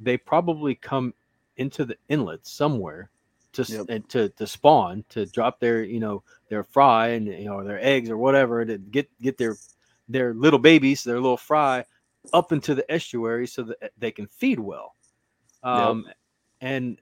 [0.00, 1.14] they probably come
[1.56, 3.10] into the inlet somewhere
[3.52, 3.86] to Yep.
[3.88, 7.82] and to to spawn to drop their you know their fry and you know their
[7.82, 9.56] eggs or whatever to get get their
[10.08, 11.82] their little babies their little fry
[12.34, 14.94] up into the estuary so that they can feed well
[15.62, 16.04] um
[16.60, 17.00] and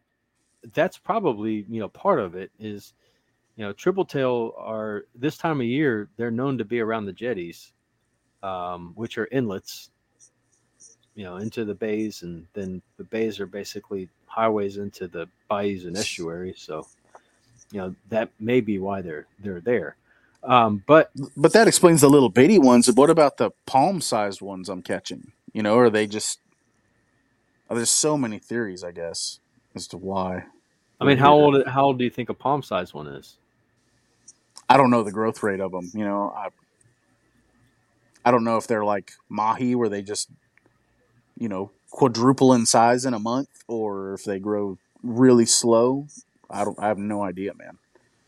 [0.73, 2.95] that's probably you know part of it is
[3.57, 7.13] you know triple tail are this time of year they're known to be around the
[7.13, 7.73] jetties
[8.43, 9.91] um, which are inlets
[11.15, 15.85] you know into the bays and then the bays are basically highways into the bayous
[15.85, 16.87] and estuaries so
[17.73, 19.97] you know that may be why they're they're there
[20.45, 22.91] um, but But that explains the little bitty ones.
[22.93, 25.33] What about the palm sized ones I'm catching?
[25.55, 26.41] You know, are they just.
[27.71, 29.41] oh, there's so many theories, I guess,
[29.75, 30.45] as to why.
[31.05, 33.37] I mean how old how old do you think a palm size one is
[34.69, 35.91] I don't know the growth rate of them.
[35.93, 36.49] You know, I
[38.25, 40.31] I don't know if they're like mahi, where they just
[41.39, 46.07] you know quadruple in size in a month, or if they grow really slow.
[46.51, 46.79] I don't.
[46.81, 47.77] I have no idea, man.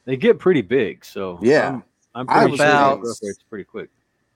[0.05, 1.69] they get pretty big so Yeah.
[1.69, 1.83] i'm,
[2.15, 3.89] I'm pretty was sure the about- growth rate's pretty quick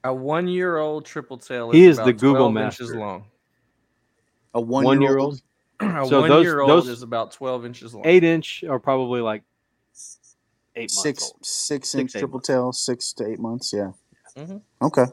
[0.05, 1.71] A one year old triple tail.
[1.71, 2.99] He is the Google 12 inches master.
[2.99, 3.25] long.
[4.55, 5.43] A one, one year year old.
[5.81, 8.07] Old A So one those- year old those- is about 12 inches long.
[8.07, 9.43] eight inch are probably like
[10.77, 11.44] eight months six old.
[11.47, 12.47] six Six, inch eight triple months.
[12.48, 13.73] tail, six to eight months.
[13.73, 13.93] Yeah.
[14.36, 14.62] Mhm.
[14.82, 15.07] Okay.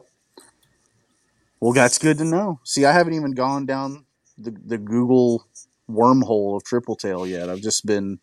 [1.60, 2.60] Well, that's good to know.
[2.64, 4.04] See, I haven't even gone down
[4.36, 5.46] the the Google
[5.90, 7.48] wormhole of triple tail yet.
[7.50, 8.20] I've just been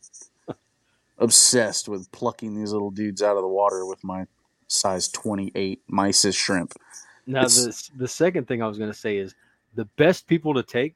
[1.17, 4.27] obsessed with plucking these little dudes out of the water with my
[4.67, 6.73] size twenty eight mysis shrimp.
[7.27, 9.35] Now, It's- the the second thing I was going to say is
[9.73, 10.95] the best people to take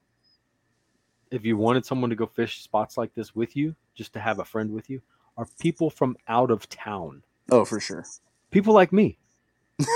[1.31, 4.39] if you wanted someone to go fish spots like this with you, just to have
[4.39, 5.01] a friend with you,
[5.37, 7.23] are people from out of town.
[7.51, 8.05] Oh, for sure.
[8.51, 9.17] People like me.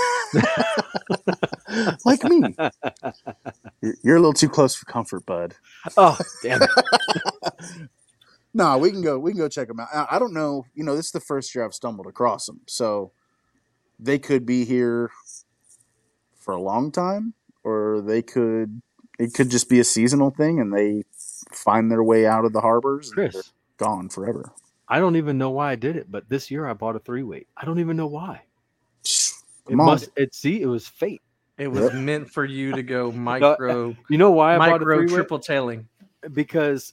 [2.04, 2.54] like me.
[3.82, 5.54] You're, you're a little too close for comfort, bud.
[5.96, 6.70] Oh, damn it.
[8.54, 9.18] No, we can go.
[9.18, 9.88] We can go check them out.
[9.92, 10.64] I, I don't know.
[10.74, 13.10] You know, this is the first year I've stumbled across them, so
[13.98, 15.10] they could be here
[16.36, 17.34] for a long time,
[17.64, 18.80] or they could.
[19.18, 21.02] It could just be a seasonal thing, and they
[21.52, 24.52] find their way out of the harbors and Chris, gone forever.
[24.88, 27.22] I don't even know why I did it, but this year I bought a three
[27.22, 27.48] weight.
[27.56, 28.42] I don't even know why.
[29.66, 29.86] It on.
[29.86, 30.10] must.
[30.16, 31.22] It see, it was fate.
[31.56, 34.96] It was meant for you to go micro, You know why I bought a micro
[34.96, 35.14] three weight?
[35.14, 35.88] triple tailing.
[36.34, 36.92] because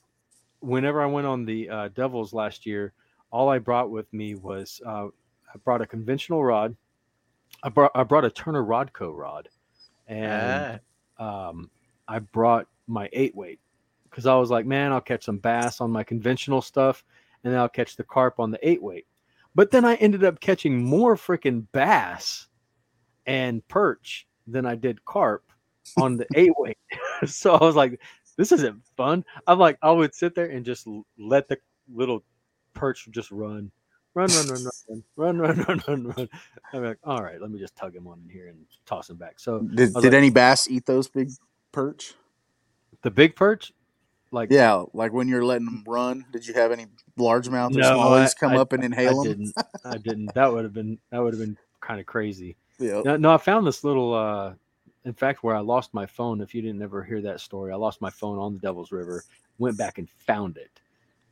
[0.61, 2.93] whenever I went on the uh, Devils last year,
[3.29, 6.75] all I brought with me was uh, I brought a conventional rod.
[7.63, 9.49] I brought I brought a Turner Rodco rod,
[10.07, 10.79] and
[11.19, 11.69] Ah, um,
[12.07, 13.59] I brought my eight weight
[14.11, 17.03] because I was like, man, I'll catch some bass on my conventional stuff,
[17.43, 19.07] and then I'll catch the carp on the eight weight.
[19.55, 22.47] But then I ended up catching more freaking bass
[23.25, 25.43] and perch than I did carp
[25.97, 26.77] on the eight weight.
[27.25, 27.99] so I was like,
[28.37, 29.25] this isn't fun.
[29.47, 31.57] I'm like, I would sit there and just let the
[31.93, 32.23] little
[32.73, 33.71] perch just run.
[34.13, 36.29] Run, run, run, run, run, run, run, run, run.
[36.73, 39.15] I'm like, all right, let me just tug him on in here and toss him
[39.15, 39.39] back.
[39.39, 41.29] So Did, did like- any bass eat those big
[41.71, 42.13] perch?
[43.03, 43.71] the big perch,
[44.31, 46.25] like Yeah, like when you're letting them run.
[46.31, 46.87] Did you have any
[47.19, 49.31] largemouth or No, smallies come I- up and I inhale them?
[49.39, 49.53] didn't.
[49.85, 50.33] I didn't.
[50.33, 52.55] That would have been that would have been kind of crazy.
[52.79, 53.01] Yeah.
[53.05, 54.13] No, no, I found this little.
[54.13, 54.53] uh
[55.05, 56.41] In fact, where I lost my phone.
[56.41, 59.23] If you didn't ever hear that story, I lost my phone on the Devil's River.
[59.59, 60.71] Went back and found it.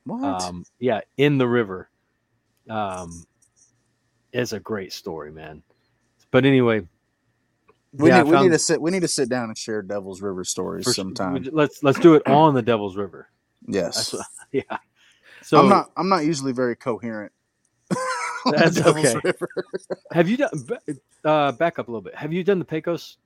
[0.05, 0.41] What?
[0.43, 1.89] Um, yeah, in the river.
[2.69, 3.25] Um,
[4.31, 5.63] it's a great story, man.
[6.31, 6.87] But anyway,
[7.93, 9.81] we yeah, I need we need to sit we need to sit down and share
[9.81, 11.47] Devil's River stories for- sometime.
[11.51, 13.29] Let's let's do it on the Devil's River.
[13.67, 13.95] Yes.
[13.95, 14.77] That's what, yeah.
[15.41, 17.31] So I'm not I'm not usually very coherent.
[18.45, 19.19] on the That's Devil's okay.
[19.23, 19.49] River.
[20.11, 20.49] have you done?
[21.25, 22.15] Uh, back up a little bit.
[22.15, 23.17] Have you done the Pecos?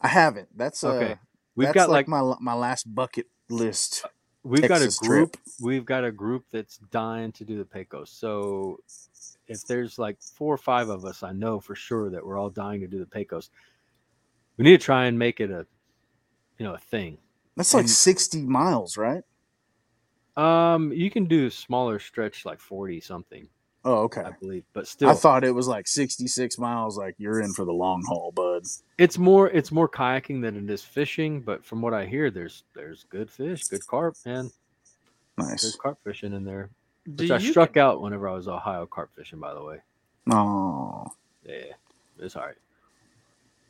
[0.00, 0.48] I haven't.
[0.56, 1.16] That's uh, Okay.
[1.54, 4.04] We've that's got like, like, my my last bucket list.
[4.42, 5.32] we've got a group.
[5.32, 5.42] trip.
[5.60, 8.10] We've got a group that's dying to do the Pecos.
[8.10, 8.80] So
[9.48, 12.50] if there's like four or five of us, I know for sure that we're all
[12.50, 13.50] dying to do the Pecos.
[14.56, 15.66] We need to try and make it a,
[16.58, 17.18] you know, a thing.
[17.56, 19.22] That's like And- 60 miles, right?
[20.36, 23.48] Um, you can do a smaller stretch like forty something,
[23.86, 24.20] Oh, okay.
[24.20, 26.98] I believe, but still, I thought it was like 66 miles.
[26.98, 28.64] Like you're in for the long haul, bud.
[28.98, 31.40] it's more it's more kayaking than it is fishing.
[31.40, 34.50] But from what I hear, there's there's good fish, good carp, man.
[35.38, 35.48] Nice.
[35.62, 35.76] There's Nice.
[35.76, 36.68] carp fishing in there.
[37.14, 39.80] Do Which I you- struck out whenever I was Ohio carp fishing, by the way.
[40.32, 41.06] Oh,
[41.44, 41.72] Yeah,
[42.18, 42.56] it's all right.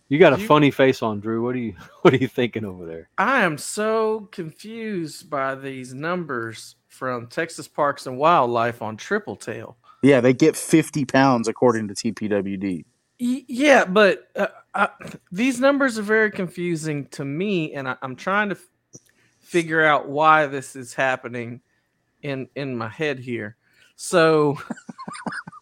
[0.09, 1.43] You got a you- funny face on, Drew.
[1.43, 3.09] What are you What are you thinking over there?
[3.19, 9.77] I am so confused by these numbers from Texas Parks and Wildlife on Triple Tail.
[10.03, 10.21] yeah.
[10.21, 12.85] They get 50 pounds according to TPWD.
[13.21, 14.89] Y- Yeah, but uh, I,
[15.33, 19.01] these numbers are very confusing to me, and I, I'm trying to f-
[19.41, 21.61] figure out why this is happening
[22.23, 23.57] in in my head here.
[23.97, 24.59] So,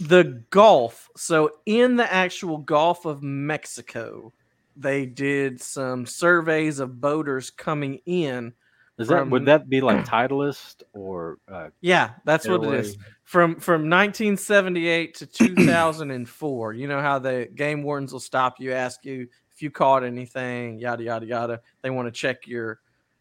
[0.00, 1.08] the Gulf.
[1.16, 4.32] So, in the actual Gulf of Mexico,
[4.76, 8.52] they did some surveys of boaters coming in.
[8.98, 12.98] Is that would that be like Titleist or uh, Yeah, that's what it is.
[13.24, 19.04] From from 1978 to 2004 you know how the game wardens will stop you ask
[19.04, 22.80] you if you caught anything yada yada yada they want to check your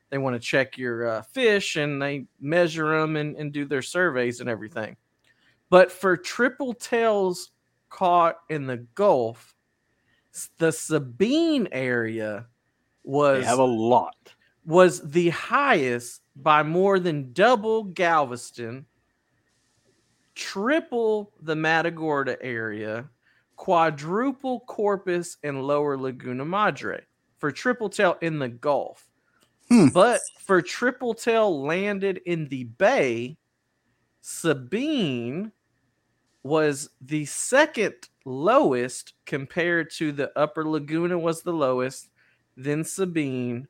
[0.09, 3.83] they want to check your uh, fish and they measure them and, and do their
[3.83, 4.97] surveys and everything
[5.69, 7.51] but for triple tails
[7.89, 9.55] caught in the gulf
[10.57, 12.47] the sabine area
[13.03, 14.33] was They have a lot.
[14.65, 18.85] was the highest by more than double Galveston,
[20.35, 23.09] triple the Matagorda area,
[23.55, 27.01] quadruple Corpus and lower Laguna Madre
[27.39, 29.09] for triple tail in the Gulf.
[29.69, 29.87] Hmm.
[29.87, 33.37] But for triple tail landed in the Bay,
[34.21, 35.51] Sabine
[36.43, 37.95] was the second
[38.25, 42.09] lowest compared to the upper Laguna was the lowest,
[42.55, 43.67] then Sabine,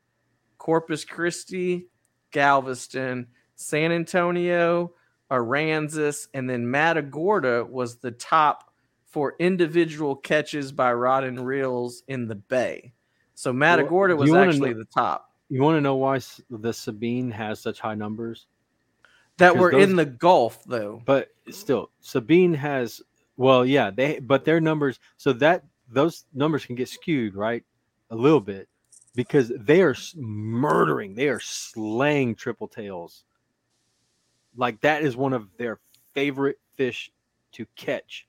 [0.58, 1.88] Corpus Christi,
[2.30, 3.26] Galveston,
[3.56, 4.92] San Antonio,
[5.30, 8.72] Aransas, and then Matagorda was the top
[9.06, 12.92] for individual catches by rod and reels in the bay.
[13.34, 16.20] So Matagorda do was actually know- the top You want to know why
[16.50, 18.46] the Sabine has such high numbers?
[19.40, 21.02] That Because were in the Gulf, though.
[21.04, 23.02] But still, Sabine has
[23.36, 27.64] well, yeah, they but their numbers so that those numbers can get skewed, right?
[28.10, 28.68] A little bit
[29.14, 33.24] because they are murdering, they are slaying triple tails.
[34.56, 35.80] Like that is one of their
[36.14, 37.10] favorite fish
[37.52, 38.26] to catch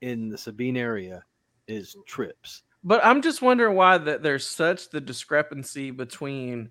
[0.00, 1.24] in the Sabine area
[1.66, 2.62] is trips.
[2.84, 6.70] But I'm just wondering why that there's such the discrepancy between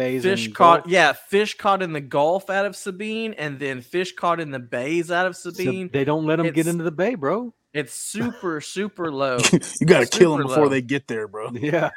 [0.00, 0.90] Bays fish and caught, Gulf.
[0.92, 4.58] yeah, fish caught in the Gulf out of Sabine, and then fish caught in the
[4.58, 5.90] bays out of So Sabine.
[5.92, 7.52] they don't let them get into the bay, bro.
[7.72, 9.38] It's super, super low.
[9.80, 10.68] you got to kill them before low.
[10.70, 11.50] they get there, bro.
[11.54, 11.90] Yeah.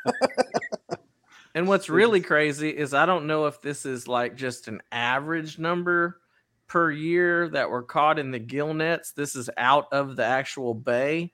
[1.56, 5.60] And what's really crazy is I don't know if this is like just an average
[5.60, 6.20] number
[6.68, 9.12] per year that were caught in the gill nets.
[9.12, 11.32] This is out of the actual bay.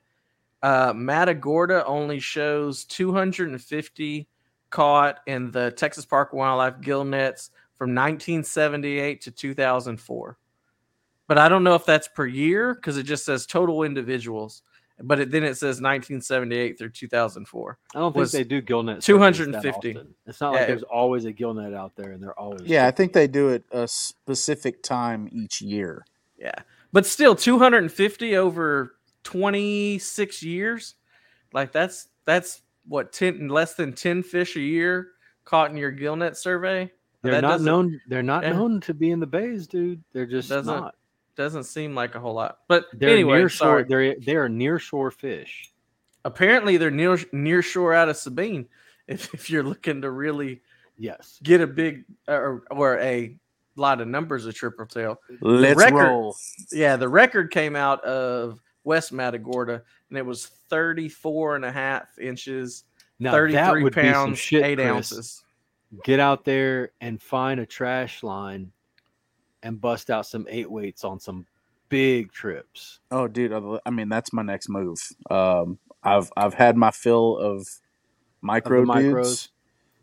[0.62, 4.28] Uh, Matagorda only shows 250
[4.70, 10.38] caught in the Texas Park Wildlife gill nets from 1978 to 2004.
[11.28, 14.64] But I don't know if that's per year because it just says total individuals.
[15.02, 17.78] But it, then it says 1978 through 2004.
[17.96, 19.06] I don't think they do gill nets.
[19.06, 19.98] 250.
[20.26, 20.66] It's not like Yeah.
[20.66, 23.48] there's always a gill net out there, and they're always Yeah, I think they do
[23.50, 26.06] it a specific time each year.
[26.38, 26.56] Yeah.
[26.92, 30.96] But still 250 over 26 years.
[31.54, 35.10] Like that's that's what 10 less than 10 fish a year
[35.46, 36.92] caught in your gillnet survey.
[37.22, 38.00] they're that not known.
[38.08, 38.54] They're not yeah.
[38.54, 40.04] known to be in the bays, dude.
[40.14, 40.96] They're just Doesn't- not.
[41.36, 42.60] Doesn't seem like a whole lot.
[42.68, 43.68] But They're anyway, near shore.
[43.68, 43.84] sorry.
[43.86, 45.72] They're they are near shore fish.
[46.26, 48.68] apparently they're near near shore out of Sabine.
[49.08, 50.62] If, if you're looking to really
[50.98, 51.40] Yes.
[51.42, 53.36] get a big or, or a
[53.76, 56.36] lot of numbers of triple tail, Let's record- roll.
[56.72, 62.18] yeah, the record came out of West Matagorda, and it was 34 and a half
[62.20, 62.84] inches,
[63.20, 64.88] Now that 33 would be some pounds, shit, eight Chris.
[64.88, 65.44] ounces.
[66.04, 68.72] Get out there and find a trash line
[69.64, 71.46] and bust out some eight weights on some
[71.90, 73.00] big trips.
[73.12, 73.52] Oh, dude.
[73.54, 75.00] I- I mean, that's my next move.
[75.30, 77.68] Um, I've I've had my fill of
[78.42, 79.14] micro micros?
[79.24, 79.50] dudes.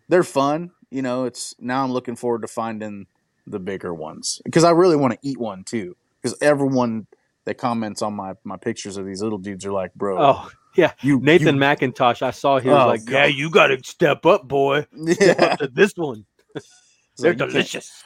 [0.09, 0.73] They're fun.
[0.91, 3.07] You know, it's now I'm looking forward to finding
[3.47, 5.97] the bigger ones because I really want to eat one too.
[6.20, 7.07] Because everyone
[7.47, 10.93] that comments on my my pictures of these little dudes are like, bro, Oh, yeah.
[11.02, 13.27] you Nathan you- McIntosh, I saw him Oh, like, Yeah, oh.
[13.28, 14.86] you got to step up, boy.
[15.12, 16.27] Step yeah, up to this one.
[17.18, 18.05] They're like, delicious.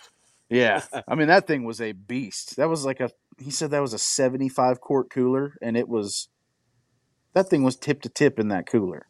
[0.49, 0.83] yeah.
[1.09, 2.57] I mean, that thing was a beast.
[2.57, 3.11] That was like a.
[3.39, 6.29] He said that was a 75 quart cooler, and it was.
[7.33, 9.07] That thing was tip to tip in that cooler.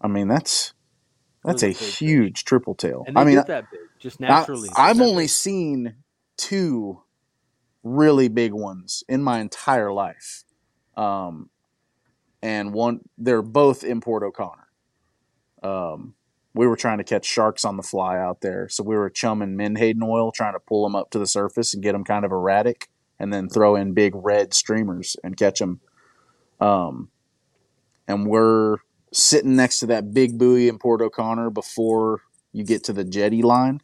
[0.00, 0.72] I mean, that's
[1.44, 3.04] that's a huge triple tail.
[3.06, 4.68] And they I mean, get that big, just naturally.
[4.76, 5.30] I've only big.
[5.30, 5.94] seen
[6.36, 7.01] two
[7.82, 10.44] really big ones in my entire life.
[10.96, 11.50] Um,
[12.42, 14.68] and one, they're both in Port O'Connor.
[15.62, 16.14] Um,
[16.54, 18.68] we were trying to catch sharks on the fly out there.
[18.68, 21.82] So we were chumming Menhaden oil, trying to pull them up to the surface and
[21.82, 25.80] get them kind of erratic, and then throw in big red streamers and catch them.
[26.60, 27.10] Um,
[28.06, 28.78] and we're
[29.12, 32.22] sitting next to that big buoy in Port O'Connor before
[32.52, 33.80] you get to the jetty line.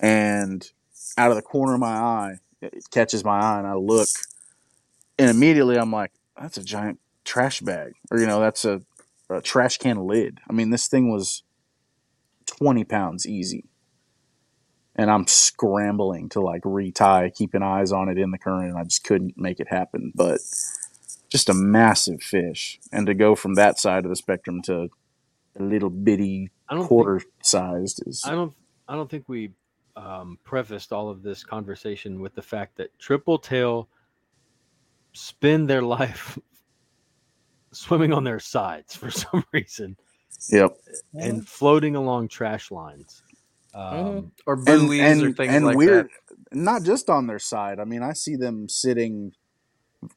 [0.00, 0.68] And
[1.18, 4.08] out of the corner of my eye, it catches my eye, and I look,
[5.18, 8.82] and immediately I'm like, that's a giant trash bag, or you know, that's a,
[9.30, 10.40] a trash can lid.
[10.48, 11.42] I mean, this thing was
[12.46, 13.64] 20 pounds easy.
[14.94, 18.84] And I'm scrambling to like retie, keeping eyes on it in the current, and I
[18.84, 20.12] just couldn't make it happen.
[20.14, 20.40] But
[21.30, 22.78] just a massive fish.
[22.92, 24.90] And to go from that side of the spectrum to
[25.58, 28.54] a little bitty don't think- quarter sized is I don't.
[28.88, 29.52] I don't think we
[29.96, 33.88] um, prefaced all of this conversation with the fact that triple tail
[35.12, 36.38] spend their life
[37.72, 39.96] swimming on their sides for some reason
[40.50, 40.76] yep.
[41.14, 43.22] and floating along trash lines.
[43.74, 46.56] Um, or and, buoys and, or things and like weird that.
[46.58, 49.32] not just on their side i mean i see them sitting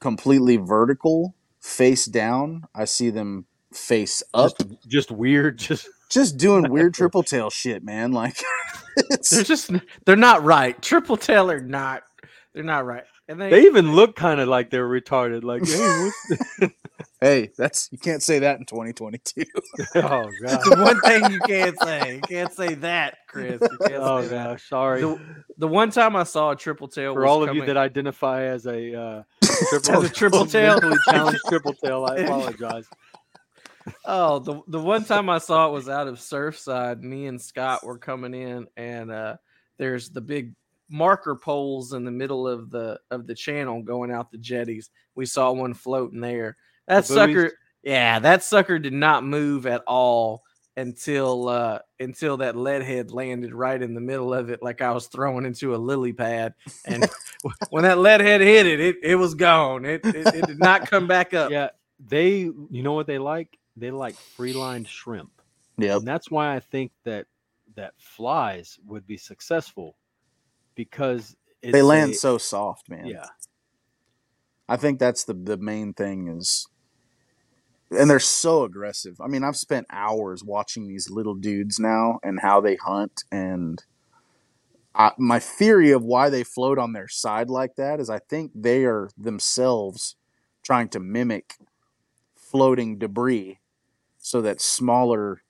[0.02, 3.46] completely vertical face down i see them
[3.76, 5.58] face up just, just weird.
[5.58, 8.38] Just just doing weird triple tail shit man like
[8.98, 9.72] it's, They're just
[10.06, 10.80] they're not right.
[10.82, 12.04] Triple tail are not.
[12.54, 13.04] They're not right.
[13.28, 15.44] And they, they even look kind of like they're retarded.
[15.44, 16.12] Like, hey,
[16.60, 16.74] what's
[17.22, 19.44] hey that's you can't say that in 2022
[19.96, 22.16] oh god, the one thing you can't say.
[22.16, 23.60] You can't say that, Chris.
[23.62, 24.50] You can't oh say that.
[24.50, 25.02] gosh, sorry.
[25.02, 25.20] The,
[25.58, 27.78] the one time I saw a triple tail For was all of coming, you that
[27.78, 29.24] identify as a uh,
[29.70, 30.74] triple, As a triple tail.
[30.76, 32.86] mentally challenged triple tail, I apologize.
[34.06, 37.02] Oh, the the one time I saw it was out of Surfside.
[37.02, 39.38] Me and Scott were coming in, and uh,
[39.78, 40.54] there's the big
[40.90, 44.90] marker poles in the middle of the of the channel going out the jetties.
[45.16, 46.58] We saw one floating there.
[46.88, 47.36] That The buoys?
[47.36, 47.52] sucker,
[47.84, 50.44] yeah, that sucker did not move at all
[50.78, 54.92] until uh until that lead head landed right in the middle of it, like I
[54.92, 56.54] was throwing into a lily pad.
[56.86, 57.06] And
[57.70, 59.86] when that lead head hit it, it it was gone.
[59.86, 61.52] It it, it did not come back up.
[61.52, 62.40] Yeah, they.
[62.40, 63.58] You know what they like?
[63.78, 65.32] They like free lined shrimp,
[65.78, 65.98] Yeah.
[65.98, 67.28] and that's why I think that
[67.76, 69.98] that flies would be successful
[70.76, 73.26] because it's they land a- so soft man Yeah,
[74.68, 76.68] I think that's the the main thing is
[77.92, 79.22] and they're so aggressive.
[79.22, 83.84] I mean, I've spent hours watching these little dudes now and how they hunt and
[84.96, 88.52] I, my theory of why they float on their side like that is I think
[88.56, 90.16] they are themselves
[90.64, 91.56] trying to mimic
[92.36, 93.60] floating debris
[94.26, 95.44] so that smaller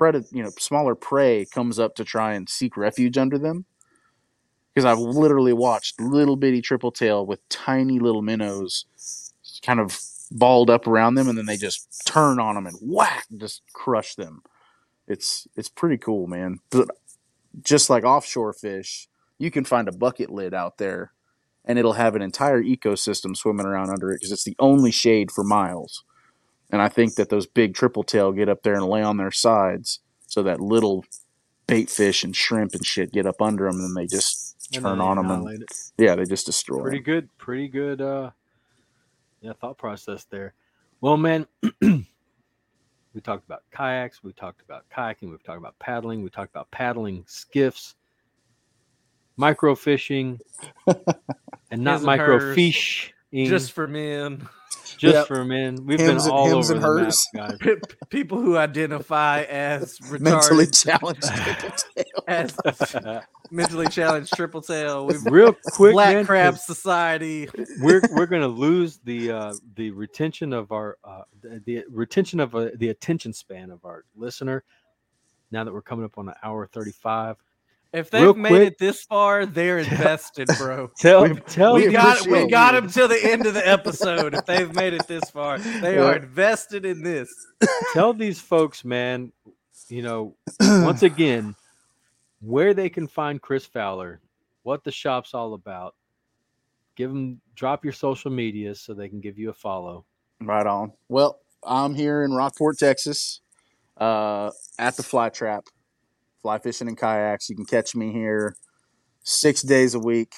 [0.00, 3.66] you know, smaller prey comes up to try and seek refuge under them.
[4.72, 8.86] Because I've literally watched little bitty triple tail with tiny little minnows
[9.64, 10.00] kind of
[10.32, 14.14] balled up around them and then they just turn on them and whack just crush
[14.14, 14.42] them.
[15.06, 16.60] It's it's pretty cool man.
[16.70, 16.88] But
[17.62, 19.06] just like offshore fish
[19.38, 21.12] you can find a bucket lid out there
[21.64, 25.30] and it'll have an entire ecosystem swimming around under it because it's the only shade
[25.30, 26.04] for miles
[26.74, 29.30] and i think that those big triple tail get up there and lay on their
[29.30, 31.04] sides so that little
[31.68, 34.98] bait fish and shrimp and shit get up under them and then they just turn
[34.98, 35.72] they on them and it.
[35.98, 37.02] yeah they just destroy pretty 'em.
[37.04, 38.30] good pretty good uh
[39.40, 40.52] yeah thought process there
[41.00, 41.46] well man
[41.80, 46.68] we talked about kayaks we talked about kayaking we've talked about paddling we talked about
[46.72, 47.94] paddling skiffs
[49.36, 50.40] micro fishing
[51.70, 53.12] and not His micro fish
[53.48, 54.46] Just for men.
[54.98, 55.26] Just Yep.
[55.26, 57.02] for men we've Hims been all hims over and the
[57.34, 62.04] map, guys P- people who identify as mentally challenged triple tail.
[62.28, 62.56] as
[63.50, 65.06] mentally challenged triple tail.
[65.06, 67.48] We've Real quick, Black man, Crab 'cause Society.
[67.80, 72.54] we're we're gonna lose the uh, the retention of our uh, the, the retention of
[72.54, 74.64] uh, the attention span of our listener.
[75.50, 77.36] Now that we're coming up on an hour thirty five,
[77.94, 80.90] If they've Real made quick- it this far, they're invested, bro.
[80.98, 84.34] tell We- tell We we got we got them till the end of the episode.
[84.34, 87.32] If they've made it this far, they are invested in this.
[87.92, 89.32] tell these folks, man.
[89.88, 91.54] You know, once again,
[92.40, 94.20] where they can find Chris Fowler,
[94.62, 95.94] what the shop's all about.
[96.96, 100.04] Give them drop your social media so they can give you a follow.
[100.40, 100.92] Right on.
[101.08, 103.40] Well, I'm here in Rockport, Texas,
[103.98, 105.64] uh, at the Fly Trap,
[106.44, 107.48] fly fishing and kayaks.
[107.48, 108.54] You can catch me here
[109.22, 110.34] six days a week.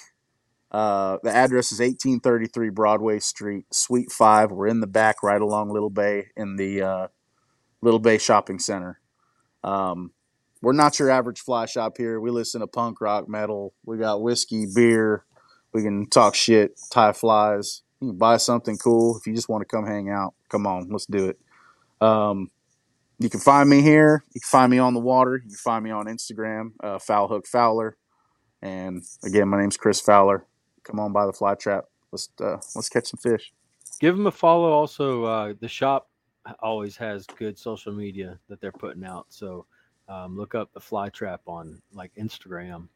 [0.71, 4.53] Uh, the address is 1833 Broadway Street, Suite 5.
[4.53, 7.07] We're in the back right along Little Bay in the uh,
[7.83, 9.01] Little Bay Shopping Center.
[9.65, 10.13] Um,
[10.63, 12.21] we're not your average fly shop here.
[12.21, 13.75] We listen to punk rock, metal.
[13.85, 15.25] We got whiskey, beer.
[15.73, 17.83] We can talk shit, tie flies.
[18.01, 20.35] You can buy something cool if you just want to come hang out.
[20.51, 21.41] Come on, let's do it.
[22.01, 22.53] Um,
[23.19, 24.25] you can find me here.
[24.35, 25.37] You can find me on the water.
[25.37, 27.97] You can find me on Instagram, uh, Foul Hook Fowler.
[28.63, 30.47] And again, my name's Chris Fowler.
[30.85, 31.87] Come on by the fly trap.
[32.13, 33.53] Let's uh, let's catch some fish.
[34.01, 34.71] Give them a follow.
[34.73, 36.09] Also, uh, the shop
[36.61, 39.27] always has good social media that they're putting out.
[39.31, 39.67] So
[40.09, 42.89] um, look up the Fly Trap on like Instagram.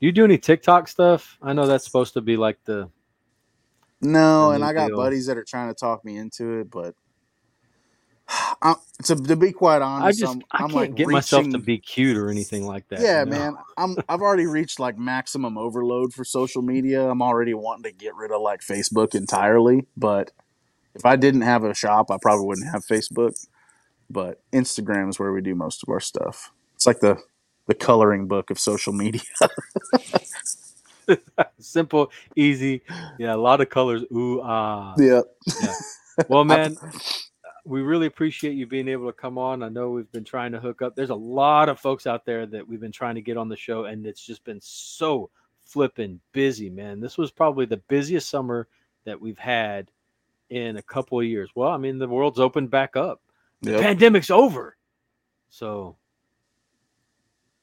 [0.00, 1.38] Do you do any TikTok stuff?
[1.42, 2.90] I know that's supposed to be like the
[4.00, 4.96] No, The and I got deal.
[4.96, 6.94] buddies that are trying to talk me into it, but
[8.62, 11.48] I, to, to be quite honest, I just I'm, I I'm can't like get myself
[11.50, 13.00] to be cute or anything like that.
[13.00, 13.38] yeah, you know?
[13.38, 13.56] man.
[13.76, 17.08] I'm I've already reached like maximum overload for social media.
[17.08, 20.30] I'm already wanting to get rid of like Facebook entirely, but
[20.94, 23.46] if I didn't have a shop, I probably wouldn't have Facebook.
[24.10, 26.52] But Instagram is where we do most of our stuff.
[26.74, 27.18] It's like the
[27.66, 29.22] the coloring book of social media.
[31.58, 32.82] Simple, easy.
[33.18, 34.02] Yeah, a lot of colors.
[34.12, 34.94] Ooh, ah.
[34.98, 35.22] yeah.
[36.28, 36.76] Well, man,
[37.64, 39.62] we really appreciate you being able to come on.
[39.62, 40.96] I know we've been trying to hook up.
[40.96, 43.56] There's a lot of folks out there that we've been trying to get on the
[43.56, 45.30] show, and it's just been so
[45.64, 47.00] flipping busy, man.
[47.00, 48.68] This was probably the busiest summer
[49.04, 49.90] that we've had
[50.50, 51.50] in a couple of years.
[51.54, 53.22] Well, I mean, the world's opened back up.
[53.62, 53.80] The Yep.
[53.80, 54.76] pandemic's over.
[55.48, 55.96] So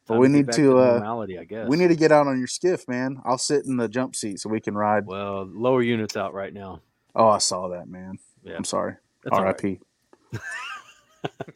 [0.07, 1.67] But we need back to, uh, I guess.
[1.67, 3.21] We need to get out on your skiff, man.
[3.25, 5.05] I'll sit in the jump seat so we can ride.
[5.05, 6.81] well, lower units out right now.
[7.15, 8.17] Oh, I saw that, man.
[8.43, 8.55] Yeah.
[8.55, 8.95] I'm sorry.
[9.23, 9.49] That's right.
[10.33, 11.53] R.I.P.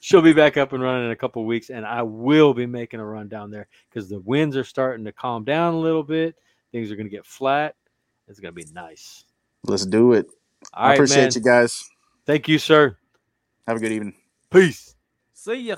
[0.00, 3.00] she'll be back up and running in a couple weeks and i will be making
[3.00, 6.34] a run down there because the winds are starting to calm down a little bit
[6.72, 7.74] things are going to get flat
[8.28, 9.24] it's going to be nice
[9.64, 10.26] Let's do it.
[10.72, 11.84] all I right appreciate man you guys.
[12.24, 12.96] thank you sir
[13.66, 14.14] Have a good evening.
[14.50, 14.94] peace
[15.34, 15.76] See ya.